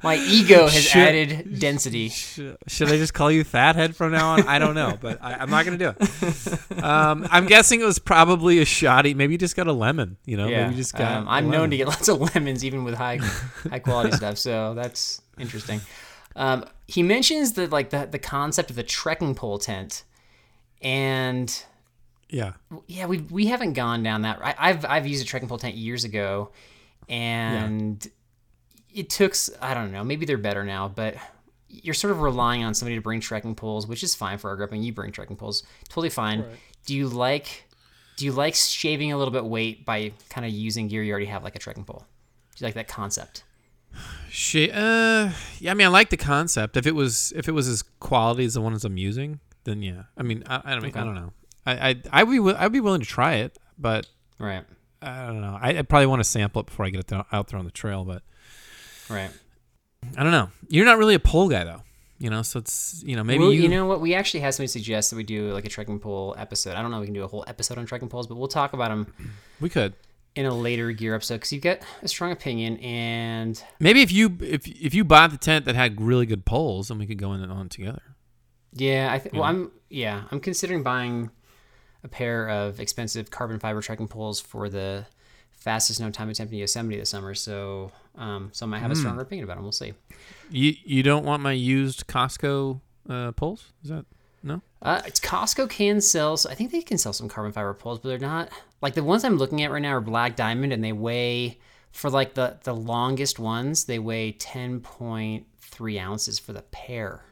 My 0.02 0.16
ego 0.16 0.62
has 0.66 0.74
Should- 0.82 1.00
added 1.02 1.58
density. 1.60 2.08
sh- 2.08 2.40
should 2.66 2.88
i 2.88 2.96
just 2.96 3.14
call 3.14 3.30
you 3.30 3.44
fat 3.44 3.76
head 3.76 3.94
from 3.94 4.10
now 4.12 4.30
on 4.30 4.48
i 4.48 4.58
don't 4.58 4.74
know 4.74 4.98
but 5.00 5.22
I, 5.22 5.34
i'm 5.34 5.50
not 5.50 5.64
gonna 5.64 5.78
do 5.78 5.92
it 5.96 6.82
um 6.82 7.28
i'm 7.30 7.46
guessing 7.46 7.80
it 7.80 7.84
was 7.84 7.98
probably 8.00 8.58
a 8.58 8.64
shoddy 8.64 9.14
maybe 9.14 9.34
you 9.34 9.38
just 9.38 9.54
got 9.54 9.68
a 9.68 9.72
lemon 9.72 10.16
you 10.24 10.36
know 10.36 10.48
Yeah, 10.48 10.62
maybe 10.64 10.74
you 10.74 10.80
just 10.80 10.94
got 10.94 11.12
um, 11.18 11.28
I'm 11.28 11.48
known 11.50 11.70
to 11.70 11.76
get 11.76 11.86
lots 11.86 12.08
of 12.08 12.20
lemons, 12.34 12.64
even 12.64 12.82
with 12.84 12.94
high 12.94 13.18
high 13.70 13.78
quality 13.78 14.10
stuff. 14.12 14.36
So 14.38 14.74
that's 14.74 15.20
interesting. 15.38 15.80
Um, 16.36 16.64
he 16.86 17.02
mentions 17.02 17.52
the 17.52 17.66
like 17.66 17.90
the 17.90 18.06
the 18.06 18.18
concept 18.18 18.70
of 18.70 18.76
the 18.76 18.82
trekking 18.82 19.34
pole 19.34 19.58
tent, 19.58 20.04
and 20.80 21.64
yeah 22.28 22.52
yeah, 22.86 23.06
we 23.06 23.18
we 23.18 23.46
haven't 23.46 23.72
gone 23.72 24.02
down 24.02 24.22
that. 24.22 24.38
I, 24.42 24.54
I've 24.58 24.84
I've 24.84 25.06
used 25.06 25.22
a 25.22 25.26
trekking 25.26 25.48
pole 25.48 25.58
tent 25.58 25.74
years 25.74 26.04
ago, 26.04 26.50
and 27.08 28.06
it 28.94 29.10
took 29.10 29.34
I 29.60 29.74
don't 29.74 29.92
know. 29.92 30.04
Maybe 30.04 30.26
they're 30.26 30.38
better 30.38 30.64
now, 30.64 30.88
but 30.88 31.16
you're 31.68 31.94
sort 31.94 32.10
of 32.10 32.20
relying 32.20 32.64
on 32.64 32.74
somebody 32.74 32.96
to 32.96 33.00
bring 33.00 33.20
trekking 33.20 33.54
poles, 33.54 33.86
which 33.86 34.02
is 34.02 34.14
fine 34.14 34.38
for 34.38 34.50
our 34.50 34.56
group. 34.56 34.72
And 34.72 34.84
you 34.84 34.92
bring 34.92 35.12
trekking 35.12 35.36
poles, 35.36 35.62
totally 35.88 36.10
fine. 36.10 36.44
Do 36.86 36.96
you 36.96 37.08
like 37.08 37.64
do 38.20 38.26
you 38.26 38.32
like 38.32 38.54
shaving 38.54 39.12
a 39.12 39.16
little 39.16 39.32
bit 39.32 39.46
weight 39.46 39.86
by 39.86 40.12
kind 40.28 40.46
of 40.46 40.52
using 40.52 40.88
gear 40.88 41.02
you 41.02 41.10
already 41.10 41.24
have, 41.24 41.42
like 41.42 41.56
a 41.56 41.58
trekking 41.58 41.84
pole? 41.84 42.04
Do 42.54 42.62
you 42.62 42.66
like 42.66 42.74
that 42.74 42.86
concept? 42.86 43.44
She, 44.30 44.70
uh, 44.70 45.32
yeah. 45.58 45.70
I 45.70 45.74
mean, 45.74 45.86
I 45.86 45.90
like 45.90 46.10
the 46.10 46.16
concept. 46.16 46.76
If 46.76 46.86
it 46.86 46.94
was, 46.94 47.32
if 47.34 47.48
it 47.48 47.52
was 47.52 47.68
as 47.68 47.82
quality 47.82 48.44
as 48.44 48.54
the 48.54 48.60
ones 48.60 48.84
I'm 48.84 48.96
using, 48.96 49.40
then 49.64 49.82
yeah. 49.82 50.04
I 50.16 50.22
mean, 50.22 50.44
I, 50.46 50.62
I 50.64 50.70
don't, 50.72 50.82
mean, 50.82 50.92
I 50.94 51.04
don't 51.04 51.14
know. 51.14 51.32
I, 51.66 51.90
I, 51.90 52.02
I'd 52.12 52.30
be, 52.30 52.38
I'd 52.38 52.72
be 52.72 52.80
willing 52.80 53.00
to 53.00 53.06
try 53.06 53.34
it, 53.36 53.58
but 53.78 54.06
Right, 54.38 54.64
I 55.02 55.26
don't 55.26 55.42
know. 55.42 55.58
I, 55.60 55.78
I 55.78 55.82
probably 55.82 56.06
want 56.06 56.20
to 56.20 56.28
sample 56.28 56.60
it 56.60 56.66
before 56.66 56.86
I 56.86 56.90
get 56.90 57.00
it 57.00 57.08
th- 57.08 57.24
out 57.30 57.48
there 57.48 57.58
on 57.58 57.66
the 57.66 57.70
trail. 57.70 58.04
But 58.04 58.22
right. 59.08 59.30
I 60.16 60.22
don't 60.22 60.32
know. 60.32 60.48
You're 60.68 60.86
not 60.86 60.98
really 60.98 61.14
a 61.14 61.20
pole 61.20 61.48
guy 61.48 61.64
though. 61.64 61.82
You 62.18 62.28
know, 62.28 62.42
so 62.42 62.58
it's 62.58 63.02
you 63.04 63.16
know 63.16 63.24
maybe 63.24 63.44
Well, 63.44 63.52
you, 63.52 63.62
you 63.62 63.68
know 63.68 63.86
what? 63.86 64.00
We 64.00 64.14
actually 64.14 64.40
had 64.40 64.54
somebody 64.54 64.68
suggest 64.68 65.10
that 65.10 65.16
we 65.16 65.24
do 65.24 65.52
like 65.52 65.64
a 65.64 65.68
trekking 65.68 65.98
pole 65.98 66.34
episode. 66.38 66.74
I 66.74 66.82
don't 66.82 66.90
know 66.90 66.98
if 66.98 67.00
we 67.00 67.06
can 67.06 67.14
do 67.14 67.24
a 67.24 67.26
whole 67.26 67.44
episode 67.46 67.78
on 67.78 67.86
trekking 67.86 68.08
poles, 68.08 68.26
but 68.26 68.36
we'll 68.36 68.48
talk 68.48 68.72
about 68.72 68.88
them 68.88 69.12
we 69.60 69.68
could 69.68 69.94
in 70.40 70.46
a 70.46 70.54
later 70.54 70.90
gear 70.92 71.14
episode 71.14 71.34
because 71.36 71.52
you've 71.52 71.62
got 71.62 71.78
a 72.02 72.08
strong 72.08 72.32
opinion 72.32 72.76
and 72.78 73.62
maybe 73.78 74.02
if 74.02 74.10
you 74.10 74.36
if 74.40 74.66
if 74.66 74.94
you 74.94 75.04
bought 75.04 75.30
the 75.30 75.36
tent 75.38 75.64
that 75.66 75.74
had 75.74 76.00
really 76.00 76.26
good 76.26 76.44
poles, 76.44 76.88
then 76.88 76.98
we 76.98 77.06
could 77.06 77.18
go 77.18 77.32
in 77.34 77.42
and 77.42 77.52
on 77.52 77.68
together. 77.68 78.02
yeah, 78.72 79.08
I 79.12 79.18
think. 79.18 79.34
Well, 79.34 79.44
I'm 79.44 79.70
yeah, 79.88 80.24
I'm 80.30 80.40
considering 80.40 80.82
buying 80.82 81.30
a 82.02 82.08
pair 82.08 82.48
of 82.48 82.80
expensive 82.80 83.30
carbon 83.30 83.58
fiber 83.58 83.80
trekking 83.82 84.08
poles 84.08 84.40
for 84.40 84.68
the 84.68 85.06
fastest 85.50 86.00
known 86.00 86.12
time 86.12 86.30
attempt 86.30 86.52
in 86.52 86.58
Yosemite 86.58 86.96
this 86.98 87.10
summer. 87.10 87.34
So, 87.34 87.92
um, 88.16 88.48
so 88.52 88.64
I 88.64 88.68
might 88.68 88.78
have 88.78 88.90
a 88.90 88.94
Hmm. 88.94 89.00
stronger 89.00 89.20
opinion 89.22 89.44
about 89.44 89.56
them. 89.56 89.64
We'll 89.64 89.72
see. 89.72 89.92
You 90.50 90.74
you 90.84 91.02
don't 91.02 91.24
want 91.26 91.42
my 91.42 91.52
used 91.52 92.06
Costco 92.06 92.80
uh, 93.08 93.32
poles? 93.32 93.72
Is 93.84 93.90
that 93.90 94.06
no? 94.42 94.62
Uh, 94.80 95.02
it's 95.04 95.20
Costco 95.20 95.68
can 95.68 96.00
sell. 96.00 96.38
So 96.38 96.48
I 96.48 96.54
think 96.54 96.70
they 96.72 96.80
can 96.80 96.96
sell 96.96 97.12
some 97.12 97.28
carbon 97.28 97.52
fiber 97.52 97.74
poles, 97.74 97.98
but 97.98 98.08
they're 98.08 98.18
not 98.18 98.48
like 98.82 98.94
the 98.94 99.04
ones 99.04 99.24
I'm 99.24 99.36
looking 99.36 99.62
at 99.62 99.70
right 99.70 99.82
now 99.82 99.94
are 99.94 100.00
black 100.00 100.36
diamond, 100.36 100.72
and 100.72 100.82
they 100.82 100.92
weigh 100.92 101.58
for 101.92 102.10
like 102.10 102.34
the 102.34 102.58
the 102.64 102.74
longest 102.74 103.38
ones. 103.38 103.84
They 103.84 103.98
weigh 103.98 104.32
ten 104.32 104.80
point 104.80 105.46
three 105.60 105.98
ounces 105.98 106.38
for 106.38 106.52
the 106.52 106.62
pair. 106.62 107.22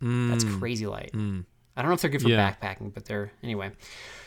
That's 0.00 0.44
crazy 0.44 0.86
light. 0.86 1.10
I 1.14 1.82
don't 1.82 1.90
know 1.90 1.94
if 1.94 2.00
they're 2.00 2.10
good 2.10 2.22
for. 2.22 2.28
Yeah. 2.28 2.52
backpacking, 2.52 2.92
but 2.94 3.04
they're 3.06 3.32
anyway. 3.42 3.72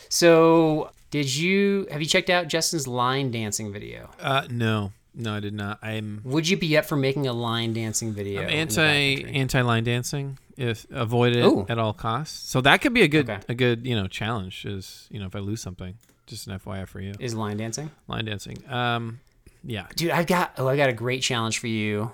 So 0.10 0.92
did 1.12 1.34
you 1.36 1.88
have 1.92 2.02
you 2.02 2.08
checked 2.08 2.30
out 2.30 2.48
Justin's 2.48 2.88
line 2.88 3.32
dancing 3.32 3.72
video? 3.72 4.10
Uh, 4.20 4.48
no, 4.50 4.92
no, 5.16 5.36
I 5.36 5.40
did 5.40 5.54
not. 5.54 5.80
I'm 5.82 6.22
Would 6.24 6.48
you 6.48 6.58
be 6.58 6.78
up 6.78 6.86
for 6.86 6.96
making 6.96 7.28
a 7.28 7.34
line 7.34 7.74
dancing 7.74 8.14
video? 8.14 8.42
I'm 8.42 8.50
anti 8.50 9.24
anti 9.26 9.62
line 9.62 9.84
dancing. 9.84 10.38
If 10.60 10.86
avoid 10.92 11.36
it 11.38 11.46
Ooh. 11.46 11.66
at 11.70 11.80
all 11.80 11.94
costs. 11.94 12.50
So 12.50 12.60
that 12.62 12.82
could 12.82 12.94
be 12.94 13.02
a 13.02 13.08
good 13.08 13.30
Okay. 13.30 13.40
a 13.48 13.56
good 13.56 13.86
you 13.88 13.96
know 13.96 14.08
challenge. 14.08 14.66
Is 14.66 15.08
you 15.10 15.20
know 15.20 15.26
if 15.28 15.36
I 15.36 15.40
lose 15.40 15.62
something, 15.62 15.96
just 16.28 16.48
an 16.48 16.60
FYI 16.60 16.86
for 16.88 17.00
you. 17.00 17.14
Is 17.20 17.34
line 17.34 17.58
dancing? 17.58 17.90
Line 18.08 18.26
dancing. 18.26 18.58
Um, 18.70 19.20
yeah. 19.64 19.88
Dude, 19.96 20.12
I've 20.12 20.28
got 20.28 20.54
oh, 20.58 20.68
I 20.68 20.76
got 20.76 20.90
a 20.90 20.94
great 20.94 21.22
challenge 21.22 21.60
for 21.60 21.68
you 21.68 22.12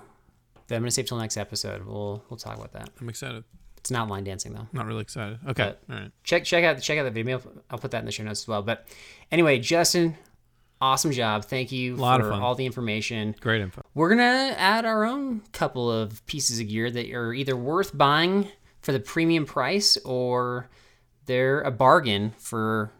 that 0.68 0.76
I'm 0.76 0.82
gonna 0.82 0.90
save 0.92 1.06
till 1.06 1.18
next 1.18 1.36
episode. 1.36 1.84
We'll 1.84 2.22
we'll 2.30 2.36
talk 2.38 2.56
about 2.56 2.72
that. 2.72 2.90
I'm 3.00 3.08
excited. 3.08 3.42
It's 3.78 3.90
not 3.90 4.08
line 4.08 4.24
dancing 4.24 4.52
though. 4.52 4.66
Not 4.72 4.86
really 4.86 5.02
excited. 5.02 5.38
Okay. 5.48 5.74
But- 5.88 5.94
all 5.94 6.00
right. 6.02 6.10
Check 6.22 6.44
check 6.44 6.64
out 6.64 6.80
check 6.80 6.98
out 6.98 7.04
the 7.04 7.10
video. 7.10 7.40
I'll 7.70 7.78
put 7.78 7.90
that 7.90 7.98
in 8.00 8.04
the 8.06 8.12
show 8.12 8.22
notes 8.24 8.42
as 8.42 8.48
well. 8.48 8.62
But 8.62 8.86
anyway, 9.32 9.58
Justin, 9.58 10.16
awesome 10.80 11.12
job. 11.12 11.44
Thank 11.44 11.72
you 11.72 11.94
a 11.94 11.96
Lot 11.96 12.20
for 12.20 12.26
of 12.26 12.32
fun. 12.32 12.42
all 12.42 12.54
the 12.54 12.66
information. 12.66 13.34
Great 13.40 13.60
info. 13.60 13.82
We're 13.94 14.08
gonna 14.10 14.54
add 14.56 14.84
our 14.84 15.04
own 15.04 15.42
couple 15.52 15.90
of 15.90 16.24
pieces 16.26 16.60
of 16.60 16.68
gear 16.68 16.90
that 16.90 17.10
are 17.12 17.32
either 17.32 17.56
worth 17.56 17.96
buying 17.96 18.48
for 18.82 18.92
the 18.92 19.00
premium 19.00 19.46
price 19.46 19.96
or 20.04 20.68
they're 21.26 21.60
a 21.62 21.70
bargain 21.70 22.34
for 22.38 22.92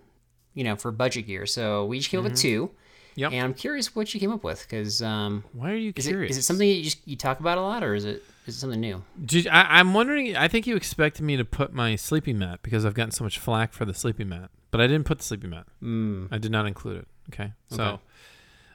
you 0.54 0.64
know 0.64 0.76
for 0.76 0.90
budget 0.90 1.26
gear. 1.26 1.46
So 1.46 1.84
we 1.86 1.98
each 1.98 2.10
came 2.10 2.20
up 2.20 2.24
with 2.24 2.36
two. 2.36 2.66
Mm-hmm. 2.66 2.74
Yep. 3.18 3.32
And 3.32 3.44
I'm 3.44 3.54
curious 3.54 3.96
what 3.96 4.12
you 4.12 4.20
came 4.20 4.30
up 4.30 4.44
with 4.44 4.60
because 4.60 5.00
um, 5.00 5.42
Why 5.54 5.72
are 5.72 5.76
you 5.76 5.90
is 5.96 6.06
curious? 6.06 6.32
is 6.32 6.36
it 6.36 6.42
something 6.42 6.68
you 6.68 6.82
just 6.82 7.06
you 7.08 7.16
talk 7.16 7.40
about 7.40 7.56
a 7.56 7.62
lot 7.62 7.82
or 7.82 7.94
is 7.94 8.04
it 8.04 8.22
is 8.46 8.56
it 8.56 8.58
something 8.60 8.78
new? 8.80 9.02
Did, 9.24 9.46
I, 9.48 9.78
I'm 9.78 9.94
wondering. 9.94 10.36
I 10.36 10.48
think 10.48 10.66
you 10.66 10.76
expected 10.76 11.22
me 11.24 11.36
to 11.38 11.44
put 11.44 11.72
my 11.72 11.96
sleeping 11.96 12.38
mat 12.38 12.60
because 12.62 12.84
I've 12.84 12.92
gotten 12.94 13.12
so 13.12 13.24
much 13.24 13.38
flack 13.38 13.72
for 13.72 13.86
the 13.86 13.94
sleeping 13.94 14.28
mat, 14.28 14.50
but 14.70 14.82
I 14.82 14.86
didn't 14.86 15.04
put 15.04 15.16
the 15.18 15.24
sleeping 15.24 15.48
mat. 15.50 15.66
Mm. 15.82 16.28
I 16.30 16.36
did 16.38 16.50
not 16.52 16.66
include 16.66 16.98
it. 16.98 17.08
Okay, 17.32 17.52
so 17.70 17.82
Okay. 17.82 18.02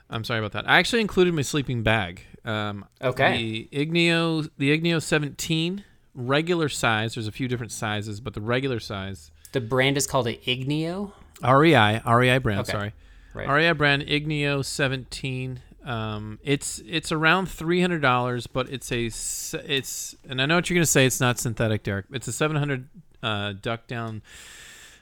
I'm 0.10 0.24
sorry 0.24 0.40
about 0.40 0.52
that. 0.54 0.70
I 0.70 0.78
actually 0.80 1.02
included 1.02 1.34
my 1.34 1.42
sleeping 1.42 1.84
bag. 1.84 2.24
Um, 2.44 2.86
Okay. 3.02 3.38
The 3.72 3.86
Igneo, 3.86 4.50
the 4.58 4.78
Igneo 4.78 5.02
17 5.02 5.84
regular 6.14 6.68
size. 6.70 7.16
There's 7.16 7.28
a 7.28 7.32
few 7.32 7.48
different 7.48 7.72
sizes, 7.72 8.20
but 8.20 8.34
the 8.34 8.42
regular 8.42 8.80
size 8.80 9.32
The 9.54 9.62
brand 9.62 9.96
is 9.98 10.08
called 10.08 10.28
an 10.28 10.36
Igneo. 10.46 11.14
REI 11.44 12.02
REI 12.06 12.38
brand. 12.40 12.62
Okay. 12.62 12.72
Sorry, 12.72 12.94
Right. 13.34 13.48
REI 13.50 13.72
brand 13.74 14.04
Igneo 14.04 14.64
17. 14.66 15.62
Um, 15.84 16.38
it's 16.44 16.80
it's 16.86 17.12
around 17.12 17.48
three 17.50 17.82
hundred 17.82 18.02
dollars, 18.04 18.46
but 18.46 18.70
it's 18.70 18.92
a 18.92 19.06
it's 19.06 20.16
and 20.30 20.40
I 20.40 20.46
know 20.46 20.56
what 20.56 20.70
you're 20.70 20.76
gonna 20.76 20.86
say. 20.86 21.08
It's 21.08 21.20
not 21.20 21.40
synthetic, 21.40 21.82
Derek. 21.82 22.06
It's 22.12 22.28
a 22.28 22.32
700 22.34 22.88
uh, 23.24 23.54
duck 23.60 23.88
down 23.88 24.22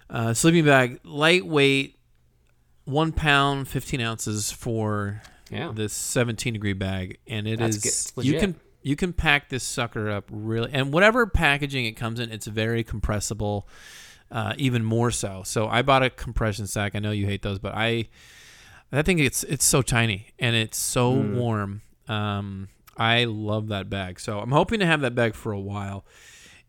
uh, 0.09 0.33
sleeping 0.33 0.63
bag, 0.63 1.01
lightweight, 1.03 1.98
one 2.89 3.11
pound, 3.11 3.67
15 3.67 4.01
ounces 4.01 4.51
for 4.51 5.21
Yeah. 5.51 5.71
this 5.73 5.93
17 5.93 6.53
degree 6.53 6.73
bag, 6.73 7.17
and 7.27 7.47
it 7.47 7.59
That's 7.59 7.85
is 7.85 8.13
you 8.21 8.39
can 8.39 8.55
you 8.81 8.95
can 8.95 9.11
pack 9.13 9.49
this 9.49 9.63
sucker 9.63 10.09
up 10.09 10.25
really, 10.31 10.69
and 10.71 10.93
whatever 10.93 11.27
packaging 11.27 11.85
it 11.85 11.93
comes 11.93 12.19
in, 12.19 12.31
it's 12.31 12.47
very 12.47 12.83
compressible, 12.83 13.67
uh, 14.31 14.53
even 14.57 14.83
more 14.85 15.11
so. 15.11 15.41
So 15.45 15.67
I 15.67 15.81
bought 15.81 16.01
a 16.03 16.09
compression 16.09 16.65
sack. 16.65 16.95
I 16.95 16.99
know 16.99 17.11
you 17.11 17.25
hate 17.25 17.41
those, 17.41 17.59
but 17.59 17.73
I 17.75 18.07
I 18.91 19.01
think 19.01 19.19
it's 19.19 19.43
it's 19.43 19.65
so 19.65 19.81
tiny 19.81 20.27
and 20.39 20.55
it's 20.55 20.77
so 20.77 21.13
Mm. 21.13 21.33
warm. 21.33 21.81
Um, 22.07 22.69
I 22.97 23.25
love 23.25 23.67
that 23.67 23.89
bag. 23.89 24.19
So 24.19 24.39
I'm 24.39 24.51
hoping 24.51 24.79
to 24.79 24.85
have 24.85 25.01
that 25.01 25.13
bag 25.15 25.35
for 25.35 25.51
a 25.51 25.59
while. 25.59 26.05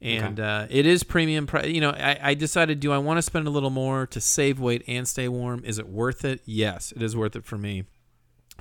And 0.03 0.41
uh, 0.41 0.67
it 0.71 0.87
is 0.87 1.03
premium. 1.03 1.47
Pri- 1.47 1.67
you 1.67 1.81
know, 1.81 1.91
I, 1.91 2.19
I 2.31 2.35
decided, 2.35 2.81
do 2.81 2.91
I 2.91 2.97
want 2.99 3.19
to 3.19 3.23
spend 3.23 3.47
a 3.47 3.51
little 3.51 3.69
more 3.71 4.07
to 4.07 4.21
save 4.21 4.59
weight 4.59 4.83
and 4.89 5.07
stay 5.07 5.29
warm? 5.29 5.63
Is 5.65 5.79
it 5.79 5.89
worth 5.89 6.25
it? 6.25 6.41
Yes, 6.47 6.93
it 6.97 7.03
is 7.03 7.15
worth 7.15 7.37
it 7.37 7.45
for 7.45 7.59
me. 7.59 7.85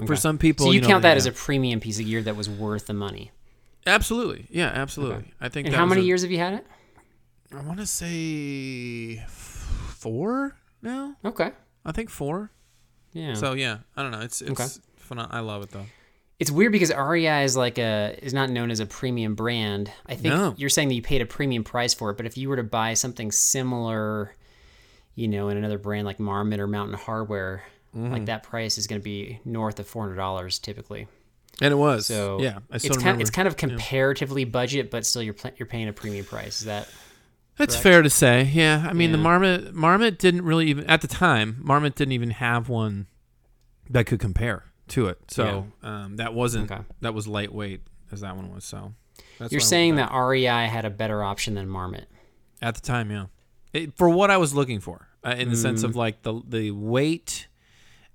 For 0.05 0.15
some 0.15 0.37
people, 0.37 0.65
So 0.67 0.71
you, 0.71 0.81
know, 0.81 0.87
count 0.87 1.01
that 1.03 1.11
yeah. 1.11 1.15
as 1.17 1.25
a 1.25 1.31
premium 1.31 1.79
piece 1.79 1.99
of 1.99 2.05
gear 2.05 2.21
that 2.23 2.35
was 2.35 2.49
worth 2.49 2.87
the 2.87 2.93
money. 2.93 3.31
absolutely, 3.87 4.47
yeah, 4.49 4.67
absolutely. 4.67 5.33
I 5.41 5.49
think. 5.49 5.67
And 5.67 5.73
that 5.73 5.77
how 5.79 5.85
many 5.85 6.01
a- 6.01 6.05
years 6.05 6.21
have 6.23 6.31
you 6.31 6.37
had 6.37 6.53
it? 6.55 6.65
I 7.55 7.61
want 7.61 7.79
to 7.79 7.85
say 7.87 9.23
four 9.27 10.55
now. 10.81 11.15
Okay. 11.25 11.51
I 11.85 11.91
think 11.91 12.09
four. 12.09 12.51
Yeah. 13.13 13.33
So 13.33 13.53
yeah, 13.53 13.79
I 13.97 14.03
don't 14.03 14.11
know. 14.11 14.21
It's 14.21 14.41
it's 14.41 14.51
Okay. 14.51 14.67
phenom- 15.09 15.29
I 15.31 15.39
love 15.39 15.63
it 15.63 15.71
though. 15.71 15.85
It's 16.39 16.49
weird 16.49 16.71
because 16.71 16.91
REI 16.95 17.43
is 17.43 17.57
like 17.57 17.77
a 17.77 18.17
is 18.21 18.33
not 18.33 18.49
known 18.49 18.71
as 18.71 18.79
a 18.79 18.85
premium 18.85 19.35
brand. 19.35 19.91
I 20.05 20.15
think 20.15 20.33
No. 20.33 20.53
you're 20.57 20.69
saying 20.69 20.87
that 20.87 20.95
you 20.95 21.01
paid 21.01 21.21
a 21.21 21.25
premium 21.25 21.63
price 21.65 21.93
for 21.93 22.09
it, 22.11 22.17
but 22.17 22.25
if 22.25 22.37
you 22.37 22.47
were 22.49 22.55
to 22.55 22.63
buy 22.63 22.93
something 22.93 23.31
similar, 23.31 24.33
you 25.15 25.27
know, 25.27 25.49
in 25.49 25.57
another 25.57 25.77
brand 25.77 26.05
like 26.05 26.19
Marmot 26.19 26.59
or 26.59 26.67
Mountain 26.67 26.97
Hardwear, 26.97 27.61
Mm-hmm. 27.95 28.11
like 28.13 28.25
that 28.27 28.43
price 28.43 28.77
is 28.77 28.85
going 28.85 29.01
to 29.01 29.03
be 29.03 29.39
north 29.43 29.79
of 29.79 29.87
four 29.87 30.03
hundred 30.03 30.17
dollars 30.17 30.59
typically. 30.59 31.07
And 31.59 31.71
it 31.71 31.75
was. 31.75 32.05
So 32.05 32.39
yeah, 32.39 32.59
I 32.71 32.75
it's 32.75 32.87
kind 32.87 32.97
remember. 32.97 33.21
it's 33.21 33.31
kind 33.31 33.47
of 33.47 33.57
comparatively 33.57 34.45
budget, 34.45 34.91
but 34.91 35.07
still 35.07 35.23
you're 35.23 35.33
you're 35.57 35.65
paying 35.65 35.87
a 35.87 35.91
premium 35.93 36.23
price. 36.23 36.59
Is 36.59 36.65
that 36.67 36.87
That's 37.57 37.73
correct? 37.73 37.83
fair 37.83 38.01
to 38.03 38.09
say. 38.11 38.43
Yeah, 38.43 38.85
I 38.87 38.93
mean 38.93 39.11
the 39.11 39.17
Marmot 39.17 39.73
Marmot 39.73 40.19
didn't 40.19 40.43
really 40.43 40.67
even 40.67 40.85
at 40.85 41.01
the 41.01 41.07
time 41.07 41.57
Marmot 41.63 41.95
didn't 41.95 42.11
even 42.11 42.29
have 42.29 42.69
one 42.69 43.07
that 43.89 44.05
could 44.05 44.19
compare 44.19 44.65
to 44.89 45.07
it. 45.07 45.19
So 45.29 45.67
um, 45.83 46.17
that 46.17 46.33
wasn't 46.33 46.71
Okay. 46.71 46.83
that 47.01 47.13
was 47.13 47.27
lightweight 47.27 47.81
as 48.11 48.21
that 48.21 48.35
one 48.35 48.53
was. 48.53 48.65
So 48.65 48.93
that's 49.37 49.51
you're 49.51 49.61
I 49.61 49.63
saying 49.63 49.95
that 49.95 50.11
REI 50.13 50.67
had 50.67 50.85
a 50.85 50.89
better 50.89 51.23
option 51.23 51.55
than 51.55 51.67
Marmot? 51.69 52.07
at 52.61 52.75
the 52.75 52.81
time, 52.81 53.09
yeah, 53.09 53.25
it, 53.73 53.97
for 53.97 54.09
what 54.09 54.29
I 54.29 54.35
was 54.37 54.53
looking 54.53 54.79
for 54.81 55.07
uh, 55.25 55.29
in 55.37 55.49
the 55.49 55.55
sense 55.55 55.81
Mm. 55.81 55.85
of 55.85 55.95
like 55.95 56.23
the 56.23 56.41
the 56.47 56.71
weight 56.71 57.47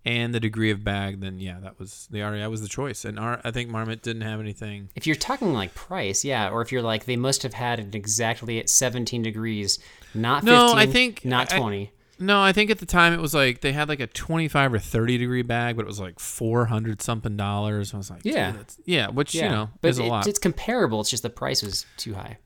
and 0.06 0.34
the 0.34 0.40
degree 0.40 0.70
of 0.70 0.84
bag. 0.84 1.20
Then 1.20 1.40
yeah, 1.40 1.58
that 1.60 1.78
was 1.78 2.08
the 2.10 2.20
REI 2.20 2.46
was 2.48 2.60
the 2.60 2.68
choice, 2.68 3.04
and 3.06 3.18
R, 3.18 3.40
I 3.42 3.50
think 3.52 3.70
Marmot 3.70 4.02
didn't 4.02 4.20
have 4.22 4.40
anything. 4.40 4.90
If 4.94 5.06
you're 5.06 5.16
talking 5.16 5.54
like 5.54 5.74
price, 5.74 6.24
yeah, 6.26 6.50
or 6.50 6.60
if 6.60 6.72
you're 6.72 6.82
like 6.82 7.06
they 7.06 7.16
must 7.16 7.42
have 7.42 7.54
had 7.54 7.80
it 7.80 7.94
exactly 7.94 8.58
at 8.58 8.68
17 8.68 9.22
degrees, 9.22 9.78
not 10.12 10.42
15, 10.44 10.54
No, 10.54 10.74
I 10.74 10.84
think- 10.86 11.24
not 11.24 11.52
I- 11.52 11.58
20. 11.58 11.90
No, 12.24 12.40
I 12.40 12.52
think 12.52 12.70
at 12.70 12.78
the 12.78 12.86
time 12.86 13.12
it 13.12 13.20
was 13.20 13.34
like 13.34 13.60
they 13.60 13.72
had 13.72 13.88
like 13.88 14.00
a 14.00 14.06
25 14.06 14.74
or 14.74 14.78
30 14.78 15.18
degree 15.18 15.42
bag, 15.42 15.76
but 15.76 15.82
it 15.82 15.88
was 15.88 16.00
like 16.00 16.18
400 16.18 17.02
something 17.02 17.36
dollars. 17.36 17.92
I 17.94 17.96
was 17.96 18.10
like, 18.10 18.20
Yeah. 18.24 18.54
yeah, 18.84 19.08
which 19.08 19.34
yeah, 19.34 19.44
you 19.44 19.50
know 19.50 19.70
but 19.80 19.88
is 19.88 19.98
a 19.98 20.04
lot. 20.04 20.26
it's 20.26 20.38
comparable. 20.38 21.00
It's 21.00 21.10
just 21.10 21.22
the 21.22 21.30
price 21.30 21.62
was 21.62 21.86
too 21.96 22.14
high. 22.14 22.38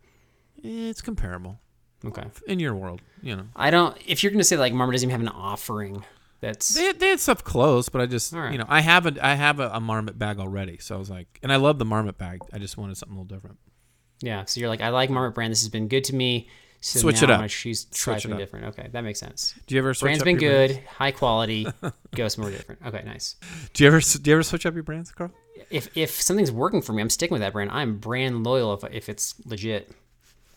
It's 0.63 1.01
comparable 1.01 1.61
Okay, 2.05 2.25
in 2.47 2.59
your 2.61 2.75
world, 2.75 3.01
you 3.23 3.35
know. 3.37 3.45
I 3.57 3.71
don't. 3.71 3.97
If 4.07 4.23
you're 4.23 4.33
gonna 4.33 4.45
say 4.45 4.57
like 4.57 4.73
Marmot 4.73 4.95
doesn't 4.95 5.09
even 5.11 5.21
have 5.21 5.33
an 5.35 5.37
offering, 5.41 6.05
that's 6.41 6.75
They 6.75 6.85
had, 6.85 7.01
they 7.01 7.09
had 7.09 7.21
stuff 7.21 7.43
close, 7.43 7.89
but 7.89 8.01
I 8.01 8.07
just 8.07 8.33
right. 8.33 8.53
you 8.53 8.59
know 8.59 8.67
I 8.69 8.81
have 8.81 9.07
a 9.07 9.25
I 9.25 9.35
have 9.35 9.59
a, 9.61 9.69
a 9.71 9.81
marmot 9.81 10.19
bag 10.19 10.39
already, 10.39 10.79
so 10.79 10.95
I 10.95 10.99
was 10.99 11.11
like, 11.11 11.39
and 11.43 11.53
I 11.53 11.57
love 11.57 11.79
the 11.79 11.85
marmot 11.85 12.17
bag. 12.19 12.41
I 12.53 12.59
just 12.59 12.77
wanted 12.77 12.97
something 12.97 13.17
a 13.17 13.21
little 13.21 13.37
different. 13.37 13.59
yeah. 14.21 14.45
So 14.45 14.61
you're 14.61 14.69
like, 14.69 14.81
I 14.81 14.89
like 14.91 15.11
Marmot 15.11 15.35
brand. 15.35 15.51
This 15.51 15.61
has 15.63 15.69
been 15.71 15.89
good 15.89 16.05
to 16.05 16.15
me. 16.15 16.49
So 16.81 17.01
Switch 17.01 17.23
it 17.23 17.31
up. 17.31 17.39
gonna 17.39 17.49
choose 17.49 17.85
try 17.87 18.19
something 18.19 18.39
different. 18.39 18.67
Okay, 18.67 18.89
that 18.93 19.03
makes 19.03 19.19
sense. 19.19 19.55
Do 19.67 19.75
you 19.75 19.81
ever 19.81 19.95
switch 19.95 20.07
Brand's 20.07 20.23
up 20.23 20.27
been 20.27 20.37
good, 20.37 20.71
brands? 20.71 20.89
high 20.91 21.11
quality. 21.11 21.67
go 22.15 22.29
somewhere 22.29 22.53
different. 22.53 22.81
Okay, 22.87 23.03
nice. 23.05 23.35
Do 23.73 23.83
you 23.83 23.89
ever 23.89 24.01
do 24.01 24.31
you 24.31 24.35
ever 24.37 24.43
switch 24.45 24.65
up 24.65 24.75
your 24.75 24.85
brands, 24.85 25.11
Carl? 25.11 25.33
If 25.71 25.97
if 25.97 26.11
something's 26.23 26.53
working 26.53 26.81
for 26.81 26.93
me, 26.93 27.03
I'm 27.03 27.11
sticking 27.11 27.35
with 27.35 27.43
that 27.43 27.53
brand. 27.53 27.71
I'm 27.73 27.99
brand 27.99 28.45
loyal 28.45 28.75
if 28.75 28.85
if 28.93 29.09
it's 29.09 29.35
legit. 29.45 29.91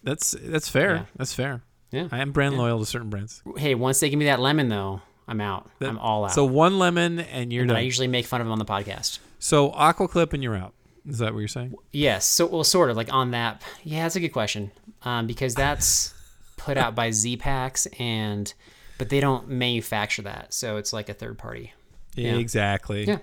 That's 0.03 0.31
that's 0.39 0.69
fair. 0.69 0.93
Yeah. 0.95 1.05
That's 1.15 1.33
fair. 1.33 1.63
Yeah. 1.91 2.07
I 2.11 2.19
am 2.19 2.31
brand 2.31 2.55
loyal 2.57 2.79
to 2.79 2.85
certain 2.85 3.09
brands. 3.09 3.41
Hey, 3.57 3.75
once 3.75 3.99
they 3.99 4.09
give 4.09 4.19
me 4.19 4.25
that 4.25 4.39
lemon 4.39 4.69
though, 4.69 5.01
I'm 5.27 5.41
out. 5.41 5.69
I'm 5.81 5.97
all 5.97 6.25
out. 6.25 6.33
So 6.33 6.45
one 6.45 6.77
lemon 6.77 7.19
and 7.19 7.51
you're 7.51 7.65
but 7.65 7.75
I 7.75 7.81
usually 7.81 8.07
make 8.07 8.25
fun 8.25 8.41
of 8.41 8.45
them 8.47 8.51
on 8.51 8.59
the 8.59 8.65
podcast. 8.65 9.19
So 9.39 9.71
aqua 9.71 10.07
clip 10.07 10.33
and 10.33 10.43
you're 10.43 10.55
out. 10.55 10.73
Is 11.07 11.17
that 11.19 11.33
what 11.33 11.39
you're 11.39 11.47
saying? 11.47 11.73
Yes. 11.91 12.25
So, 12.25 12.45
well, 12.45 12.63
sort 12.63 12.89
of 12.89 12.97
like 12.97 13.11
on 13.11 13.31
that. 13.31 13.63
Yeah, 13.83 14.03
that's 14.03 14.15
a 14.15 14.19
good 14.19 14.29
question. 14.29 14.71
Um, 15.03 15.25
because 15.27 15.55
that's 15.55 16.13
put 16.57 16.77
out 16.77 16.93
by 16.93 17.09
Zpacks, 17.09 17.87
and 17.99 18.53
but 18.97 19.09
they 19.09 19.19
don't 19.19 19.49
manufacture 19.49 20.21
that, 20.23 20.53
so 20.53 20.77
it's 20.77 20.93
like 20.93 21.09
a 21.09 21.13
third 21.13 21.37
party. 21.37 21.73
Yeah. 22.15 22.35
Exactly. 22.35 23.05
Yeah. 23.05 23.17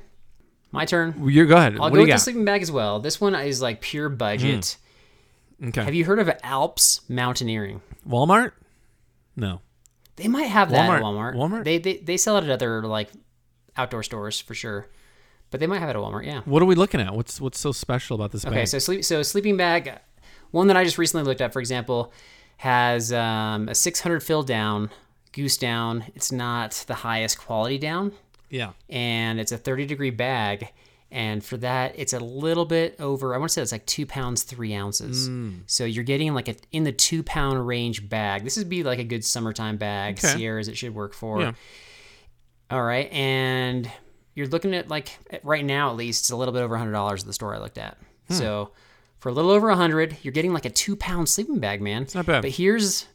My 0.73 0.85
turn. 0.85 1.15
You're 1.29 1.47
go 1.47 1.57
ahead. 1.57 1.75
I'll 1.75 1.83
what 1.83 1.91
go 1.91 1.95
do 1.97 2.01
you 2.01 2.07
with 2.09 2.17
the 2.17 2.19
sleeping 2.19 2.45
bag 2.45 2.63
as 2.63 2.71
well. 2.73 3.01
This 3.01 3.21
one 3.21 3.35
is 3.35 3.63
like 3.63 3.81
pure 3.81 4.09
budget. 4.09 4.77
okay. 5.65 5.85
Have 5.85 5.95
you 5.95 6.05
heard 6.05 6.19
of 6.19 6.31
Alps 6.43 7.01
Mountaineering? 7.09 7.81
Walmart? 8.07 8.53
No. 9.37 9.61
They 10.17 10.27
might 10.29 10.45
have 10.45 10.71
that 10.71 10.91
at 10.91 11.03
Walmart. 11.03 11.35
Walmart. 11.35 11.37
Walmart? 11.37 11.65
They, 11.65 11.79
they 11.79 11.99
they 11.99 12.17
sell 12.17 12.37
it 12.39 12.45
at 12.45 12.51
other 12.51 12.83
like 12.83 13.09
outdoor 13.77 14.03
stores 14.03 14.41
for 14.41 14.55
sure, 14.55 14.89
but 15.51 15.61
they 15.61 15.67
might 15.67 15.79
have 15.79 15.89
it 15.89 15.97
at 15.97 16.03
Walmart. 16.03 16.27
Yeah. 16.27 16.41
What 16.45 16.63
are 16.63 16.67
we 16.67 16.75
looking 16.75 17.01
at? 17.01 17.15
What's 17.15 17.41
what's 17.41 17.59
so 17.59 17.73
special 17.73 18.15
about 18.17 18.33
this 18.33 18.45
Okay, 18.45 18.55
bag? 18.57 18.69
so 18.69 18.79
sleep 18.79 19.05
so 19.05 19.23
sleeping 19.23 19.57
bag, 19.57 19.99
one 20.51 20.67
that 20.69 20.77
I 20.77 20.85
just 20.85 20.99
recently 20.99 21.25
looked 21.25 21.41
at, 21.41 21.53
for 21.53 21.61
example, 21.61 22.13
has 22.59 23.13
um, 23.13 23.69
a 23.69 23.75
600 23.75 24.23
fill 24.23 24.43
down, 24.43 24.91
goose 25.33 25.57
down. 25.57 26.05
It's 26.15 26.33
not 26.33 26.85
the 26.87 26.95
highest 26.95 27.39
quality 27.39 27.79
down, 27.79 28.13
yeah. 28.51 28.73
and 28.89 29.39
it's 29.41 29.53
a 29.53 29.59
30 29.59 29.87
degree 29.87 30.11
bag. 30.11 30.73
And 31.11 31.43
for 31.43 31.57
that, 31.59 31.95
it's 31.97 32.13
a 32.13 32.19
little 32.21 32.67
bit 32.67 32.97
over. 33.01 33.35
I 33.35 33.39
want 33.39 33.49
to 33.49 33.55
say 33.55 33.63
it's 33.63 33.73
like 33.73 33.87
two 33.87 34.05
pounds 34.05 34.43
three 34.43 34.75
ounces. 34.75 35.31
Mm. 35.31 35.61
So 35.67 35.87
you're 35.87 36.05
getting 36.05 36.35
like 36.35 36.49
a 36.49 36.57
in 36.71 36.85
the 36.85 36.93
two 36.93 37.23
pound 37.23 37.67
range 37.67 38.07
bag. 38.11 38.45
This 38.45 38.59
would 38.59 38.69
be 38.69 38.83
like 38.83 38.99
a 38.99 39.05
good 39.05 39.25
summertime 39.25 39.79
bag. 39.79 40.19
Okay. 40.19 40.37
Sierras, 40.37 40.69
it 40.69 40.77
should 40.77 40.95
work 40.95 41.15
for. 41.15 41.41
Yeah. 41.41 41.53
All 42.71 42.83
right, 42.83 43.11
and 43.11 43.91
you're 44.39 44.47
looking 44.47 44.73
at 44.73 44.89
like 44.89 45.19
right 45.43 45.65
now 45.65 45.91
at 45.91 45.97
least 45.97 46.23
it's 46.23 46.31
a 46.31 46.37
little 46.37 46.55
bit 46.55 46.63
over 46.63 46.79
hundred 46.79 46.93
dollars 46.93 47.23
at 47.23 47.27
the 47.27 47.33
store 47.33 47.57
I 47.57 47.59
looked 47.59 47.77
at. 47.77 47.99
Hmm. 48.29 48.35
So 48.35 48.71
for 49.19 49.31
a 49.31 49.33
little 49.33 49.51
over 49.51 49.69
a 49.69 49.75
hundred, 49.75 50.17
you're 50.23 50.33
getting 50.33 50.53
like 50.53 50.65
a 50.65 50.71
two 50.71 50.95
pound 50.95 51.29
sleeping 51.29 51.59
bag, 51.59 51.83
man. 51.83 52.03
It's 52.03 52.15
not 52.15 52.25
bad. 52.25 52.43
But 52.43 52.53
here's 52.53 53.07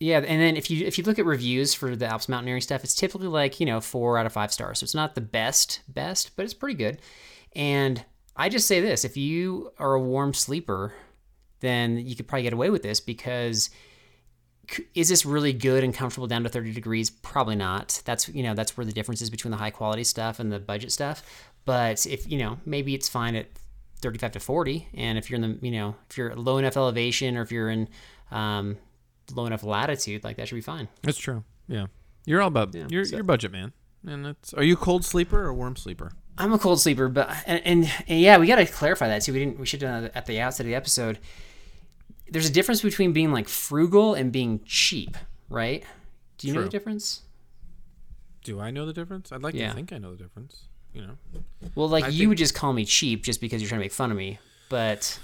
yeah, 0.00 0.18
and 0.18 0.42
then 0.42 0.56
if 0.56 0.68
you 0.68 0.84
if 0.84 0.98
you 0.98 1.04
look 1.04 1.20
at 1.20 1.26
reviews 1.26 1.74
for 1.74 1.94
the 1.94 2.06
Alps 2.06 2.28
mountaineering 2.28 2.60
stuff, 2.60 2.82
it's 2.82 2.96
typically 2.96 3.28
like 3.28 3.60
you 3.60 3.66
know 3.66 3.80
four 3.80 4.18
out 4.18 4.26
of 4.26 4.32
five 4.32 4.52
stars. 4.52 4.80
So 4.80 4.84
it's 4.84 4.96
not 4.96 5.14
the 5.14 5.20
best 5.20 5.80
best, 5.86 6.32
but 6.34 6.44
it's 6.44 6.54
pretty 6.54 6.74
good. 6.74 7.00
And 7.54 8.04
I 8.34 8.48
just 8.48 8.66
say 8.66 8.80
this: 8.80 9.04
if 9.04 9.16
you 9.16 9.70
are 9.78 9.94
a 9.94 10.00
warm 10.00 10.34
sleeper, 10.34 10.92
then 11.60 11.98
you 11.98 12.16
could 12.16 12.26
probably 12.26 12.42
get 12.42 12.52
away 12.52 12.70
with 12.70 12.82
this 12.82 12.98
because 12.98 13.70
is 14.94 15.08
this 15.08 15.24
really 15.24 15.52
good 15.52 15.82
and 15.84 15.94
comfortable 15.94 16.26
down 16.26 16.42
to 16.42 16.48
30 16.48 16.72
degrees 16.72 17.10
probably 17.10 17.56
not 17.56 18.02
that's 18.04 18.28
you 18.28 18.42
know 18.42 18.54
that's 18.54 18.76
where 18.76 18.84
the 18.84 18.92
difference 18.92 19.22
is 19.22 19.30
between 19.30 19.50
the 19.50 19.56
high 19.56 19.70
quality 19.70 20.04
stuff 20.04 20.38
and 20.40 20.52
the 20.52 20.58
budget 20.58 20.92
stuff 20.92 21.22
but 21.64 22.06
if 22.06 22.30
you 22.30 22.38
know 22.38 22.58
maybe 22.66 22.94
it's 22.94 23.08
fine 23.08 23.34
at 23.34 23.46
35 24.00 24.32
to 24.32 24.40
40 24.40 24.88
and 24.94 25.18
if 25.18 25.30
you're 25.30 25.40
in 25.42 25.42
the 25.42 25.66
you 25.66 25.72
know 25.72 25.96
if 26.10 26.18
you're 26.18 26.34
low 26.34 26.58
enough 26.58 26.76
elevation 26.76 27.36
or 27.36 27.42
if 27.42 27.50
you're 27.50 27.70
in 27.70 27.88
um, 28.30 28.76
low 29.34 29.46
enough 29.46 29.62
latitude 29.64 30.22
like 30.22 30.36
that 30.36 30.48
should 30.48 30.54
be 30.54 30.60
fine 30.60 30.88
That's 31.02 31.18
true. 31.18 31.44
Yeah. 31.66 31.86
You're 32.26 32.42
all 32.42 32.48
about 32.48 32.74
you're 32.74 33.04
so- 33.04 33.16
you're 33.16 33.24
budget 33.24 33.52
man. 33.52 33.72
And 34.06 34.26
it's 34.26 34.54
are 34.54 34.62
you 34.62 34.74
a 34.74 34.76
cold 34.76 35.04
sleeper 35.04 35.44
or 35.44 35.48
a 35.48 35.54
warm 35.54 35.76
sleeper? 35.76 36.12
I'm 36.36 36.52
a 36.52 36.58
cold 36.58 36.80
sleeper, 36.80 37.08
but 37.08 37.34
and, 37.46 37.60
and, 37.64 37.92
and 38.06 38.20
yeah, 38.20 38.38
we 38.38 38.46
got 38.46 38.56
to 38.56 38.66
clarify 38.66 39.08
that 39.08 39.22
too. 39.22 39.32
We 39.32 39.40
didn't. 39.40 39.58
We 39.58 39.66
should 39.66 39.82
have 39.82 39.90
done 39.90 40.02
that 40.04 40.16
at 40.16 40.26
the 40.26 40.40
outset 40.40 40.60
of 40.66 40.68
the 40.68 40.76
episode. 40.76 41.18
There's 42.30 42.48
a 42.48 42.52
difference 42.52 42.82
between 42.82 43.12
being 43.12 43.32
like 43.32 43.48
frugal 43.48 44.14
and 44.14 44.30
being 44.32 44.60
cheap, 44.64 45.16
right? 45.48 45.84
Do 46.38 46.46
you 46.48 46.54
know 46.54 46.62
the 46.62 46.68
difference? 46.68 47.22
Do 48.44 48.60
I 48.60 48.70
know 48.70 48.86
the 48.86 48.92
difference? 48.92 49.32
I'd 49.32 49.42
like 49.42 49.54
Yeah. 49.54 49.68
to 49.70 49.74
think 49.74 49.92
I 49.92 49.98
know 49.98 50.12
the 50.14 50.22
difference. 50.22 50.62
You 50.94 51.02
know. 51.02 51.18
Well, 51.74 51.88
like 51.88 52.04
I 52.04 52.08
you 52.08 52.18
think- 52.20 52.28
would 52.30 52.38
just 52.38 52.54
call 52.54 52.72
me 52.72 52.84
cheap 52.84 53.22
just 53.24 53.40
because 53.40 53.60
you're 53.60 53.68
trying 53.68 53.80
to 53.80 53.84
make 53.84 53.92
fun 53.92 54.10
of 54.10 54.16
me, 54.16 54.38
but 54.68 55.18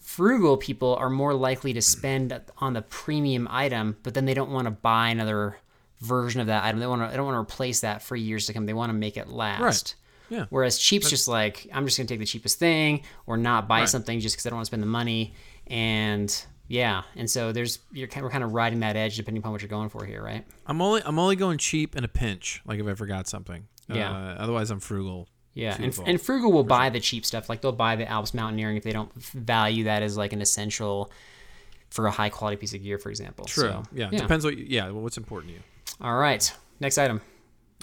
frugal 0.00 0.56
people 0.56 0.96
are 0.96 1.08
more 1.10 1.32
likely 1.34 1.72
to 1.72 1.80
spend 1.82 2.38
on 2.58 2.72
the 2.74 2.82
premium 2.82 3.46
item, 3.50 3.96
but 4.02 4.14
then 4.14 4.24
they 4.26 4.34
don't 4.34 4.50
want 4.50 4.66
to 4.66 4.70
buy 4.70 5.08
another 5.08 5.56
version 6.00 6.40
of 6.40 6.48
that 6.48 6.64
item. 6.64 6.80
They 6.80 6.86
want 6.86 7.02
to. 7.02 7.08
They 7.10 7.16
don't 7.16 7.26
want 7.26 7.36
to 7.36 7.40
replace 7.54 7.80
that 7.80 8.02
for 8.02 8.16
years 8.16 8.46
to 8.46 8.52
come. 8.52 8.66
They 8.66 8.74
want 8.74 8.90
to 8.90 8.94
make 8.94 9.16
it 9.16 9.28
last. 9.28 9.94
Yeah. 10.30 10.46
Whereas 10.50 10.78
cheap's 10.78 11.08
just 11.10 11.28
like 11.28 11.68
I'm 11.72 11.84
just 11.86 11.96
gonna 11.96 12.08
take 12.08 12.18
the 12.18 12.26
cheapest 12.26 12.58
thing 12.58 13.02
or 13.26 13.36
not 13.36 13.68
buy 13.68 13.80
Right. 13.80 13.88
something 13.88 14.20
just 14.20 14.34
because 14.34 14.46
I 14.46 14.50
don't 14.50 14.56
want 14.56 14.66
to 14.66 14.70
spend 14.70 14.82
the 14.82 14.86
money. 14.88 15.34
And 15.66 16.44
yeah, 16.68 17.02
and 17.16 17.30
so 17.30 17.52
there's 17.52 17.78
you're 17.92 18.08
kind 18.08 18.24
we're 18.24 18.30
kind 18.30 18.44
of 18.44 18.52
riding 18.52 18.80
that 18.80 18.96
edge 18.96 19.16
depending 19.16 19.42
upon 19.42 19.52
what 19.52 19.62
you're 19.62 19.68
going 19.68 19.88
for 19.88 20.04
here, 20.04 20.22
right? 20.22 20.44
I'm 20.66 20.80
only 20.80 21.02
I'm 21.04 21.18
only 21.18 21.36
going 21.36 21.58
cheap 21.58 21.96
in 21.96 22.04
a 22.04 22.08
pinch, 22.08 22.62
like 22.66 22.80
if 22.80 22.86
I 22.86 22.94
forgot 22.94 23.28
something. 23.28 23.66
Yeah. 23.88 24.10
Uh, 24.10 24.36
otherwise 24.38 24.70
I'm 24.70 24.80
frugal. 24.80 25.28
Yeah, 25.54 25.76
and, 25.80 25.96
and 26.04 26.20
Frugal 26.20 26.50
will 26.50 26.64
buy 26.64 26.90
the 26.90 26.98
cheap 26.98 27.24
stuff. 27.24 27.48
Like 27.48 27.60
they'll 27.60 27.70
buy 27.70 27.94
the 27.94 28.08
Alps 28.08 28.34
Mountaineering 28.34 28.76
if 28.76 28.82
they 28.82 28.90
don't 28.90 29.14
value 29.14 29.84
that 29.84 30.02
as 30.02 30.16
like 30.16 30.32
an 30.32 30.42
essential 30.42 31.12
for 31.90 32.08
a 32.08 32.10
high 32.10 32.28
quality 32.28 32.56
piece 32.56 32.74
of 32.74 32.82
gear, 32.82 32.98
for 32.98 33.08
example. 33.08 33.44
True. 33.44 33.68
So, 33.68 33.82
yeah. 33.92 34.10
Depends 34.10 34.44
what 34.44 34.58
you, 34.58 34.66
yeah, 34.68 34.90
what's 34.90 35.16
important 35.16 35.52
to 35.52 35.58
you. 35.58 35.62
All 36.00 36.16
right, 36.16 36.52
next 36.80 36.98
item. 36.98 37.20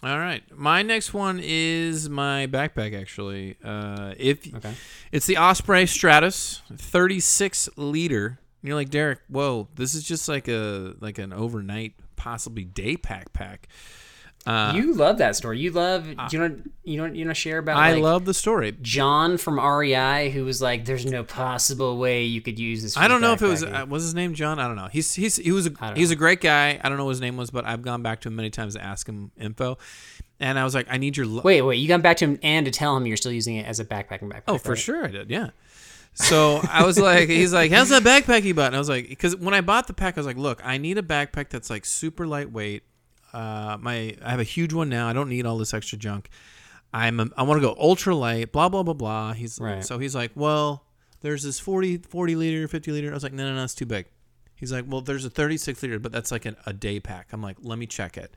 All 0.03 0.17
right. 0.17 0.41
My 0.55 0.81
next 0.81 1.13
one 1.13 1.39
is 1.43 2.09
my 2.09 2.47
backpack 2.47 2.99
actually. 2.99 3.57
Uh 3.63 4.13
if 4.17 4.53
Okay. 4.55 4.73
it's 5.11 5.25
the 5.27 5.37
Osprey 5.37 5.85
Stratus, 5.85 6.61
36 6.75 7.69
liter. 7.77 8.39
And 8.61 8.67
you're 8.67 8.75
like, 8.75 8.89
"Derek, 8.89 9.19
whoa, 9.27 9.67
this 9.75 9.93
is 9.95 10.03
just 10.03 10.27
like 10.27 10.47
a 10.47 10.95
like 10.99 11.17
an 11.19 11.33
overnight 11.33 11.93
possibly 12.15 12.63
day 12.63 12.97
pack 12.97 13.31
pack." 13.33 13.67
Uh, 14.45 14.73
you 14.75 14.93
love 14.93 15.19
that 15.19 15.35
story. 15.35 15.59
You 15.59 15.69
love. 15.71 16.05
do 16.05 16.15
you 16.31 16.39
know? 16.39 16.59
You 16.83 16.97
don't. 16.97 17.15
You 17.15 17.25
know. 17.25 17.33
Share 17.33 17.59
about. 17.59 17.77
I 17.77 17.93
like, 17.93 18.01
love 18.01 18.25
the 18.25 18.33
story. 18.33 18.75
John 18.81 19.37
from 19.37 19.59
REI, 19.59 20.31
who 20.31 20.45
was 20.45 20.61
like, 20.61 20.85
"There's 20.85 21.05
no 21.05 21.23
possible 21.23 21.97
way 21.97 22.23
you 22.23 22.41
could 22.41 22.57
use 22.57 22.81
this." 22.81 22.97
I 22.97 23.07
don't 23.07 23.21
know 23.21 23.33
if 23.33 23.41
it 23.43 23.47
was 23.47 23.63
uh, 23.63 23.85
was 23.87 24.01
his 24.01 24.15
name 24.15 24.33
John. 24.33 24.57
I 24.57 24.67
don't 24.67 24.77
know. 24.77 24.87
He's 24.91 25.13
he's 25.13 25.35
he 25.35 25.51
was 25.51 25.67
a 25.67 25.93
he's 25.95 26.09
a 26.09 26.15
great 26.15 26.41
guy. 26.41 26.79
I 26.83 26.89
don't 26.89 26.97
know 26.97 27.05
what 27.05 27.11
his 27.11 27.21
name 27.21 27.37
was, 27.37 27.51
but 27.51 27.65
I've 27.65 27.83
gone 27.83 28.01
back 28.01 28.21
to 28.21 28.29
him 28.29 28.35
many 28.35 28.49
times 28.49 28.73
to 28.73 28.83
ask 28.83 29.07
him 29.07 29.31
info, 29.37 29.77
and 30.39 30.57
I 30.57 30.63
was 30.63 30.73
like, 30.73 30.87
I 30.89 30.97
need 30.97 31.17
your 31.17 31.27
lo- 31.27 31.43
Wait, 31.43 31.61
wait. 31.61 31.75
You 31.75 31.87
got 31.87 32.01
back 32.01 32.17
to 32.17 32.25
him 32.25 32.39
and 32.41 32.65
to 32.65 32.71
tell 32.71 32.97
him 32.97 33.05
you're 33.05 33.17
still 33.17 33.31
using 33.31 33.57
it 33.57 33.67
as 33.67 33.79
a 33.79 33.85
backpacking 33.85 34.23
backpack. 34.23 34.43
Oh, 34.47 34.57
for 34.57 34.69
right? 34.69 34.77
sure 34.77 35.05
I 35.05 35.09
did. 35.09 35.29
Yeah. 35.29 35.51
So 36.13 36.59
I 36.69 36.83
was 36.83 36.99
like, 36.99 37.29
he's 37.29 37.53
like, 37.53 37.71
how's 37.71 37.89
that 37.89 38.03
backpack 38.03 38.43
you 38.43 38.53
bought? 38.53 38.67
And 38.67 38.75
I 38.75 38.79
was 38.79 38.89
like, 38.89 39.07
because 39.07 39.35
when 39.35 39.53
I 39.53 39.61
bought 39.61 39.87
the 39.87 39.93
pack, 39.93 40.17
I 40.17 40.19
was 40.19 40.25
like, 40.25 40.37
look, 40.37 40.59
I 40.65 40.77
need 40.77 40.97
a 40.97 41.03
backpack 41.03 41.49
that's 41.49 41.69
like 41.69 41.85
super 41.85 42.27
lightweight. 42.27 42.83
Uh, 43.33 43.77
my 43.79 44.15
I 44.23 44.31
have 44.31 44.39
a 44.39 44.43
huge 44.43 44.73
one 44.73 44.89
now. 44.89 45.07
I 45.07 45.13
don't 45.13 45.29
need 45.29 45.45
all 45.45 45.57
this 45.57 45.73
extra 45.73 45.97
junk. 45.97 46.29
I'm 46.93 47.19
a, 47.19 47.27
I 47.37 47.43
want 47.43 47.61
to 47.61 47.67
go 47.67 47.75
ultra 47.79 48.15
light. 48.15 48.51
Blah 48.51 48.69
blah 48.69 48.83
blah 48.83 48.93
blah. 48.93 49.33
He's 49.33 49.59
Right. 49.59 49.83
so 49.83 49.97
he's 49.99 50.13
like, 50.15 50.31
well, 50.35 50.85
there's 51.21 51.43
this 51.43 51.59
40 51.59 51.97
40 51.99 52.35
liter, 52.35 52.67
50 52.67 52.91
liter. 52.91 53.11
I 53.11 53.13
was 53.13 53.23
like, 53.23 53.33
no 53.33 53.47
no 53.49 53.55
no, 53.55 53.63
it's 53.63 53.75
too 53.75 53.85
big. 53.85 54.07
He's 54.55 54.71
like, 54.71 54.85
well, 54.87 55.01
there's 55.01 55.25
a 55.25 55.29
36 55.29 55.81
liter, 55.81 55.97
but 55.99 56.11
that's 56.11 56.31
like 56.31 56.45
an, 56.45 56.55
a 56.67 56.73
day 56.73 56.99
pack. 56.99 57.29
I'm 57.31 57.41
like, 57.41 57.57
let 57.61 57.79
me 57.79 57.87
check 57.87 58.15
it. 58.17 58.33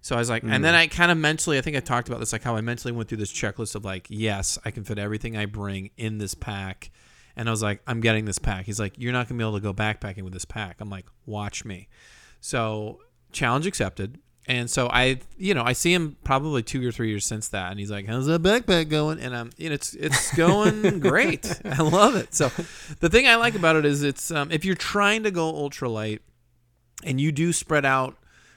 So 0.00 0.16
I 0.16 0.18
was 0.18 0.30
like, 0.30 0.42
and 0.42 0.64
then 0.64 0.74
I 0.74 0.86
kind 0.86 1.10
of 1.12 1.18
mentally, 1.18 1.58
I 1.58 1.60
think 1.60 1.76
I 1.76 1.80
talked 1.80 2.08
about 2.08 2.18
this, 2.20 2.32
like 2.32 2.42
how 2.42 2.56
I 2.56 2.62
mentally 2.62 2.92
went 2.92 3.10
through 3.10 3.18
this 3.18 3.30
checklist 3.30 3.74
of 3.74 3.84
like, 3.84 4.06
yes, 4.08 4.58
I 4.64 4.70
can 4.70 4.84
fit 4.84 4.98
everything 4.98 5.36
I 5.36 5.44
bring 5.44 5.90
in 5.98 6.16
this 6.16 6.34
pack. 6.34 6.90
And 7.36 7.46
I 7.46 7.50
was 7.50 7.62
like, 7.62 7.82
I'm 7.86 8.00
getting 8.00 8.24
this 8.24 8.38
pack. 8.38 8.64
He's 8.64 8.80
like, 8.80 8.94
you're 8.96 9.12
not 9.12 9.28
gonna 9.28 9.36
be 9.38 9.44
able 9.44 9.58
to 9.58 9.62
go 9.62 9.74
backpacking 9.74 10.22
with 10.22 10.32
this 10.32 10.46
pack. 10.46 10.76
I'm 10.80 10.88
like, 10.88 11.04
watch 11.26 11.66
me. 11.66 11.88
So 12.40 13.00
challenge 13.32 13.66
accepted. 13.66 14.18
And 14.46 14.68
so 14.68 14.88
I, 14.88 15.20
you 15.36 15.54
know, 15.54 15.62
I 15.62 15.74
see 15.74 15.94
him 15.94 16.16
probably 16.24 16.62
two 16.62 16.86
or 16.86 16.90
three 16.90 17.08
years 17.10 17.24
since 17.24 17.48
that, 17.48 17.70
and 17.70 17.78
he's 17.78 17.90
like, 17.90 18.06
"How's 18.06 18.26
that 18.26 18.42
backpack 18.42 18.88
going?" 18.88 19.20
And 19.20 19.36
I'm, 19.36 19.50
you 19.56 19.68
know, 19.68 19.74
it's 19.74 19.94
it's 19.94 20.34
going 20.34 20.98
great. 21.00 21.60
I 21.64 21.82
love 21.82 22.16
it. 22.16 22.34
So, 22.34 22.48
the 22.98 23.08
thing 23.08 23.28
I 23.28 23.36
like 23.36 23.54
about 23.54 23.76
it 23.76 23.84
is 23.84 24.02
it's 24.02 24.30
um, 24.30 24.50
if 24.50 24.64
you're 24.64 24.74
trying 24.74 25.22
to 25.22 25.30
go 25.30 25.52
ultralight, 25.52 26.20
and 27.04 27.20
you 27.20 27.30
do 27.30 27.52
spread 27.52 27.84
out 27.84 28.16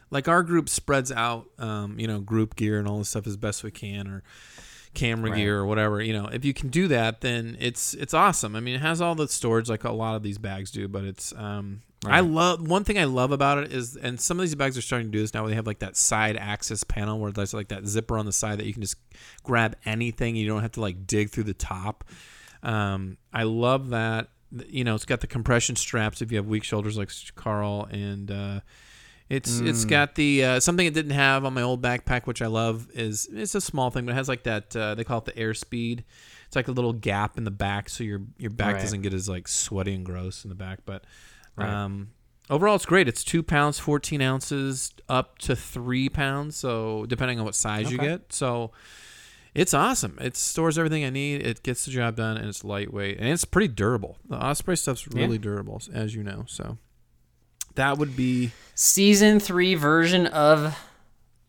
like 0.09 0.27
our 0.27 0.43
group 0.43 0.69
spreads 0.69 1.11
out 1.11 1.47
um, 1.59 1.99
you 1.99 2.07
know 2.07 2.19
group 2.19 2.55
gear 2.55 2.79
and 2.79 2.87
all 2.87 2.99
this 2.99 3.09
stuff 3.09 3.27
as 3.27 3.35
best 3.35 3.63
we 3.63 3.71
can 3.71 4.07
or 4.07 4.23
camera 4.93 5.31
Right. 5.31 5.37
gear 5.37 5.57
or 5.59 5.65
whatever 5.65 6.01
you 6.01 6.13
know 6.13 6.27
if 6.27 6.45
you 6.45 6.53
can 6.53 6.69
do 6.69 6.87
that 6.89 7.21
then 7.21 7.57
it's 7.59 7.93
it's 7.95 8.13
awesome 8.13 8.55
i 8.55 8.59
mean 8.59 8.75
it 8.75 8.81
has 8.81 9.01
all 9.01 9.15
the 9.15 9.27
storage 9.27 9.67
like 9.69 9.83
a 9.83 9.91
lot 9.91 10.15
of 10.15 10.23
these 10.23 10.37
bags 10.37 10.69
do 10.71 10.87
but 10.87 11.03
it's 11.03 11.33
um 11.35 11.81
i 12.05 12.19
love 12.19 12.67
one 12.67 12.83
thing 12.83 12.97
i 12.99 13.05
love 13.05 13.31
about 13.31 13.57
it 13.57 13.71
is 13.73 13.95
and 13.95 14.19
some 14.21 14.37
of 14.37 14.41
these 14.43 14.55
bags 14.55 14.77
are 14.77 14.81
starting 14.81 15.07
to 15.07 15.11
do 15.11 15.19
this 15.21 15.33
now 15.33 15.41
where 15.41 15.49
they 15.49 15.55
have 15.55 15.65
like 15.65 15.79
that 15.79 15.95
side 15.97 16.35
access 16.37 16.83
panel 16.83 17.17
where 17.19 17.31
there's 17.31 17.53
like 17.53 17.69
that 17.69 17.85
zipper 17.87 18.17
on 18.17 18.25
the 18.25 18.31
side 18.33 18.59
that 18.59 18.65
you 18.65 18.73
can 18.73 18.81
just 18.81 18.97
grab 19.43 19.75
anything 19.85 20.35
you 20.35 20.45
don't 20.47 20.61
have 20.61 20.71
to 20.73 20.81
like 20.81 21.07
dig 21.07 21.29
through 21.29 21.45
the 21.45 21.53
top 21.53 22.03
um, 22.61 23.17
I 23.33 23.43
love 23.43 23.89
that. 23.89 24.29
You 24.67 24.83
know, 24.85 24.95
it's 24.95 25.03
got 25.03 25.19
the 25.19 25.27
compression 25.27 25.75
straps 25.75 26.21
if 26.21 26.31
you 26.31 26.37
have 26.37 26.45
weak 26.47 26.63
shoulders 26.63 26.97
like 26.97 27.09
Carl, 27.35 27.89
and 27.91 28.31
uh, 28.31 28.59
it's 29.29 29.59
it's 29.59 29.85
got 29.85 30.15
the 30.15 30.43
uh, 30.43 30.59
something 30.59 30.85
it 30.85 30.93
didn't 30.93 31.11
have 31.13 31.45
on 31.45 31.53
my 31.53 31.61
old 31.61 31.81
backpack, 31.81 32.25
which 32.27 32.41
I 32.41 32.47
love. 32.47 32.87
Is 32.93 33.27
it's 33.31 33.55
a 33.55 33.61
small 33.61 33.89
thing, 33.89 34.05
but 34.05 34.11
it 34.11 34.15
has 34.15 34.27
like 34.27 34.43
that 34.43 34.75
uh, 34.75 34.95
they 34.95 35.03
call 35.03 35.19
it 35.19 35.25
the 35.25 35.31
airspeed. 35.33 36.03
It's 36.47 36.55
like 36.55 36.67
a 36.67 36.71
little 36.71 36.93
gap 36.93 37.37
in 37.37 37.43
the 37.45 37.51
back, 37.51 37.89
so 37.89 38.03
your 38.03 38.21
your 38.37 38.51
back 38.51 38.75
Right. 38.75 38.81
doesn't 38.81 39.01
get 39.01 39.13
as 39.13 39.27
like 39.27 39.47
sweaty 39.47 39.93
and 39.95 40.05
gross 40.05 40.43
in 40.43 40.49
the 40.49 40.55
back. 40.55 40.79
But 40.85 41.03
Right. 41.55 41.67
um, 41.69 42.09
overall, 42.49 42.75
it's 42.75 42.85
great. 42.85 43.07
It's 43.07 43.23
two 43.23 43.41
pounds, 43.43 43.79
fourteen 43.79 44.21
ounces, 44.21 44.93
up 45.09 45.39
to 45.39 45.55
three 45.55 46.09
pounds. 46.09 46.55
So 46.55 47.05
depending 47.07 47.39
on 47.39 47.45
what 47.45 47.55
size 47.55 47.91
you 47.91 47.97
get, 47.97 48.31
so 48.33 48.71
It's 49.55 49.73
awesome. 49.75 50.17
It 50.19 50.35
stores 50.35 50.79
everything 50.79 51.05
I 51.05 51.11
need. 51.11 51.45
It 51.45 51.61
gets 51.61 51.85
the 51.85 51.91
job 51.91 52.15
done, 52.15 52.37
and 52.37 52.47
it's 52.47 52.63
lightweight, 52.63 53.19
and 53.19 53.27
it's 53.29 53.45
pretty 53.45 53.67
durable. 53.67 54.17
The 54.27 54.35
Osprey 54.35 54.75
stuff's 54.75 55.07
really 55.07 55.37
durable, 55.37 55.79
as 55.93 56.15
you 56.15 56.23
know. 56.23 56.45
So 56.47 56.79
that 57.75 57.97
would 57.97 58.15
be 58.15 58.51
Season 58.75 59.39
three 59.39 59.75
version 59.75 60.25
of 60.27 60.77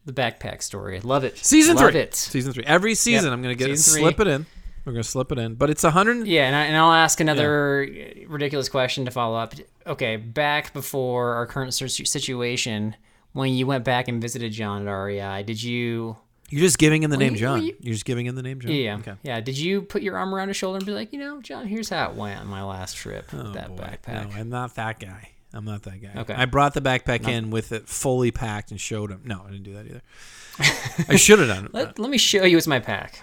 the 0.05 0.13
backpack 0.13 0.63
story. 0.63 1.01
Love 1.01 1.25
it. 1.25 1.39
season 1.39 1.77
Love 1.77 1.93
three. 1.93 2.01
It. 2.01 2.15
Season 2.15 2.53
three. 2.53 2.65
Every 2.67 2.95
season, 2.95 3.25
Yep. 3.31 3.33
I'm 3.33 3.43
gonna 3.43 3.55
get 3.55 3.71
it, 3.71 3.79
slip 3.79 4.21
it 4.21 4.27
in. 4.27 4.45
We're 4.85 4.93
gonna 4.93 5.03
slip 5.03 5.33
it 5.33 5.39
in, 5.39 5.55
but 5.55 5.71
it's 5.71 5.83
a 5.85 5.91
hundred. 5.91 6.27
Yeah, 6.27 6.47
and, 6.47 6.55
I, 6.55 6.65
and 6.65 6.77
I'll 6.77 6.93
ask 6.93 7.19
another 7.21 7.89
ridiculous 8.29 8.69
question 8.69 9.07
to 9.07 9.11
follow 9.11 9.37
up. 9.39 9.55
Okay, 9.87 10.17
back 10.17 10.75
before 10.75 11.35
our 11.35 11.47
current 11.47 11.73
situation, 11.73 12.95
when 13.33 13.55
you 13.55 13.67
went 13.67 13.85
back 13.85 14.09
and 14.09 14.21
visited 14.21 14.53
John 14.53 14.87
at 14.87 14.91
REI, 14.93 15.43
did 15.43 15.63
you? 15.63 16.17
You're 16.51 16.61
just 16.61 16.79
giving 16.79 17.03
him 17.03 17.11
the 17.11 17.17
name 17.17 17.33
you- 17.33 17.39
John. 17.41 17.63
you- 17.65 17.75
You're 17.81 17.95
just 17.95 18.05
giving 18.05 18.27
him 18.27 18.35
the 18.37 18.43
name 18.43 18.61
John. 18.61 18.71
Yeah, 18.73 18.97
Okay. 18.99 19.15
yeah. 19.23 19.41
Did 19.41 19.57
you 19.57 19.81
put 19.81 20.03
your 20.03 20.19
arm 20.19 20.35
around 20.35 20.49
his 20.49 20.59
shoulder 20.59 20.77
and 20.77 20.85
be 20.87 20.93
like, 20.93 21.11
you 21.15 21.19
know, 21.19 21.41
John, 21.41 21.67
here's 21.67 21.89
how 21.89 22.11
it 22.11 22.17
went 22.17 22.39
on 22.39 22.47
my 22.47 22.63
last 22.63 22.97
trip 22.97 23.33
with 23.33 23.47
oh, 23.47 23.53
that 23.53 23.71
Oh, 23.71 23.77
Boy, 23.77 23.83
backpack? 23.85 24.31
No, 24.31 24.37
I'm 24.37 24.51
not 24.51 24.75
that 24.75 25.01
guy. 25.01 25.31
I'm 25.55 25.65
not 25.65 25.85
that 25.85 26.03
guy. 26.03 26.21
Okay. 26.21 26.35
I 26.35 26.47
brought 26.47 26.75
the 26.75 26.81
backpack 26.81 27.29
in 27.29 27.51
with 27.51 27.71
it 27.71 27.89
fully 27.89 28.33
packed 28.33 28.73
and 28.73 28.81
showed 28.81 29.11
him. 29.11 29.23
No, 29.25 29.43
I 29.47 29.51
didn't 29.51 29.63
do 29.63 29.75
that 29.75 29.87
either. 29.87 30.03
I 31.09 31.17
should 31.17 31.39
have 31.39 31.49
done 31.49 31.67
it. 31.67 31.75
Let, 31.75 31.99
let 31.99 32.11
me 32.11 32.19
show 32.19 32.45
you 32.45 32.57
what's 32.57 32.67
my 32.67 32.81
pack. 32.81 33.21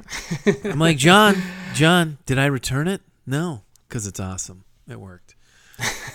I'm 0.64 0.80
like, 0.80 0.98
John, 0.98 1.36
John, 1.74 2.18
did 2.26 2.40
I 2.40 2.46
return 2.46 2.88
it? 2.88 3.02
No, 3.26 3.64
because 3.88 4.08
it's 4.08 4.20
awesome. 4.20 4.64
It 4.90 5.00
worked. 5.00 5.36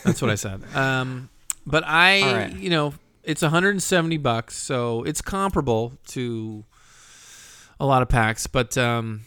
That's 0.04 0.22
what 0.22 0.30
I 0.30 0.34
said. 0.34 0.62
Um, 0.74 1.30
but 1.68 1.82
I, 1.84 2.22
right. 2.22 2.56
you 2.56 2.70
know, 2.70 2.94
it's 3.24 3.42
170 3.42 4.18
bucks, 4.18 4.56
so 4.56 5.02
it's 5.02 5.20
comparable 5.20 5.98
to 6.08 6.64
a 7.80 7.84
lot 7.84 8.02
of 8.02 8.08
packs. 8.08 8.46
But 8.46 8.78
um, 8.78 9.22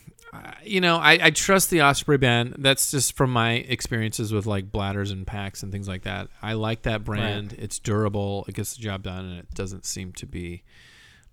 You 0.63 0.81
know, 0.81 0.97
I, 0.97 1.17
I 1.21 1.29
trust 1.31 1.69
the 1.71 1.81
Osprey 1.81 2.17
band. 2.17 2.55
That's 2.59 2.91
just 2.91 3.15
from 3.17 3.31
my 3.31 3.53
experiences 3.53 4.31
with 4.31 4.45
like 4.45 4.71
bladders 4.71 5.11
and 5.11 5.25
packs 5.25 5.63
and 5.63 5.71
things 5.71 5.87
like 5.87 6.03
that. 6.03 6.27
I 6.41 6.53
like 6.53 6.83
that 6.83 7.03
brand. 7.03 7.53
It's 7.57 7.79
durable. 7.79 8.45
It 8.47 8.55
gets 8.55 8.75
the 8.75 8.81
job 8.83 9.03
done, 9.03 9.25
and 9.25 9.39
it 9.39 9.53
doesn't 9.55 9.85
seem 9.85 10.11
to 10.13 10.25
be 10.25 10.63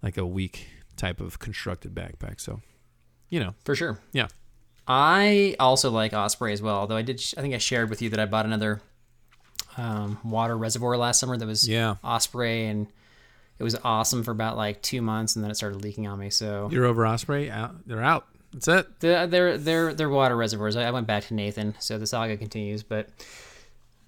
like 0.02 0.16
a 0.16 0.24
weak 0.26 0.68
type 0.96 1.20
of 1.20 1.38
constructed 1.38 1.94
backpack. 1.94 2.40
So, 2.40 2.62
you 3.28 3.40
know, 3.40 3.54
For 3.64 3.74
sure. 3.74 3.98
yeah. 4.12 4.28
I 4.88 5.56
also 5.60 5.90
like 5.90 6.12
Osprey 6.14 6.52
as 6.52 6.62
well, 6.62 6.76
although 6.76 6.96
I 6.96 7.02
did. 7.02 7.20
I 7.36 7.40
think 7.42 7.54
I 7.54 7.58
shared 7.58 7.90
with 7.90 8.00
you 8.00 8.08
that 8.10 8.20
I 8.20 8.24
bought 8.26 8.46
another 8.46 8.80
um, 9.76 10.18
water 10.24 10.56
reservoir 10.56 10.96
last 10.96 11.20
summer 11.20 11.36
that 11.36 11.46
was 11.46 11.68
Yeah. 11.68 11.96
Osprey, 12.04 12.66
and 12.66 12.86
it 13.58 13.64
was 13.64 13.76
awesome 13.84 14.22
for 14.22 14.30
about 14.30 14.56
like 14.56 14.80
two 14.82 15.02
months, 15.02 15.34
and 15.36 15.42
then 15.44 15.50
it 15.50 15.56
started 15.56 15.82
leaking 15.82 16.06
on 16.06 16.18
me. 16.18 16.30
So 16.30 16.68
You're 16.72 16.84
over 16.86 17.06
Osprey. 17.06 17.50
Out. 17.50 17.86
They're 17.86 18.02
out. 18.02 18.26
That's 18.56 18.68
it. 18.68 19.00
the, 19.00 19.26
they're 19.30 19.58
they're 19.58 19.92
they're 19.92 20.08
water 20.08 20.34
reservoirs. 20.34 20.76
I, 20.76 20.90
went 20.90 21.06
back 21.06 21.24
to 21.24 21.34
Nathan, 21.34 21.74
so 21.78 21.98
the 21.98 22.06
saga 22.06 22.36
continues, 22.36 22.82
but. 22.82 23.08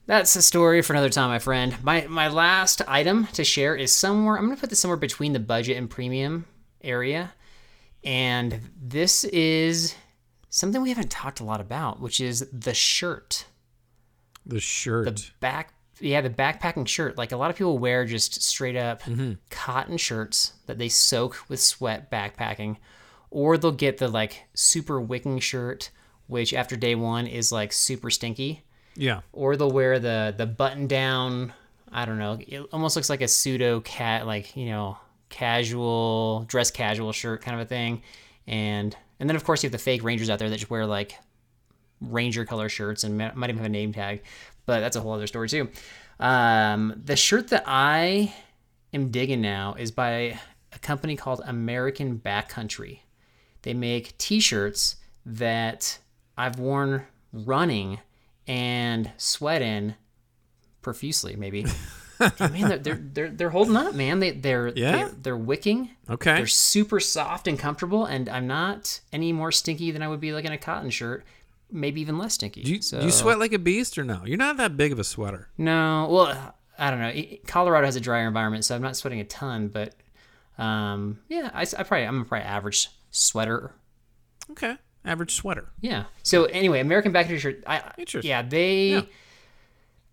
That's 0.07 0.34
a 0.36 0.40
story 0.40 0.80
for 0.80 0.94
another 0.94 1.11
time, 1.11 1.28
my 1.28 1.38
friend. 1.38 1.76
My 1.84 2.07
my 2.07 2.28
last 2.28 2.80
item 2.88 3.26
to 3.34 3.44
share 3.44 3.76
is 3.76 3.92
somewhere. 3.92 4.38
I'm 4.38 4.46
gonna 4.46 4.57
put 4.57 4.70
this 4.70 4.80
somewhere 4.80 4.96
between 4.96 5.34
the 5.34 5.38
budget 5.38 5.76
and 5.76 5.90
premium 5.90 6.46
area, 6.82 7.34
and 8.03 8.59
this 8.80 9.24
is 9.24 9.94
something 10.49 10.80
we 10.80 10.88
haven't 10.88 11.11
talked 11.11 11.40
a 11.40 11.44
lot 11.44 11.61
about, 11.61 12.01
which 12.01 12.22
is 12.22 12.49
the 12.51 12.72
shirt. 12.72 13.44
The 14.46 14.61
shirt. 14.61 15.05
the 15.05 15.30
back 15.40 15.74
yeah 16.01 16.22
the 16.22 16.30
backpacking 16.30 16.88
shirt 16.88 17.18
like 17.18 17.32
a 17.32 17.36
lot 17.36 17.51
of 17.51 17.57
people 17.57 17.76
wear 17.76 18.07
just 18.07 18.42
straight 18.42 18.76
up 18.76 19.03
mm-hmm. 19.03 19.32
cotton 19.51 19.99
shirts 19.99 20.55
that 20.66 20.78
they 20.78 20.88
soak 20.88 21.38
with 21.49 21.61
sweat 21.61 22.11
backpacking 22.11 22.76
or 23.31 23.59
they'll 23.59 23.72
get 23.72 23.99
the 23.99 24.09
like 24.09 24.45
super 24.55 25.01
wicking 25.01 25.39
shirt 25.39 25.91
which 26.26 26.53
after 26.53 26.76
day 26.76 26.95
one 26.95 27.26
is 27.26 27.51
like 27.51 27.72
super 27.72 28.11
stinky. 28.11 28.62
Yeah. 28.97 29.20
or 29.33 29.57
they'll 29.57 29.70
wear 29.70 29.99
the 29.99 30.35
the 30.37 30.47
button 30.47 30.89
down 30.89 31.53
i 31.93 32.05
don't 32.05 32.18
know 32.18 32.37
it 32.41 32.66
almost 32.72 32.97
looks 32.97 33.09
like 33.09 33.22
a 33.22 33.29
pseudo 33.29 33.81
cat 33.81 34.26
like 34.26 34.57
you 34.57 34.66
know 34.66 34.99
casual 35.29 36.45
dress 36.49 36.70
casual 36.70 37.12
shirt 37.12 37.43
kind 37.43 37.55
of 37.55 37.61
a 37.61 37.68
thing. 37.68 38.03
And 38.47 38.97
and 39.20 39.29
then 39.29 39.37
of 39.37 39.45
course 39.45 39.62
you 39.62 39.68
have 39.68 39.72
the 39.72 39.79
fake 39.79 40.03
rangers 40.03 40.31
out 40.31 40.39
there 40.39 40.49
that 40.51 40.57
just 40.57 40.70
wear 40.70 40.87
like 40.87 41.16
ranger 42.01 42.45
color 42.45 42.68
shirts 42.68 43.05
and 43.05 43.18
might 43.18 43.51
even 43.51 43.57
have 43.59 43.66
a 43.66 43.68
name 43.68 43.93
tag. 43.93 44.22
But 44.66 44.81
that's 44.81 44.97
a 44.97 45.01
whole 45.01 45.12
other 45.12 45.26
story 45.26 45.49
too. 45.49 45.68
Um, 46.20 47.01
the 47.05 47.14
shirt 47.14 47.49
that 47.49 47.62
i 47.66 48.35
am 48.93 49.11
digging 49.11 49.41
now 49.41 49.74
is 49.79 49.93
by 49.93 50.39
a 50.72 50.79
company 50.81 51.14
called 51.14 51.41
american 51.47 52.18
backcountry 52.18 52.99
they 53.69 53.75
make 53.75 54.16
t-shirts 54.16 54.97
that 55.27 55.99
i've 56.39 56.59
worn 56.59 57.05
running 57.35 57.99
and 58.47 59.11
sweat 59.19 59.61
in 59.61 59.95
profusely 60.81 61.37
maybe 61.37 61.66
And 62.19 62.53
man 62.53 62.69
they're, 62.69 62.79
they're 62.79 62.95
they're 63.12 63.29
they're 63.31 63.51
holding 63.51 63.77
up 63.77 63.95
man 63.95 64.21
they 64.21 64.31
they're 64.31 64.69
Yeah? 64.69 64.93
they're, 64.97 65.09
they're 65.23 65.37
wicking 65.37 65.91
Okay. 66.09 66.37
they're 66.37 66.47
super 66.47 66.99
soft 66.99 67.47
and 67.47 67.59
comfortable 67.59 68.07
and 68.07 68.27
i'm 68.31 68.47
not 68.47 69.01
any 69.12 69.33
more 69.35 69.53
stinky 69.53 69.91
than 69.91 70.01
i 70.03 70.09
would 70.09 70.19
be 70.21 70.33
like 70.33 70.47
in 70.47 70.53
a 70.53 70.57
cotton 70.59 70.89
shirt 70.89 71.25
maybe 71.71 72.01
even 72.01 72.16
less 72.16 72.35
stinky 72.35 72.62
Do 72.62 72.73
you, 72.73 72.81
so 72.83 73.01
do 73.01 73.05
you 73.07 73.12
sweat 73.12 73.39
like 73.39 73.53
a 73.53 73.59
beast 73.59 73.99
or 73.99 74.05
no? 74.05 74.23
You're 74.25 74.39
not 74.39 74.57
that 74.57 74.79
big 74.79 74.91
of 74.93 74.99
a 74.99 75.05
sweater. 75.05 75.49
no 75.59 76.09
well 76.11 76.55
i 76.79 76.91
don't 76.91 77.01
know 77.01 77.23
colorado 77.47 77.85
has 77.85 77.97
a 77.97 78.01
drier 78.01 78.27
environment 78.27 78.64
so 78.64 78.75
i'm 78.75 78.81
not 78.83 78.97
sweating 78.97 79.21
a 79.21 79.25
ton 79.25 79.69
but 79.69 79.95
um 80.57 81.19
yeah 81.29 81.51
i, 81.53 81.61
I 81.62 81.83
probably 81.85 82.05
i'm 82.07 82.25
probably 82.25 82.47
average 82.47 82.89
sweater 83.19 83.73
Okay. 84.51 84.77
Average 85.05 85.35
sweater. 85.35 85.69
Yeah. 85.81 86.05
So 86.23 86.45
anyway, 86.47 86.81
American 86.81 87.12
Backcountry 87.12 87.39
shirt. 87.39 87.62
I, 87.66 87.83
Interesting. 87.99 88.29
Yeah, 88.29 88.43
they. 88.43 88.89
Yeah. 88.89 89.01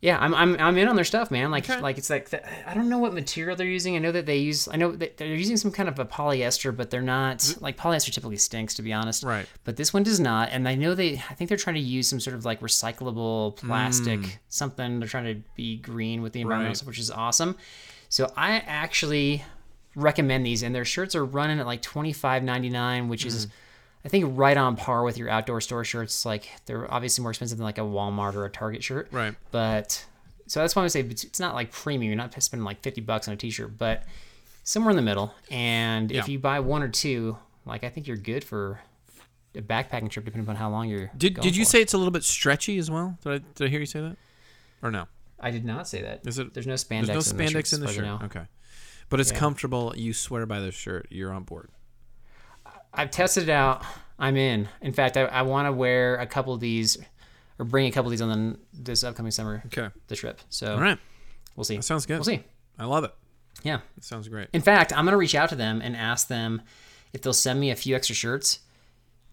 Yeah. 0.01 0.17
I'm, 0.19 0.35
I'm 0.35 0.55
I'm 0.59 0.77
in 0.77 0.87
on 0.87 0.95
their 0.95 1.05
stuff, 1.05 1.31
man. 1.31 1.51
Like 1.51 1.69
Okay. 1.69 1.79
like 1.81 1.97
it's 1.97 2.09
like 2.09 2.29
the, 2.29 2.69
I 2.69 2.73
don't 2.73 2.89
know 2.89 2.97
what 2.99 3.13
material 3.13 3.55
they're 3.55 3.65
using. 3.65 3.95
I 3.95 3.99
know 3.99 4.11
that 4.11 4.25
they 4.25 4.37
use 4.37 4.67
I 4.67 4.75
know 4.75 4.91
that 4.91 5.17
they're 5.17 5.27
using 5.27 5.57
some 5.57 5.71
kind 5.71 5.89
of 5.89 5.97
a 5.99 6.05
polyester, 6.05 6.75
but 6.75 6.91
they're 6.91 7.01
not 7.01 7.55
like 7.61 7.77
polyester 7.77 8.11
typically 8.13 8.37
stinks 8.37 8.73
to 8.75 8.81
be 8.83 8.93
honest. 8.93 9.23
Right. 9.23 9.47
But 9.63 9.77
this 9.77 9.93
one 9.93 10.03
does 10.03 10.19
not, 10.19 10.49
and 10.51 10.67
I 10.67 10.75
know 10.75 10.93
they 10.95 11.13
I 11.29 11.33
think 11.33 11.47
they're 11.47 11.57
trying 11.57 11.75
to 11.75 11.81
use 11.81 12.07
some 12.07 12.19
sort 12.19 12.35
of 12.35 12.45
like 12.45 12.59
recyclable 12.61 13.55
plastic 13.55 14.19
Mm. 14.19 14.37
something. 14.49 14.99
They're 14.99 15.09
trying 15.09 15.33
to 15.33 15.41
be 15.55 15.77
green 15.77 16.21
with 16.21 16.33
the 16.33 16.41
environmental 16.41 16.69
Right. 16.71 16.77
stuff, 16.77 16.87
which 16.87 16.99
is 16.99 17.09
awesome. 17.09 17.57
So 18.09 18.31
I 18.37 18.57
actually 18.57 19.43
recommend 19.95 20.45
these, 20.45 20.63
and 20.63 20.73
their 20.75 20.85
shirts 20.85 21.15
are 21.15 21.25
running 21.25 21.59
at 21.59 21.65
like 21.65 21.81
twenty 21.81 22.13
five 22.13 22.43
ninety 22.43 22.69
nine, 22.69 23.07
which 23.09 23.23
Mm. 23.23 23.27
is 23.27 23.47
I 24.03 24.07
think 24.09 24.25
right 24.37 24.55
on 24.55 24.75
par 24.75 25.03
with 25.03 25.17
your 25.17 25.29
outdoor 25.29 25.61
store 25.61 25.83
shirts. 25.83 26.25
Like 26.25 26.47
they're 26.65 26.91
obviously 26.93 27.21
more 27.23 27.31
expensive 27.31 27.57
than 27.57 27.65
like 27.65 27.77
a 27.77 27.81
Walmart 27.81 28.35
or 28.35 28.45
a 28.45 28.49
Target 28.49 28.83
shirt. 28.83 29.07
Right. 29.11 29.33
But 29.51 30.05
so 30.47 30.59
that's 30.59 30.75
why 30.75 30.83
I 30.83 30.87
say 30.87 30.99
it's 31.01 31.39
not 31.39 31.55
like 31.55 31.71
premium. 31.71 32.09
You're 32.11 32.17
not 32.17 32.41
spending 32.43 32.65
like 32.65 32.81
fifty 32.81 33.01
bucks 33.01 33.27
on 33.27 33.33
a 33.33 33.37
t-shirt, 33.37 33.77
but 33.77 34.03
somewhere 34.63 34.91
in 34.91 34.95
the 34.95 35.01
middle. 35.01 35.33
And 35.49 36.11
if 36.11 36.27
you 36.29 36.37
buy 36.39 36.59
one 36.59 36.83
or 36.83 36.89
two, 36.89 37.37
like 37.65 37.83
I 37.83 37.89
think 37.89 38.05
you're 38.07 38.17
good 38.17 38.43
for 38.43 38.79
a 39.55 39.61
backpacking 39.61 40.09
trip, 40.11 40.25
depending 40.25 40.47
on 40.49 40.55
how 40.55 40.69
long 40.69 40.87
you're. 40.89 41.09
Did 41.17 41.39
Did 41.39 41.55
you 41.55 41.63
for. 41.65 41.71
say 41.71 41.81
it's 41.81 41.93
a 41.93 41.97
little 41.97 42.11
bit 42.11 42.23
stretchy 42.23 42.77
as 42.77 42.91
well? 42.91 43.17
Did 43.23 43.31
I 43.31 43.37
Did 43.55 43.65
I 43.65 43.69
hear 43.69 43.79
you 43.79 43.85
say 43.87 44.01
that? 44.01 44.17
Or 44.83 44.91
no? 44.91 45.07
I 45.39 45.49
did 45.49 45.65
not 45.65 45.87
say 45.87 46.01
that. 46.03 46.21
Is 46.27 46.37
it? 46.37 46.53
There's 46.53 46.67
no 46.67 46.75
spandex. 46.75 47.07
There's 47.07 47.33
no 47.33 47.39
in 47.39 47.45
the 47.45 47.51
spandex 47.51 47.65
shirt, 47.69 47.73
in 47.73 47.79
the 47.81 47.87
shirt. 47.91 48.03
know. 48.05 48.19
Okay. 48.25 48.41
But 49.09 49.19
it's 49.19 49.31
Yeah. 49.31 49.37
comfortable. 49.39 49.93
You 49.95 50.13
swear 50.13 50.45
by 50.45 50.59
the 50.59 50.71
shirt. 50.71 51.07
You're 51.09 51.31
on 51.31 51.43
board. 51.43 51.69
I've 52.93 53.11
tested 53.11 53.43
it 53.43 53.49
out. 53.49 53.83
I'm 54.17 54.37
in. 54.37 54.69
In 54.81 54.93
fact, 54.93 55.17
I, 55.17 55.23
I 55.25 55.41
want 55.41 55.67
to 55.67 55.71
wear 55.71 56.15
a 56.15 56.25
couple 56.25 56.53
of 56.53 56.59
these, 56.61 56.97
or 57.59 57.65
bring 57.65 57.87
a 57.87 57.91
couple 57.91 58.07
of 58.07 58.11
these 58.11 58.21
on 58.21 58.29
the, 58.51 58.59
this 58.73 59.03
upcoming 59.03 59.31
summer. 59.31 59.61
Okay. 59.67 59.89
The 60.07 60.15
trip. 60.15 60.39
So 60.49 60.73
All 60.73 60.81
right. 60.81 60.97
we'll 61.55 61.65
see. 61.65 61.75
That 61.75 61.83
sounds 61.83 62.05
good. 62.05 62.15
We'll 62.15 62.23
see. 62.23 62.43
I 62.79 62.85
love 62.85 63.03
it. 63.03 63.13
Yeah. 63.63 63.79
That 63.95 64.03
sounds 64.05 64.27
great. 64.27 64.49
In 64.53 64.61
fact, 64.61 64.93
I'm 64.95 65.05
gonna 65.05 65.17
reach 65.17 65.35
out 65.35 65.49
to 65.49 65.55
them 65.55 65.81
and 65.81 65.95
ask 65.95 66.27
them 66.27 66.61
if 67.13 67.21
they'll 67.21 67.33
send 67.33 67.59
me 67.59 67.71
a 67.71 67.75
few 67.75 67.95
extra 67.95 68.15
shirts, 68.15 68.59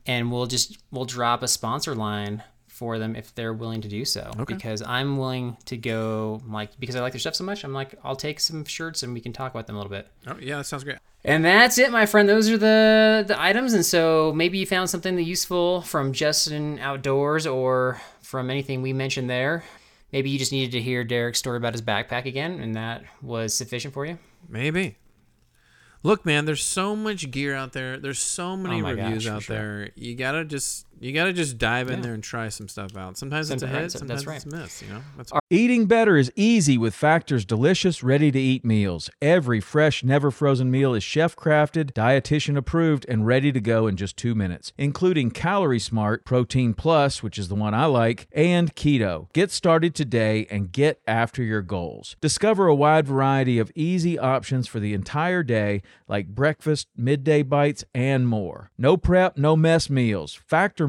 and 0.07 0.31
we'll 0.33 0.47
just 0.47 0.79
we'll 0.91 1.05
drop 1.05 1.43
a 1.43 1.49
sponsor 1.49 1.95
line 1.95 2.43
for 2.83 2.99
them 2.99 3.15
if 3.15 3.33
they're 3.37 3.53
willing 3.53 3.81
to 3.81 3.89
do 3.89 4.05
so. 4.05 4.29
Okay. 4.41 4.55
Because 4.55 4.83
I'm 4.83 5.17
willing 5.17 5.57
to 5.67 5.77
go 5.77 6.43
like 6.49 6.71
because 6.81 6.97
I 6.97 7.01
like 7.01 7.13
their 7.13 7.21
stuff 7.21 7.37
so 7.37 7.45
much. 7.45 7.63
I'm 7.63 7.73
like 7.73 7.95
I'll 8.03 8.17
take 8.17 8.41
some 8.41 8.65
shirts 8.65 9.05
and 9.05 9.15
we 9.15 9.21
can 9.21 9.33
talk 9.33 9.53
about 9.55 9.69
them 9.69 9.77
a 9.77 9.79
little 9.79 9.89
bit. 9.91 10.09
Oh, 10.27 10.37
yeah, 10.41 10.57
that 10.57 10.65
sounds 10.65 10.83
great. 10.83 10.99
And 11.25 11.45
that's 11.45 11.79
it, 11.79 11.93
my 11.93 12.07
friend. 12.07 12.29
Those 12.29 12.51
are 12.51 12.59
the 12.59 13.25
the 13.25 13.41
items. 13.41 13.73
And 13.73 13.87
so 13.87 14.33
maybe 14.35 14.59
you 14.59 14.67
found 14.67 14.91
something 14.91 15.17
useful 15.17 15.83
from 15.83 16.13
Justin 16.13 16.81
Outdoors 16.81 17.47
or 17.47 18.01
from 18.21 18.51
anything 18.51 18.83
we 18.83 18.93
mentioned 18.93 19.31
there. 19.31 19.63
Maybe 20.13 20.29
you 20.31 20.41
just 20.41 20.51
needed 20.51 20.73
to 20.73 20.81
hear 20.81 21.05
Derek's 21.05 21.39
story 21.39 21.57
about 21.57 21.75
his 21.75 21.83
backpack 21.83 22.25
again, 22.27 22.59
and 22.59 22.75
that 22.75 23.05
was 23.23 23.55
sufficient 23.55 23.95
for 23.95 24.05
you. 24.05 24.19
Maybe. 24.49 24.97
Look, 26.03 26.27
man, 26.27 26.47
there's 26.47 26.65
so 26.65 26.97
much 26.97 27.31
gear 27.31 27.55
out 27.55 27.73
there. 27.73 27.97
There's 27.97 28.19
so 28.19 28.57
many 28.57 28.83
Oh 28.83 28.91
reviews 28.91 29.25
gosh, 29.25 29.33
out 29.33 29.43
sure. 29.45 29.57
there. 29.57 29.91
You 29.95 30.17
gotta 30.17 30.45
just 30.45 30.87
you 31.03 31.13
gotta 31.13 31.33
just 31.33 31.59
dive 31.59 31.89
in 31.89 31.97
Yeah. 31.99 32.03
there 32.03 32.15
and 32.15 32.23
try 32.23 32.49
some 32.49 32.69
stuff 32.69 32.97
out. 32.97 33.17
Sometimes 33.19 33.51
it's 33.51 33.63
a 33.63 33.67
hit, 33.67 33.93
sometimes 33.93 34.25
that's 34.25 34.45
it's 34.47 34.55
a 34.55 34.57
miss. 34.57 34.83
You 34.83 34.89
know, 34.89 35.01
that's 35.17 35.33
Eating 35.51 35.85
better 35.87 36.17
is 36.17 36.33
easy 36.35 36.79
with 36.79 36.95
Factor's 36.95 37.45
delicious, 37.45 38.03
ready 38.03 38.31
to 38.31 38.39
eat 38.41 38.65
meals. 38.65 39.11
Every 39.21 39.61
fresh, 39.61 40.03
never 40.03 40.31
frozen 40.31 40.71
meal 40.71 40.95
is 40.95 41.03
chef 41.03 41.37
crafted, 41.37 41.93
dietitian 41.93 42.57
approved, 42.57 43.05
and 43.09 43.27
ready 43.27 43.53
to 43.53 43.61
go 43.61 43.87
in 43.87 43.97
just 43.97 44.17
two 44.17 44.35
minutes, 44.35 44.73
including 44.79 45.31
Calorie 45.31 45.79
Smart, 45.79 46.25
Protein 46.25 46.73
Plus, 46.73 47.23
which 47.23 47.39
is 47.39 47.49
the 47.49 47.55
one 47.55 47.75
I 47.75 47.85
like, 47.85 48.29
and 48.33 48.75
Keto. 48.75 49.31
Get 49.35 49.51
started 49.51 49.95
today 49.95 50.47
and 50.51 50.73
get 50.73 51.01
after 51.07 51.43
your 51.43 51.61
goals. 51.63 52.17
Discover 52.23 52.69
a 52.69 52.75
wide 52.75 53.07
variety 53.07 53.59
of 53.59 53.71
easy 53.75 54.19
options 54.19 54.67
for 54.69 54.81
the 54.81 54.95
entire 54.95 55.43
day, 55.43 55.83
like 56.09 56.29
breakfast, 56.29 56.89
midday 56.97 57.43
bites, 57.43 57.85
and 57.95 58.27
more. 58.27 58.71
No 58.79 58.97
prep, 58.97 59.37
no 59.37 59.55
mess 59.57 59.91
meals. 59.91 60.33
Factor 60.47 60.89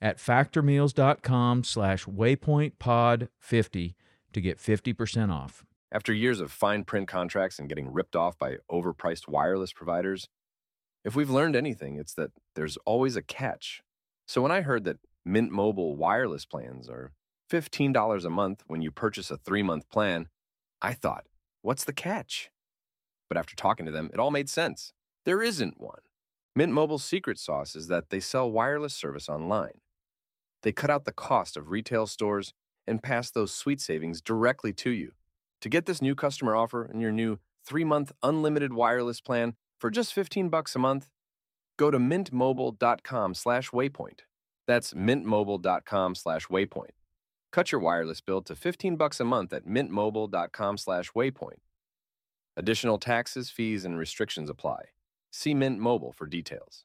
at 0.00 0.18
factormeals.com 0.18 1.64
slash 1.64 2.04
waypointpod50 2.04 3.94
to 4.32 4.40
get 4.40 4.58
50% 4.58 5.32
off. 5.32 5.64
After 5.92 6.12
years 6.12 6.40
of 6.40 6.52
fine 6.52 6.84
print 6.84 7.08
contracts 7.08 7.58
and 7.58 7.68
getting 7.68 7.92
ripped 7.92 8.16
off 8.16 8.38
by 8.38 8.56
overpriced 8.70 9.28
wireless 9.28 9.72
providers, 9.72 10.28
if 11.04 11.14
we've 11.14 11.30
learned 11.30 11.56
anything, 11.56 11.96
it's 11.96 12.14
that 12.14 12.32
there's 12.54 12.76
always 12.78 13.16
a 13.16 13.22
catch. 13.22 13.82
So 14.26 14.42
when 14.42 14.50
I 14.50 14.62
heard 14.62 14.84
that 14.84 14.98
Mint 15.24 15.52
Mobile 15.52 15.96
wireless 15.96 16.44
plans 16.44 16.88
are 16.88 17.12
$15 17.50 18.24
a 18.24 18.30
month 18.30 18.64
when 18.66 18.82
you 18.82 18.90
purchase 18.90 19.30
a 19.30 19.36
three 19.36 19.62
month 19.62 19.88
plan, 19.88 20.28
I 20.82 20.92
thought, 20.92 21.26
what's 21.62 21.84
the 21.84 21.92
catch? 21.92 22.50
But 23.28 23.38
after 23.38 23.54
talking 23.56 23.86
to 23.86 23.92
them, 23.92 24.10
it 24.12 24.18
all 24.18 24.30
made 24.30 24.48
sense. 24.48 24.92
There 25.24 25.42
isn't 25.42 25.80
one. 25.80 26.00
Mint 26.54 26.72
Mobile's 26.72 27.04
secret 27.04 27.38
sauce 27.38 27.76
is 27.76 27.88
that 27.88 28.10
they 28.10 28.20
sell 28.20 28.50
wireless 28.50 28.94
service 28.94 29.28
online. 29.28 29.80
They 30.66 30.72
cut 30.72 30.90
out 30.90 31.04
the 31.04 31.12
cost 31.12 31.56
of 31.56 31.70
retail 31.70 32.08
stores 32.08 32.52
and 32.88 33.00
pass 33.00 33.30
those 33.30 33.54
sweet 33.54 33.80
savings 33.80 34.20
directly 34.20 34.72
to 34.72 34.90
you. 34.90 35.12
To 35.60 35.68
get 35.68 35.86
this 35.86 36.02
new 36.02 36.16
customer 36.16 36.56
offer 36.56 36.84
and 36.84 37.00
your 37.00 37.12
new 37.12 37.38
3-month 37.70 38.10
unlimited 38.20 38.72
wireless 38.72 39.20
plan 39.20 39.54
for 39.78 39.90
just 39.90 40.12
15 40.12 40.48
bucks 40.48 40.74
a 40.74 40.80
month, 40.80 41.08
go 41.76 41.92
to 41.92 41.98
mintmobile.com/waypoint. 41.98 44.20
That's 44.66 44.92
mintmobile.com/waypoint. 44.92 46.90
Cut 47.52 47.70
your 47.70 47.80
wireless 47.80 48.20
bill 48.20 48.42
to 48.42 48.56
15 48.56 48.96
bucks 48.96 49.20
a 49.20 49.24
month 49.24 49.52
at 49.52 49.66
mintmobile.com/waypoint. 49.66 51.60
Additional 52.56 52.98
taxes, 52.98 53.50
fees, 53.50 53.84
and 53.84 53.96
restrictions 53.96 54.50
apply. 54.50 54.86
See 55.30 55.54
Mint 55.54 55.78
Mobile 55.78 56.10
for 56.10 56.26
details. 56.26 56.84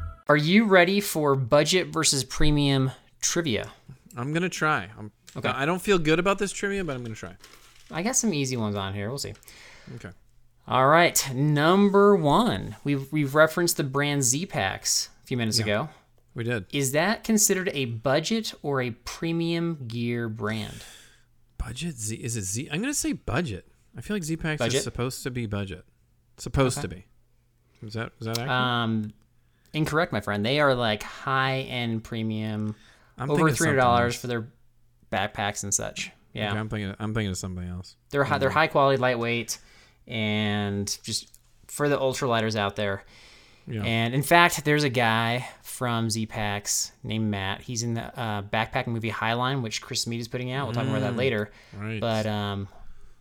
Are 0.31 0.37
you 0.37 0.63
ready 0.63 1.01
for 1.01 1.35
budget 1.35 1.87
versus 1.87 2.23
premium 2.23 2.91
trivia? 3.19 3.69
I'm 4.15 4.31
gonna 4.31 4.47
try. 4.47 4.87
I'm, 4.97 5.11
Okay. 5.35 5.49
I 5.49 5.65
don't 5.65 5.81
feel 5.81 5.99
good 5.99 6.19
about 6.19 6.39
this 6.39 6.53
trivia, 6.53 6.85
but 6.85 6.95
I'm 6.95 7.03
gonna 7.03 7.15
try. 7.15 7.35
I 7.91 8.01
got 8.01 8.15
some 8.15 8.33
easy 8.33 8.55
ones 8.55 8.77
on 8.77 8.93
here. 8.93 9.09
We'll 9.09 9.17
see. 9.17 9.33
Okay. 9.95 10.11
All 10.69 10.87
right, 10.87 11.33
number 11.33 12.15
one. 12.15 12.77
We've 12.85 13.11
we've 13.11 13.35
referenced 13.35 13.75
the 13.75 13.83
brand 13.83 14.21
Zpacks 14.21 15.09
a 15.21 15.25
few 15.27 15.35
minutes 15.35 15.59
Yeah. 15.59 15.65
ago. 15.65 15.89
We 16.33 16.45
did. 16.45 16.65
Is 16.71 16.93
that 16.93 17.25
considered 17.25 17.69
a 17.73 17.83
budget 17.83 18.53
or 18.61 18.81
a 18.81 18.91
premium 18.91 19.83
gear 19.85 20.29
brand? 20.29 20.81
Budget 21.57 21.97
Z 21.97 22.15
is 22.15 22.37
it 22.37 22.43
Z? 22.43 22.69
I'm 22.71 22.79
gonna 22.79 22.93
say 22.93 23.11
budget. 23.11 23.67
I 23.97 23.99
feel 23.99 24.15
like 24.15 24.23
Zpacks 24.23 24.65
is 24.73 24.81
supposed 24.81 25.23
to 25.23 25.29
be 25.29 25.45
budget. 25.45 25.83
Supposed 26.37 26.77
Okay. 26.77 26.87
to 26.87 26.95
be. 26.95 27.05
Is 27.85 27.95
that 27.95 28.13
is 28.21 28.27
that 28.27 28.37
accurate? 28.37 28.49
Um, 28.49 29.13
incorrect, 29.73 30.11
my 30.11 30.21
friend. 30.21 30.45
They 30.45 30.59
are 30.59 30.75
like 30.75 31.03
high 31.03 31.59
end 31.61 32.03
premium, 32.03 32.75
I'm 33.17 33.29
over 33.31 33.49
three 33.51 33.67
hundred 33.67 33.77
dollars 33.79 34.15
for 34.15 34.27
their 34.27 34.47
backpacks 35.11 35.63
and 35.63 35.73
such. 35.73 36.11
Yeah, 36.33 36.49
Okay, 36.51 36.59
I'm 36.59 36.69
thinking. 36.69 36.95
I'm 36.99 37.13
thinking 37.13 37.31
of 37.31 37.37
something 37.37 37.67
else. 37.67 37.95
they're 38.09 38.23
high, 38.23 38.37
they're 38.37 38.49
high 38.49 38.67
quality, 38.67 38.97
lightweight, 38.97 39.57
and 40.07 40.97
just 41.03 41.27
for 41.67 41.89
the 41.89 41.97
ultralighters 41.97 42.55
out 42.55 42.75
there. 42.75 43.03
Yeah. 43.67 43.83
And 43.83 44.13
in 44.13 44.23
fact, 44.23 44.65
there's 44.65 44.83
a 44.83 44.89
guy 44.89 45.47
from 45.61 46.07
Zpacks 46.07 46.91
named 47.03 47.29
Matt. 47.29 47.61
He's 47.61 47.83
in 47.83 47.93
the 47.93 48.19
uh, 48.19 48.41
backpack 48.41 48.87
movie 48.87 49.11
Highline, 49.11 49.61
which 49.61 49.81
Chris 49.81 50.07
Mead 50.07 50.19
is 50.19 50.27
putting 50.27 50.51
out. 50.51 50.65
We'll 50.65 50.73
talk 50.73 50.87
more 50.87 50.97
about 50.97 51.07
that 51.11 51.13
Mm, 51.13 51.17
later. 51.17 51.51
right. 51.77 51.99
But 52.01 52.25
um, 52.25 52.67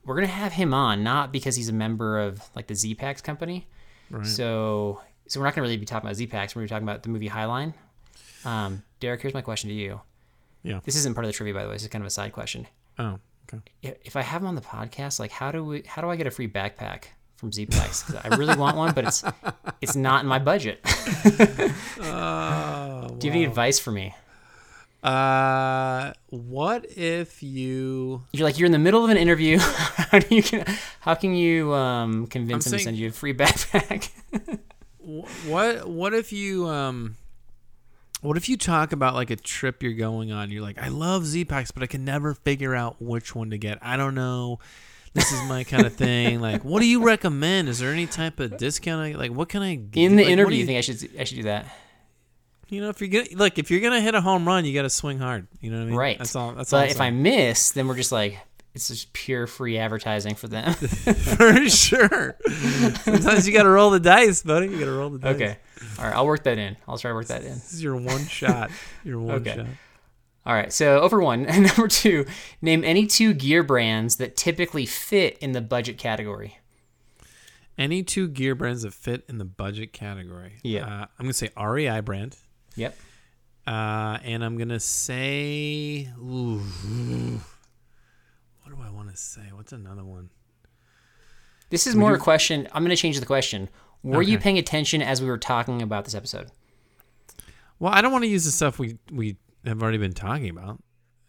we're 0.04 0.14
gonna 0.14 0.26
have 0.28 0.52
him 0.52 0.72
on, 0.72 1.04
not 1.04 1.30
because 1.30 1.56
he's 1.56 1.68
a 1.68 1.72
member 1.74 2.18
of 2.18 2.42
like 2.56 2.66
the 2.68 2.74
Zpacks 2.74 3.22
company. 3.22 3.68
Right. 4.10 4.26
So, 4.26 5.02
so 5.30 5.38
we're 5.38 5.46
not 5.46 5.54
gonna 5.54 5.62
really 5.62 5.76
be 5.76 5.86
talking 5.86 6.08
about 6.08 6.16
Zpacks. 6.16 6.56
We're 6.56 6.62
gonna 6.62 6.64
be 6.64 6.68
talking 6.70 6.88
about 6.88 7.04
the 7.04 7.08
movie 7.08 7.28
Highline. 7.28 7.72
Um, 8.44 8.82
Derek, 8.98 9.22
here's 9.22 9.32
my 9.32 9.42
question 9.42 9.68
to 9.68 9.74
you. 9.74 10.00
Yeah. 10.64 10.80
This 10.84 10.96
isn't 10.96 11.14
part 11.14 11.24
of 11.24 11.28
the 11.28 11.32
trivia, 11.32 11.54
by 11.54 11.62
the 11.62 11.68
way. 11.68 11.76
This 11.76 11.82
is 11.82 11.88
kind 11.88 12.02
of 12.02 12.08
a 12.08 12.10
side 12.10 12.32
question. 12.32 12.66
Oh, 12.98 13.20
okay. 13.54 13.62
If 14.02 14.16
I 14.16 14.22
have 14.22 14.42
him 14.42 14.48
on 14.48 14.56
the 14.56 14.60
podcast, 14.60 15.20
like 15.20 15.30
how 15.30 15.52
do 15.52 15.64
we? 15.64 15.84
How 15.86 16.02
do 16.02 16.10
I 16.10 16.16
get 16.16 16.26
a 16.26 16.32
free 16.32 16.48
backpack 16.48 17.04
from 17.36 17.52
Zpacks? 17.52 18.12
I 18.24 18.36
really 18.36 18.56
want 18.56 18.76
one, 18.76 18.92
but 18.92 19.04
it's 19.04 19.22
it's 19.80 19.94
not 19.94 20.22
in 20.22 20.28
my 20.28 20.40
budget. 20.40 20.80
Oh, 22.00 23.08
Do 23.20 23.26
you 23.28 23.30
have 23.30 23.36
any 23.36 23.44
advice 23.44 23.78
for 23.78 23.92
me? 23.92 24.12
Uh, 25.04 26.12
what 26.30 26.86
if 26.96 27.40
you? 27.40 28.24
You're 28.32 28.44
like 28.44 28.58
you're 28.58 28.66
in 28.66 28.72
the 28.72 28.80
middle 28.80 29.04
of 29.04 29.10
an 29.10 29.16
interview. 29.16 29.58
how 29.60 30.18
do 30.18 30.34
you 30.34 30.42
how 30.98 31.14
can 31.14 31.36
you 31.36 31.72
um, 31.72 32.26
convince 32.26 32.66
I'm 32.66 32.72
him 32.72 32.78
to 32.78 32.84
send 32.84 32.96
you 32.96 33.10
a 33.10 33.12
free 33.12 33.32
backpack? 33.32 34.10
Wh- 35.50 35.52
What 35.52 35.88
what 35.88 36.14
if 36.14 36.32
you 36.32 36.66
um? 36.68 37.16
What 38.22 38.36
if 38.36 38.48
you 38.50 38.56
talk 38.58 38.92
about 38.92 39.14
like 39.14 39.30
a 39.30 39.36
trip 39.36 39.82
you're 39.82 39.94
going 39.94 40.30
on? 40.30 40.50
You're 40.50 40.62
like, 40.62 40.78
I 40.78 40.88
love 40.88 41.22
Zpacks, 41.22 41.72
but 41.72 41.82
I 41.82 41.86
can 41.86 42.04
never 42.04 42.34
figure 42.34 42.74
out 42.74 43.00
which 43.00 43.34
one 43.34 43.50
to 43.50 43.58
get. 43.58 43.78
I 43.80 43.96
don't 43.96 44.14
know. 44.14 44.58
This 45.14 45.32
is 45.32 45.48
my 45.48 45.64
kind 45.64 45.86
of 45.86 45.94
thing. 45.96 46.38
Like, 46.40 46.62
what 46.62 46.80
do 46.80 46.86
you 46.86 47.02
recommend? 47.02 47.68
Is 47.70 47.78
there 47.78 47.92
any 47.92 48.06
type 48.06 48.38
of 48.38 48.58
discount? 48.58 49.00
I, 49.14 49.18
like, 49.18 49.32
what 49.32 49.48
can 49.48 49.62
I 49.62 49.74
get? 49.74 50.04
in 50.04 50.16
the 50.16 50.24
like, 50.24 50.32
interview, 50.32 50.56
do 50.56 50.60
you 50.60 50.66
think 50.66 50.78
I 50.78 50.80
should 50.82 51.10
I 51.18 51.24
should 51.24 51.36
do 51.36 51.42
that? 51.44 51.66
You 52.68 52.82
know, 52.82 52.90
if 52.90 53.00
you're 53.00 53.08
gonna 53.08 53.36
like, 53.36 53.58
if 53.58 53.70
you're 53.70 53.80
gonna 53.80 54.00
hit 54.02 54.14
a 54.14 54.20
home 54.20 54.46
run, 54.46 54.64
you 54.66 54.74
got 54.74 54.82
to 54.82 54.90
swing 54.90 55.18
hard. 55.18 55.48
You 55.60 55.70
know 55.70 55.78
what 55.78 55.82
I 55.82 55.86
mean? 55.86 55.94
Right. 55.96 56.18
That's 56.18 56.36
all. 56.36 56.52
That's 56.52 56.72
all. 56.72 56.80
but 56.80 56.84
I'm 56.84 56.90
if 56.90 57.00
I 57.00 57.10
miss, 57.10 57.70
then 57.72 57.88
we're 57.88 57.96
just 57.96 58.12
like 58.12 58.38
it's 58.74 58.88
just 58.88 59.12
pure 59.12 59.46
free 59.46 59.78
advertising 59.78 60.34
for 60.34 60.48
them. 60.48 60.72
for 60.74 61.68
sure. 61.68 62.36
Sometimes 63.02 63.46
you 63.46 63.52
got 63.52 63.64
to 63.64 63.68
roll 63.70 63.90
the 63.90 64.00
dice, 64.00 64.42
buddy. 64.42 64.68
You 64.68 64.78
got 64.78 64.84
to 64.86 64.92
roll 64.92 65.10
the 65.10 65.18
dice. 65.18 65.34
okay. 65.36 65.56
All 65.98 66.04
right, 66.04 66.14
I'll 66.14 66.26
work 66.26 66.44
that 66.44 66.58
in. 66.58 66.76
I'll 66.86 66.98
try 66.98 67.10
to 67.10 67.14
work 67.14 67.26
that 67.26 67.42
in. 67.42 67.52
This 67.54 67.72
is 67.72 67.82
your 67.82 67.96
one 67.96 68.26
shot. 68.28 68.70
Your 69.04 69.18
one 69.20 69.36
Okay. 69.36 69.56
shot. 69.56 69.66
All 70.46 70.54
right, 70.54 70.72
so 70.72 71.00
over 71.00 71.20
one. 71.20 71.44
And 71.48 71.66
number 71.66 71.88
two, 71.88 72.26
name 72.62 72.82
any 72.84 73.06
two 73.06 73.34
gear 73.34 73.62
brands 73.62 74.16
that 74.16 74.36
typically 74.36 74.86
fit 74.86 75.36
in 75.38 75.52
the 75.52 75.60
budget 75.60 75.98
category. 75.98 76.58
Any 77.76 78.02
two 78.02 78.28
gear 78.28 78.54
brands 78.54 78.82
that 78.82 78.92
fit 78.94 79.24
in 79.28 79.38
the 79.38 79.44
budget 79.44 79.92
category. 79.92 80.54
Yeah. 80.62 80.84
Uh, 80.86 81.06
I'm 81.18 81.24
gonna 81.24 81.32
say 81.32 81.50
REI 81.60 82.00
brand. 82.00 82.36
Yep. 82.76 82.94
Uh, 83.66 84.18
and 84.22 84.44
I'm 84.44 84.56
gonna 84.58 84.80
say, 84.80 86.08
ooh, 86.18 86.58
what 86.58 86.64
do 87.08 87.40
I 87.40 87.40
want 89.00 89.10
to 89.10 89.16
say? 89.16 89.42
What's 89.54 89.72
another 89.72 90.04
one? 90.04 90.30
This 91.70 91.86
is 91.86 91.94
more 91.96 92.10
you- 92.10 92.16
a 92.16 92.18
question. 92.18 92.68
I'm 92.72 92.82
going 92.82 92.94
to 92.94 93.00
change 93.00 93.18
the 93.18 93.26
question. 93.26 93.68
Were 94.02 94.22
you 94.22 94.38
paying 94.38 94.58
attention 94.58 95.02
as 95.02 95.20
we 95.22 95.28
were 95.28 95.38
talking 95.38 95.82
about 95.82 96.04
this 96.04 96.14
episode? 96.14 96.50
Well, 97.78 97.92
I 97.92 98.00
don't 98.02 98.12
want 98.12 98.24
to 98.24 98.28
use 98.30 98.44
the 98.44 98.50
stuff 98.50 98.78
we 98.78 98.98
we 99.12 99.36
have 99.64 99.82
already 99.82 99.98
been 99.98 100.12
talking 100.14 100.48
about. 100.50 100.82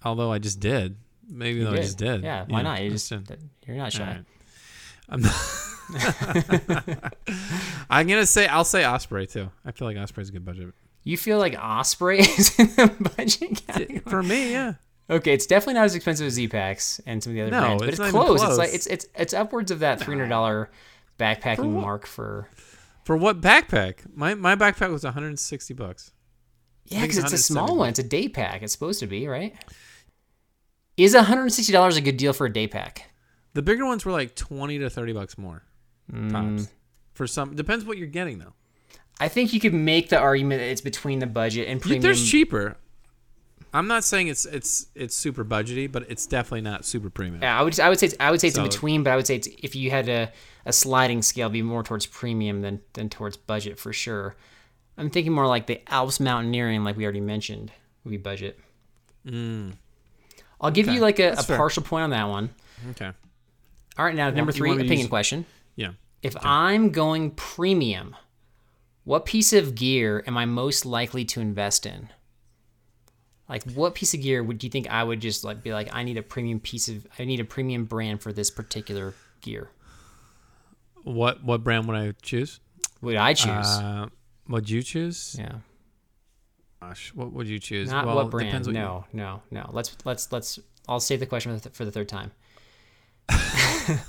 Although 0.04 0.32
I 0.32 0.40
just 0.40 0.60
did. 0.60 0.96
Maybe 1.30 1.60
You 1.60 1.66
though 1.66 1.74
I 1.74 1.78
just 1.78 1.98
did. 1.98 2.24
Yeah, 2.24 2.46
why 2.48 2.62
not? 2.62 2.82
You 2.82 2.90
just, 2.92 3.12
you're 3.12 3.76
not 3.78 3.92
shy. 3.94 4.04
Right. 4.06 4.26
I'm 5.10 5.22
not 5.22 5.34
I'm 7.90 8.08
gonna 8.08 8.26
say 8.26 8.48
I'll 8.48 8.64
say 8.64 8.86
Osprey 8.86 9.28
too. 9.28 9.50
I 9.66 9.72
feel 9.72 9.88
like 9.88 9.98
Osprey's 9.98 10.30
a 10.30 10.32
good 10.32 10.46
budget 10.46 10.74
You 11.04 11.18
feel 11.18 11.38
like 11.38 11.56
Osprey 11.62 12.20
is 12.22 12.58
in 12.58 12.68
the 12.68 13.12
budget 13.18 13.66
category? 13.68 14.00
for 14.00 14.24
me. 14.24 14.52
Yeah. 14.54 14.74
Okay, 15.10 15.34
it's 15.34 15.46
definitely 15.46 15.74
not 15.76 15.86
as 15.86 15.96
expensive 15.96 16.28
as 16.28 16.38
Zpacks 16.38 17.02
and 17.06 17.22
some 17.22 17.32
of 17.32 17.36
the 17.36 17.42
other 17.42 17.52
No, 17.52 17.62
brands, 17.62 17.82
but 17.82 17.90
it's 17.90 18.00
it's, 18.00 18.10
even 18.10 18.22
close. 18.22 18.42
It's 18.42 18.58
like 18.58 18.74
it's 18.74 18.88
it's 18.88 19.06
it's 19.16 19.34
upwards 19.34 19.72
of 19.72 19.80
that 19.80 20.00
three 20.00 20.16
hundred 20.16 20.30
dollar 20.30 20.70
backpacking 21.20 21.72
mark 21.72 22.06
for. 22.06 22.50
For 23.04 23.18
what 23.18 23.42
backpack? 23.42 24.16
My 24.16 24.36
my 24.36 24.56
backpack 24.56 24.92
was 24.92 25.04
160 25.04 25.74
bucks. 25.74 26.12
Yeah, 26.86 27.02
because 27.02 27.18
it's 27.18 27.34
a 27.34 27.38
small 27.38 27.78
one. 27.78 27.90
It's 27.90 28.00
a 28.00 28.04
day 28.04 28.30
pack. 28.30 28.62
It's 28.62 28.74
supposed 28.74 29.00
to 29.00 29.08
be 29.08 29.28
right. 29.28 29.56
Is 30.98 31.16
one 31.16 31.24
hundred 31.26 31.44
and 31.44 31.54
sixty 31.54 31.74
dollars 31.74 31.98
a 31.98 32.02
good 32.02 32.18
deal 32.18 32.34
for 32.34 32.46
a 32.46 32.54
day 32.54 32.68
pack? 32.68 33.12
The 33.54 33.62
bigger 33.62 33.86
ones 33.86 34.06
were 34.06 34.12
like 34.12 34.36
20 34.36 34.80
to 34.80 34.90
30 34.90 35.14
bucks 35.14 35.38
more. 35.38 35.64
Mm. 36.12 36.32
Tops. 36.32 36.72
For 37.14 37.28
some 37.28 37.56
depends 37.56 37.86
what 37.86 37.98
you're 37.98 38.08
getting 38.08 38.40
though. 38.40 38.54
I 39.20 39.28
think 39.28 39.54
you 39.54 39.60
could 39.60 39.74
make 39.74 40.10
the 40.10 40.18
argument 40.18 40.62
that 40.62 40.70
it's 40.70 40.82
between 40.82 41.20
the 41.20 41.28
budget 41.28 41.68
and 41.68 41.82
premium. 41.82 42.02
There's 42.02 42.30
cheaper. 42.30 42.78
I'm 43.74 43.88
not 43.88 44.04
saying 44.04 44.28
it's 44.28 44.46
it's 44.46 44.88
it's 44.96 45.16
super 45.16 45.46
budgety, 45.46 45.90
but 45.92 46.10
it's 46.10 46.26
definitely 46.28 46.62
not 46.62 46.84
super 46.86 47.10
premium. 47.10 47.42
Yeah, 47.42 47.58
I 47.60 47.64
would 47.64 47.80
I 47.80 47.88
would 47.90 48.00
say 48.00 48.08
it's, 48.08 48.16
I 48.20 48.30
would 48.32 48.42
say 48.42 48.50
it's 48.50 48.58
in 48.58 48.64
between, 48.64 49.04
but 49.04 49.12
I 49.12 49.16
would 49.16 49.26
say 49.28 49.36
it's, 49.38 49.48
if 49.64 49.76
you 49.76 49.90
had 49.92 50.10
a, 50.10 50.32
a 50.66 50.74
sliding 50.74 51.22
scale, 51.22 51.50
be 51.50 51.62
more 51.62 51.82
towards 51.84 52.06
premium 52.06 52.62
than 52.62 52.82
than 52.94 53.10
towards 53.10 53.38
budget 53.38 53.80
for 53.80 53.94
sure. 53.94 54.36
I'm 54.98 55.10
thinking 55.10 55.32
more 55.32 55.48
like 55.48 55.68
the 55.68 55.82
Alps 55.92 56.20
mountaineering, 56.20 56.84
like 56.84 56.98
we 56.98 57.06
already 57.06 57.22
mentioned, 57.22 57.72
would 58.04 58.12
be 58.12 58.18
budget. 58.18 58.60
Mm. 59.26 59.74
I'll 60.60 60.70
give 60.72 60.88
Okay, 60.88 60.96
you 60.96 61.02
like 61.02 61.20
a, 61.20 61.32
a 61.32 61.44
partial 61.44 61.82
point 61.82 62.04
on 62.04 62.10
that 62.12 62.28
one. 62.28 62.50
Okay. 62.92 63.10
All 63.98 64.06
right, 64.06 64.14
now 64.16 64.26
Want- 64.26 64.36
number 64.36 64.52
three, 64.52 64.68
want 64.70 64.78
me 64.80 64.84
to 64.84 64.88
opinion 64.88 65.06
use- 65.06 65.10
question. 65.10 65.46
Yeah. 65.76 65.92
If 66.22 66.36
I'm 66.42 66.92
going 66.92 67.32
premium, 67.32 68.16
what 69.06 69.26
piece 69.26 69.54
of 69.54 69.74
gear 69.76 70.24
am 70.28 70.38
I 70.38 70.46
most 70.46 70.86
likely 70.86 71.26
to 71.26 71.40
invest 71.42 71.86
in? 71.86 72.10
Like, 73.52 73.70
what 73.74 73.96
piece 73.96 74.14
of 74.14 74.22
gear 74.22 74.42
would 74.42 74.64
you 74.64 74.70
think 74.70 74.90
I 74.90 75.04
would 75.04 75.20
just 75.20 75.44
like 75.44 75.62
be 75.62 75.74
like, 75.74 75.94
I 75.94 76.04
need 76.04 76.16
a 76.16 76.24
premium 76.24 76.62
piece 76.62 76.88
of, 76.88 77.06
I 77.20 77.26
need 77.26 77.42
a 77.42 77.44
premium 77.44 77.84
brand 77.84 78.22
for 78.22 78.32
this 78.32 78.50
particular 78.50 79.14
gear? 79.42 79.70
What 81.04 81.44
what 81.44 81.62
brand 81.62 81.86
would 81.88 81.98
I 81.98 82.14
choose? 82.22 82.62
Would 83.02 83.18
I 83.18 83.34
choose? 83.34 83.68
Uh, 83.68 84.08
would 84.48 84.70
you 84.70 84.82
choose? 84.82 85.36
Yeah. 85.38 85.56
Gosh, 86.82 87.12
what 87.14 87.34
would 87.34 87.48
you 87.48 87.60
choose? 87.60 87.92
Not 87.92 88.06
well, 88.06 88.16
what 88.16 88.30
brand. 88.30 88.66
what 88.66 88.68
you- 88.68 88.74
no, 88.74 89.04
no, 89.12 89.42
no. 89.52 89.70
Let's 89.74 89.98
let's 90.06 90.32
let's. 90.32 90.58
I'll 90.88 91.02
save 91.02 91.20
the 91.20 91.26
question 91.26 91.54
for 91.54 91.60
the, 91.62 91.70
for 91.76 91.84
the 91.84 91.92
third 91.92 92.08
time. 92.08 92.32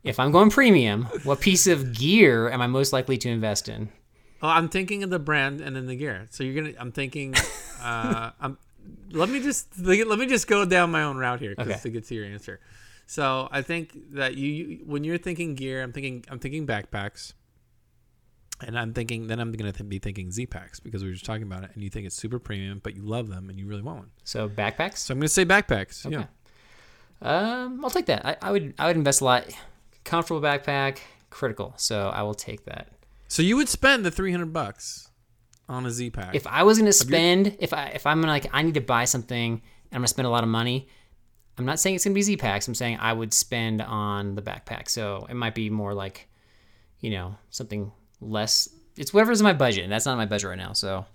if 0.04 0.18
I'm 0.18 0.32
going 0.32 0.48
premium, 0.48 1.04
what 1.24 1.40
piece 1.40 1.66
of 1.66 1.92
gear 1.92 2.48
am 2.50 2.62
I 2.62 2.66
most 2.66 2.94
likely 2.94 3.18
to 3.18 3.28
invest 3.28 3.68
in? 3.68 3.90
Oh, 4.42 4.48
I'm 4.48 4.68
thinking 4.68 5.02
of 5.04 5.10
the 5.10 5.18
brand 5.20 5.60
and 5.60 5.76
then 5.76 5.86
the 5.86 5.94
gear. 5.96 6.26
So 6.30 6.42
you're 6.44 6.54
gonna. 6.62 6.74
I'm 6.78 6.92
thinking. 6.92 7.34
Uh, 7.82 8.30
I'm. 8.40 8.58
Let 9.10 9.28
me 9.28 9.40
just 9.42 9.76
let 9.76 10.16
me 10.20 10.26
just 10.26 10.46
go 10.46 10.64
down 10.64 10.92
my 10.92 11.02
own 11.02 11.16
route 11.16 11.40
here 11.40 11.56
Okay. 11.58 11.76
to 11.82 11.88
get 11.90 12.04
to 12.06 12.14
your 12.14 12.24
answer. 12.24 12.60
So 13.06 13.48
I 13.50 13.62
think 13.62 14.14
that 14.14 14.36
you, 14.36 14.82
when 14.86 15.02
you're 15.02 15.18
thinking 15.18 15.56
gear, 15.56 15.82
I'm 15.82 15.92
thinking 15.92 16.24
I'm 16.30 16.38
thinking 16.38 16.64
backpacks, 16.64 17.32
and 18.64 18.78
I'm 18.78 18.94
thinking 18.94 19.26
then 19.26 19.40
I'm 19.40 19.50
gonna 19.50 19.72
th- 19.72 19.88
be 19.88 19.98
thinking 19.98 20.28
Zpacks 20.28 20.80
because 20.80 21.02
we 21.02 21.08
were 21.08 21.14
just 21.14 21.24
talking 21.24 21.42
about 21.42 21.64
it, 21.64 21.70
and 21.74 21.82
you 21.82 21.90
think 21.90 22.06
it's 22.06 22.14
super 22.14 22.38
premium, 22.38 22.80
but 22.84 22.94
you 22.94 23.02
love 23.02 23.28
them 23.28 23.50
and 23.50 23.58
you 23.58 23.66
really 23.66 23.82
want 23.82 23.98
one. 23.98 24.10
So 24.22 24.48
backpacks. 24.48 24.98
So 24.98 25.12
I'm 25.12 25.18
gonna 25.18 25.26
say 25.28 25.44
backpacks. 25.44 26.06
Okay. 26.06 26.14
Yeah. 26.14 26.26
Um, 27.20 27.84
I'll 27.84 27.90
take 27.90 28.06
that. 28.06 28.24
I, 28.24 28.36
I 28.42 28.50
would 28.52 28.74
I 28.78 28.86
would 28.86 28.96
invest 28.96 29.20
a 29.22 29.24
lot. 29.24 29.46
Comfortable 30.04 30.40
backpack, 30.40 30.98
critical. 31.30 31.74
So 31.78 32.10
I 32.10 32.22
will 32.22 32.34
take 32.34 32.64
that. 32.66 32.92
So 33.32 33.40
you 33.40 33.56
would 33.56 33.70
spend 33.70 34.04
the 34.04 34.10
300 34.10 34.52
bucks 34.52 35.08
on 35.66 35.86
a 35.86 35.88
Zpack. 35.88 36.34
If 36.34 36.46
I 36.46 36.64
was 36.64 36.76
gonna 36.78 36.92
spend, 36.92 37.56
if 37.60 37.72
I 37.72 37.86
if 37.86 38.06
I'm 38.06 38.20
gonna 38.20 38.30
like 38.30 38.46
I 38.52 38.60
need 38.60 38.74
to 38.74 38.82
buy 38.82 39.06
something 39.06 39.52
and 39.54 39.60
I'm 39.90 40.00
gonna 40.00 40.08
spend 40.08 40.26
a 40.26 40.30
lot 40.30 40.42
of 40.42 40.50
money, 40.50 40.86
I'm 41.56 41.64
not 41.64 41.80
saying 41.80 41.94
it's 41.96 42.04
gonna 42.04 42.12
be 42.12 42.20
Zpacks. 42.20 42.68
I'm 42.68 42.74
saying 42.74 42.98
I 43.00 43.14
would 43.14 43.32
spend 43.32 43.80
on 43.80 44.34
the 44.34 44.42
backpack. 44.42 44.90
So 44.90 45.26
it 45.30 45.34
might 45.34 45.54
be 45.54 45.70
more 45.70 45.94
like, 45.94 46.28
you 47.00 47.08
know, 47.08 47.36
something 47.48 47.90
less. 48.20 48.68
It's 48.98 49.14
whatever's 49.14 49.40
in 49.40 49.44
my 49.44 49.54
budget, 49.54 49.84
and 49.84 49.90
that's 49.92 50.04
not 50.04 50.18
my 50.18 50.26
budget 50.26 50.50
right 50.50 50.58
now. 50.58 50.74
So 50.74 51.06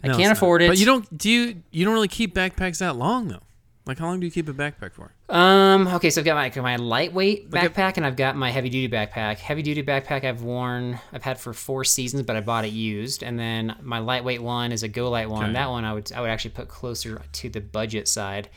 I 0.00 0.06
No, 0.06 0.12
can't 0.16 0.28
not. 0.28 0.36
afford 0.36 0.62
it. 0.62 0.68
But 0.68 0.78
you 0.78 0.86
don't 0.86 1.18
do 1.18 1.28
you 1.28 1.62
you 1.72 1.84
don't 1.84 1.94
really 1.94 2.06
keep 2.06 2.36
backpacks 2.36 2.78
that 2.78 2.94
long 2.94 3.26
though. 3.26 3.42
Like 3.86 3.98
how 3.98 4.06
long 4.06 4.18
do 4.18 4.24
you 4.26 4.32
keep 4.32 4.48
a 4.48 4.54
backpack 4.54 4.92
for? 4.94 5.12
Um. 5.28 5.86
Okay. 5.88 6.08
So 6.08 6.20
I've 6.22 6.24
got 6.24 6.36
my 6.56 6.62
my 6.62 6.76
lightweight 6.76 7.50
backpack 7.50 7.98
and 7.98 8.06
I've 8.06 8.16
got 8.16 8.34
my 8.34 8.50
heavy 8.50 8.70
duty 8.70 8.88
backpack. 8.94 9.36
Heavy 9.38 9.60
duty 9.62 9.82
backpack 9.82 10.24
I've 10.24 10.42
worn. 10.42 10.98
I've 11.12 11.22
had 11.22 11.38
for 11.38 11.52
four 11.52 11.84
seasons, 11.84 12.22
but 12.22 12.34
I 12.34 12.40
bought 12.40 12.64
it 12.64 12.72
used. 12.72 13.22
And 13.22 13.38
then 13.38 13.76
my 13.82 13.98
lightweight 13.98 14.42
one 14.42 14.72
is 14.72 14.82
a 14.82 14.88
GoLite 14.88 15.28
one. 15.28 15.44
Okay. 15.44 15.52
That 15.52 15.68
one 15.68 15.84
I 15.84 15.92
would 15.92 16.10
I 16.12 16.22
would 16.22 16.30
actually 16.30 16.52
put 16.52 16.68
closer 16.68 17.20
to 17.30 17.48
the 17.50 17.60
budget 17.60 18.08
side, 18.08 18.48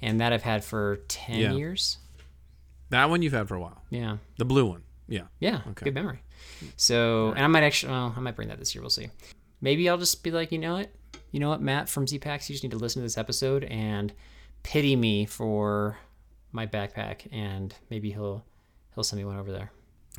and 0.00 0.20
that 0.20 0.32
I've 0.32 0.42
had 0.42 0.64
for 0.64 0.96
ten 1.06 1.38
Yeah. 1.38 1.52
years. 1.52 1.98
That 2.90 3.08
one 3.08 3.22
you've 3.22 3.32
had 3.32 3.46
for 3.46 3.54
a 3.54 3.60
while. 3.60 3.82
Yeah. 3.88 4.16
The 4.38 4.44
blue 4.44 4.66
one. 4.66 4.82
Yeah. 5.06 5.22
Yeah. 5.38 5.60
Okay. 5.70 5.84
Good 5.84 5.94
memory. 5.94 6.18
So 6.76 7.30
and 7.36 7.44
I 7.44 7.46
might 7.46 7.62
actually 7.62 7.92
well, 7.92 8.12
I 8.16 8.20
might 8.20 8.34
bring 8.34 8.48
that 8.48 8.58
this 8.58 8.74
year. 8.74 8.82
We'll 8.82 8.90
see. 8.90 9.10
Maybe 9.60 9.88
I'll 9.88 9.98
just 9.98 10.24
be 10.24 10.32
like, 10.32 10.50
you 10.50 10.58
know 10.58 10.74
what, 10.74 10.90
you 11.30 11.38
know 11.38 11.48
what, 11.50 11.60
Matt 11.62 11.88
from 11.88 12.04
Zpacks, 12.06 12.48
you 12.48 12.54
just 12.54 12.64
need 12.64 12.72
to 12.72 12.78
listen 12.78 13.00
to 13.00 13.04
this 13.04 13.16
episode 13.16 13.62
and 13.64 14.12
pity 14.62 14.96
me 14.96 15.26
for 15.26 15.98
my 16.52 16.66
backpack, 16.66 17.26
and 17.32 17.74
maybe 17.90 18.10
he'll 18.12 18.44
he'll 18.94 19.04
send 19.04 19.18
me 19.20 19.24
one 19.24 19.38
over 19.38 19.52
there. 19.52 19.70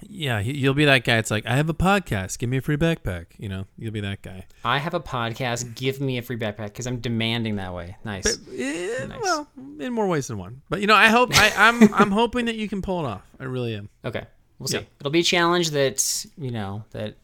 Yeah, 0.01 0.39
you'll 0.39 0.73
be 0.73 0.85
that 0.85 1.05
guy. 1.05 1.17
It's 1.17 1.31
like 1.31 1.45
I 1.45 1.55
have 1.55 1.69
a 1.69 1.73
podcast. 1.73 2.39
Give 2.39 2.49
me 2.49 2.57
a 2.57 2.61
free 2.61 2.75
backpack. 2.77 3.27
You 3.37 3.47
know, 3.47 3.65
you'll 3.77 3.91
be 3.93 4.01
that 4.01 4.21
guy. 4.21 4.45
I 4.65 4.79
have 4.79 4.93
a 4.95 4.99
podcast. 4.99 5.75
Give 5.75 6.01
me 6.01 6.17
a 6.17 6.21
free 6.21 6.35
backpack 6.35 6.65
because 6.65 6.87
I'm 6.87 6.97
demanding 6.97 7.55
that 7.57 7.73
way. 7.73 7.95
Nice. 8.03 8.25
Eh, 8.51 9.05
Nice. 9.05 9.19
Well, 9.21 9.47
in 9.79 9.93
more 9.93 10.07
ways 10.07 10.27
than 10.27 10.37
one. 10.39 10.61
But 10.69 10.81
you 10.81 10.87
know, 10.87 10.95
I 10.95 11.07
hope 11.07 11.29
I, 11.33 11.53
I'm 11.55 11.93
I'm 11.93 12.11
hoping 12.11 12.45
that 12.45 12.55
you 12.55 12.67
can 12.67 12.81
pull 12.81 13.05
it 13.05 13.07
off. 13.07 13.21
I 13.39 13.43
really 13.45 13.75
am. 13.75 13.87
Okay, 14.03 14.25
we'll 14.59 14.67
see. 14.67 14.77
Yeah. 14.77 14.83
It'll 14.99 15.11
be 15.11 15.19
a 15.19 15.23
challenge 15.23 15.69
that 15.71 16.25
you 16.37 16.51
know 16.51 16.83
that 16.91 17.15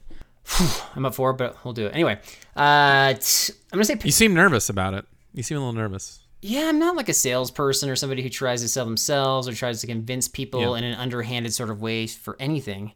I'm 0.95 1.05
up 1.05 1.15
for, 1.15 1.33
but 1.33 1.57
we'll 1.65 1.73
do 1.73 1.87
it 1.87 1.93
anyway. 1.93 2.19
Uh, 2.55 3.13
t- 3.13 3.53
I'm 3.73 3.77
gonna 3.77 3.85
say 3.85 3.97
You 4.03 4.11
seem 4.11 4.33
nervous 4.33 4.69
about 4.69 4.93
it. 4.93 5.05
You 5.33 5.43
seem 5.43 5.57
a 5.57 5.59
little 5.59 5.73
nervous. 5.73 6.18
Yeah, 6.41 6.69
I'm 6.69 6.79
not 6.79 6.95
like 6.95 7.09
a 7.09 7.13
salesperson 7.13 7.89
or 7.89 7.95
somebody 7.95 8.21
who 8.21 8.29
tries 8.29 8.61
to 8.61 8.67
sell 8.69 8.85
themselves 8.85 9.47
or 9.47 9.53
tries 9.53 9.81
to 9.81 9.87
convince 9.87 10.27
people 10.27 10.61
Yeah. 10.71 10.77
in 10.77 10.83
an 10.85 10.95
underhanded 10.95 11.53
sort 11.53 11.69
of 11.69 11.81
way 11.81 12.07
for 12.07 12.37
anything. 12.39 12.93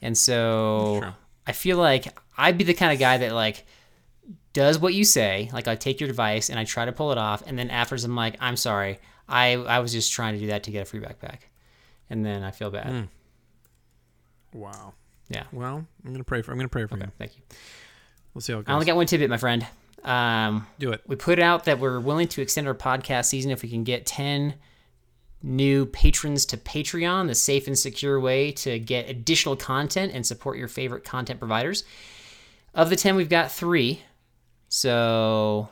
And 0.00 0.16
so 0.16 1.00
Sure. 1.02 1.14
I 1.46 1.52
feel 1.52 1.76
like 1.76 2.18
I'd 2.38 2.56
be 2.56 2.64
the 2.64 2.72
kind 2.74 2.92
of 2.92 2.98
guy 2.98 3.18
that 3.18 3.32
like 3.32 3.66
does 4.54 4.78
what 4.78 4.94
you 4.94 5.04
say, 5.04 5.50
like 5.52 5.68
I 5.68 5.74
take 5.76 6.00
your 6.00 6.08
advice 6.08 6.48
and 6.48 6.58
I 6.58 6.64
try 6.64 6.86
to 6.86 6.92
pull 6.92 7.12
it 7.12 7.18
off, 7.18 7.42
and 7.46 7.58
then 7.58 7.68
afterwards 7.68 8.04
I'm 8.04 8.16
like, 8.16 8.36
I'm 8.40 8.56
sorry, 8.56 8.98
I 9.28 9.52
I 9.56 9.80
was 9.80 9.92
just 9.92 10.12
trying 10.12 10.32
to 10.34 10.40
do 10.40 10.46
that 10.46 10.62
to 10.62 10.70
get 10.70 10.80
a 10.80 10.84
free 10.86 11.00
backpack, 11.00 11.40
and 12.08 12.24
then 12.24 12.42
I 12.42 12.50
feel 12.52 12.70
bad. 12.70 12.86
Mm. 12.86 13.08
Wow. 14.54 14.94
Yeah. 15.28 15.44
Well, 15.52 15.86
I'm 16.04 16.12
gonna 16.12 16.24
pray 16.24 16.40
for. 16.40 16.52
I'm 16.52 16.56
gonna 16.58 16.68
pray 16.70 16.86
for 16.86 16.96
you. 16.96 17.04
Thank 17.18 17.36
you. 17.36 17.42
We'll 18.32 18.40
see 18.40 18.52
how 18.54 18.60
it 18.60 18.64
goes. 18.64 18.70
I 18.70 18.74
only 18.74 18.86
got 18.86 18.96
one 18.96 19.06
tidbit, 19.06 19.28
my 19.28 19.36
friend. 19.36 19.66
Um, 20.04 20.66
Do 20.78 20.92
it. 20.92 21.00
We 21.06 21.16
put 21.16 21.38
out 21.40 21.64
that 21.64 21.78
we're 21.80 21.98
willing 22.00 22.28
to 22.28 22.42
extend 22.42 22.68
our 22.68 22.74
podcast 22.74 23.26
season 23.26 23.50
if 23.50 23.62
we 23.62 23.68
can 23.68 23.82
get 23.84 24.06
10 24.06 24.54
new 25.42 25.86
patrons 25.86 26.46
to 26.46 26.56
Patreon, 26.56 27.26
the 27.28 27.34
safe 27.34 27.66
and 27.66 27.78
secure 27.78 28.18
way 28.20 28.52
to 28.52 28.78
get 28.78 29.08
additional 29.08 29.56
content 29.56 30.12
and 30.14 30.24
support 30.26 30.58
your 30.58 30.68
favorite 30.68 31.04
content 31.04 31.38
providers. 31.38 31.84
Of 32.74 32.90
the 32.90 32.96
10, 32.96 33.16
we've 33.16 33.28
got 33.28 33.50
three. 33.50 34.02
So 34.68 35.68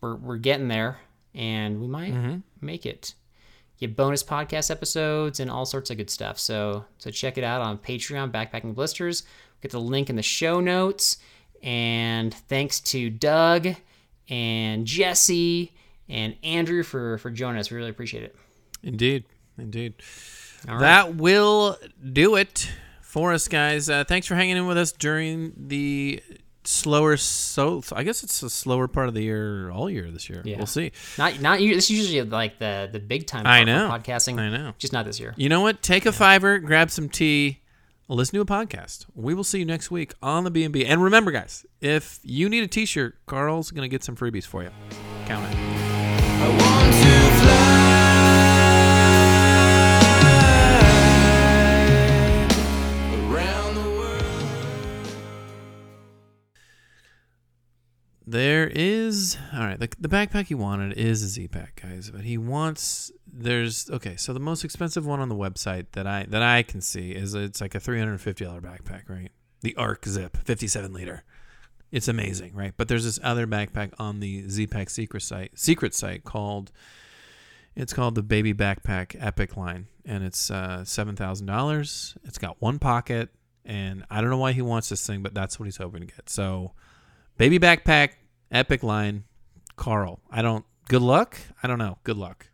we're, 0.00 0.16
we're 0.16 0.36
getting 0.38 0.68
there 0.68 0.98
and 1.34 1.80
we 1.80 1.86
might 1.86 2.14
Mhm. 2.14 2.42
make 2.60 2.86
it. 2.86 3.14
Get 3.78 3.94
bonus 3.96 4.22
podcast 4.24 4.70
episodes 4.70 5.38
and 5.40 5.50
all 5.50 5.64
sorts 5.66 5.90
of 5.90 5.96
good 5.96 6.10
stuff. 6.10 6.38
So 6.38 6.84
so 6.98 7.10
check 7.10 7.38
it 7.38 7.44
out 7.44 7.60
on 7.62 7.78
Patreon, 7.78 8.32
Backpacking 8.32 8.74
Blisters. 8.74 9.22
Get 9.62 9.70
the 9.72 9.80
link 9.80 10.10
in 10.10 10.16
the 10.16 10.22
show 10.22 10.60
notes. 10.60 11.18
And 11.62 12.32
thanks 12.32 12.80
to 12.80 13.10
Doug 13.10 13.68
and 14.28 14.86
Jesse 14.86 15.72
and 16.08 16.36
Andrew 16.42 16.82
for 16.82 17.18
for 17.18 17.30
joining 17.30 17.60
us. 17.60 17.70
We 17.70 17.76
really 17.76 17.90
appreciate 17.90 18.24
it. 18.24 18.36
Indeed, 18.82 19.24
indeed. 19.58 19.94
Right. 20.66 20.80
That 20.80 21.16
will 21.16 21.76
do 22.12 22.36
it 22.36 22.70
for 23.02 23.32
us, 23.32 23.48
guys. 23.48 23.88
Uh, 23.88 24.04
thanks 24.04 24.26
for 24.26 24.34
hanging 24.34 24.56
in 24.56 24.66
with 24.66 24.78
us 24.78 24.92
during 24.92 25.52
the 25.56 26.22
slower. 26.64 27.16
So 27.16 27.82
I 27.92 28.02
guess 28.02 28.22
it's 28.22 28.42
a 28.42 28.50
slower 28.50 28.88
part 28.88 29.08
of 29.08 29.14
the 29.14 29.22
year, 29.22 29.70
all 29.70 29.88
year 29.88 30.10
this 30.10 30.28
year. 30.28 30.42
Yeah. 30.44 30.58
We'll 30.58 30.66
see. 30.66 30.92
Not 31.16 31.40
not 31.40 31.60
you. 31.60 31.74
This 31.74 31.84
is 31.84 31.90
usually 31.90 32.22
like 32.22 32.58
the 32.58 32.88
the 32.90 33.00
big 33.00 33.26
time. 33.26 33.46
I 33.46 33.64
know. 33.64 33.88
podcasting. 33.90 34.38
I 34.38 34.50
know. 34.50 34.74
Just 34.78 34.92
not 34.92 35.06
this 35.06 35.18
year. 35.18 35.34
You 35.36 35.48
know 35.48 35.60
what? 35.60 35.82
Take 35.82 36.06
a 36.06 36.12
fiver, 36.12 36.58
grab 36.58 36.90
some 36.90 37.08
tea, 37.08 37.60
listen 38.16 38.34
to 38.36 38.40
a 38.40 38.46
podcast. 38.46 39.06
We 39.14 39.34
will 39.34 39.44
see 39.44 39.58
you 39.58 39.64
next 39.64 39.90
week 39.90 40.14
on 40.22 40.44
the 40.44 40.50
B&B. 40.50 40.86
And 40.86 41.02
remember, 41.02 41.30
guys, 41.30 41.66
if 41.80 42.20
you 42.22 42.48
need 42.48 42.64
a 42.64 42.68
t-shirt, 42.68 43.16
Carl's 43.26 43.70
going 43.70 43.82
to 43.82 43.88
get 43.88 44.02
some 44.02 44.16
freebies 44.16 44.46
for 44.46 44.62
you. 44.62 44.70
Count 45.26 45.52
it. 45.52 45.78
There 58.30 58.66
is 58.66 59.38
all 59.54 59.60
right. 59.60 59.80
The, 59.80 59.88
the 59.98 60.08
backpack 60.08 60.48
he 60.48 60.54
wanted 60.54 60.98
is 60.98 61.38
a 61.38 61.40
Zpack, 61.40 61.80
guys. 61.82 62.10
But 62.10 62.24
he 62.24 62.36
wants 62.36 63.10
there's 63.38 63.88
okay. 63.90 64.16
So 64.16 64.32
the 64.32 64.40
most 64.40 64.64
expensive 64.64 65.06
one 65.06 65.20
on 65.20 65.28
the 65.28 65.34
website 65.34 65.86
that 65.92 66.06
I 66.06 66.24
that 66.28 66.42
I 66.42 66.62
can 66.62 66.80
see 66.80 67.12
is 67.12 67.34
it's 67.34 67.60
like 67.60 67.74
a 67.74 67.80
three 67.80 67.98
hundred 67.98 68.12
and 68.12 68.20
fifty 68.20 68.44
dollar 68.44 68.60
backpack, 68.60 69.08
right? 69.08 69.30
The 69.60 69.74
Arc 69.76 70.04
Zip, 70.06 70.36
fifty 70.44 70.66
seven 70.66 70.92
liter. 70.92 71.24
It's 71.90 72.08
amazing, 72.08 72.54
right? 72.54 72.74
But 72.76 72.88
there's 72.88 73.04
this 73.04 73.18
other 73.22 73.46
backpack 73.46 73.92
on 73.98 74.20
the 74.20 74.44
Zpack 74.44 74.90
secret 74.90 75.22
site 75.22 75.58
secret 75.58 75.94
site 75.94 76.24
called 76.24 76.72
it's 77.74 77.92
called 77.92 78.14
the 78.14 78.22
Baby 78.22 78.52
Backpack 78.52 79.16
Epic 79.18 79.56
line, 79.56 79.86
and 80.04 80.24
it's 80.24 80.50
uh, 80.50 80.84
seven 80.84 81.16
thousand 81.16 81.46
dollars. 81.46 82.16
It's 82.24 82.38
got 82.38 82.60
one 82.60 82.78
pocket, 82.78 83.30
and 83.64 84.04
I 84.10 84.20
don't 84.20 84.30
know 84.30 84.38
why 84.38 84.52
he 84.52 84.62
wants 84.62 84.88
this 84.88 85.06
thing, 85.06 85.22
but 85.22 85.32
that's 85.32 85.58
what 85.58 85.64
he's 85.64 85.76
hoping 85.78 86.00
to 86.00 86.06
get. 86.06 86.28
So. 86.28 86.72
Baby 87.38 87.60
backpack, 87.60 88.14
epic 88.50 88.82
line, 88.82 89.22
Carl. 89.76 90.18
I 90.28 90.42
don't. 90.42 90.64
Good 90.88 91.02
luck. 91.02 91.38
I 91.62 91.68
don't 91.68 91.78
know. 91.78 91.98
Good 92.02 92.16
luck. 92.16 92.47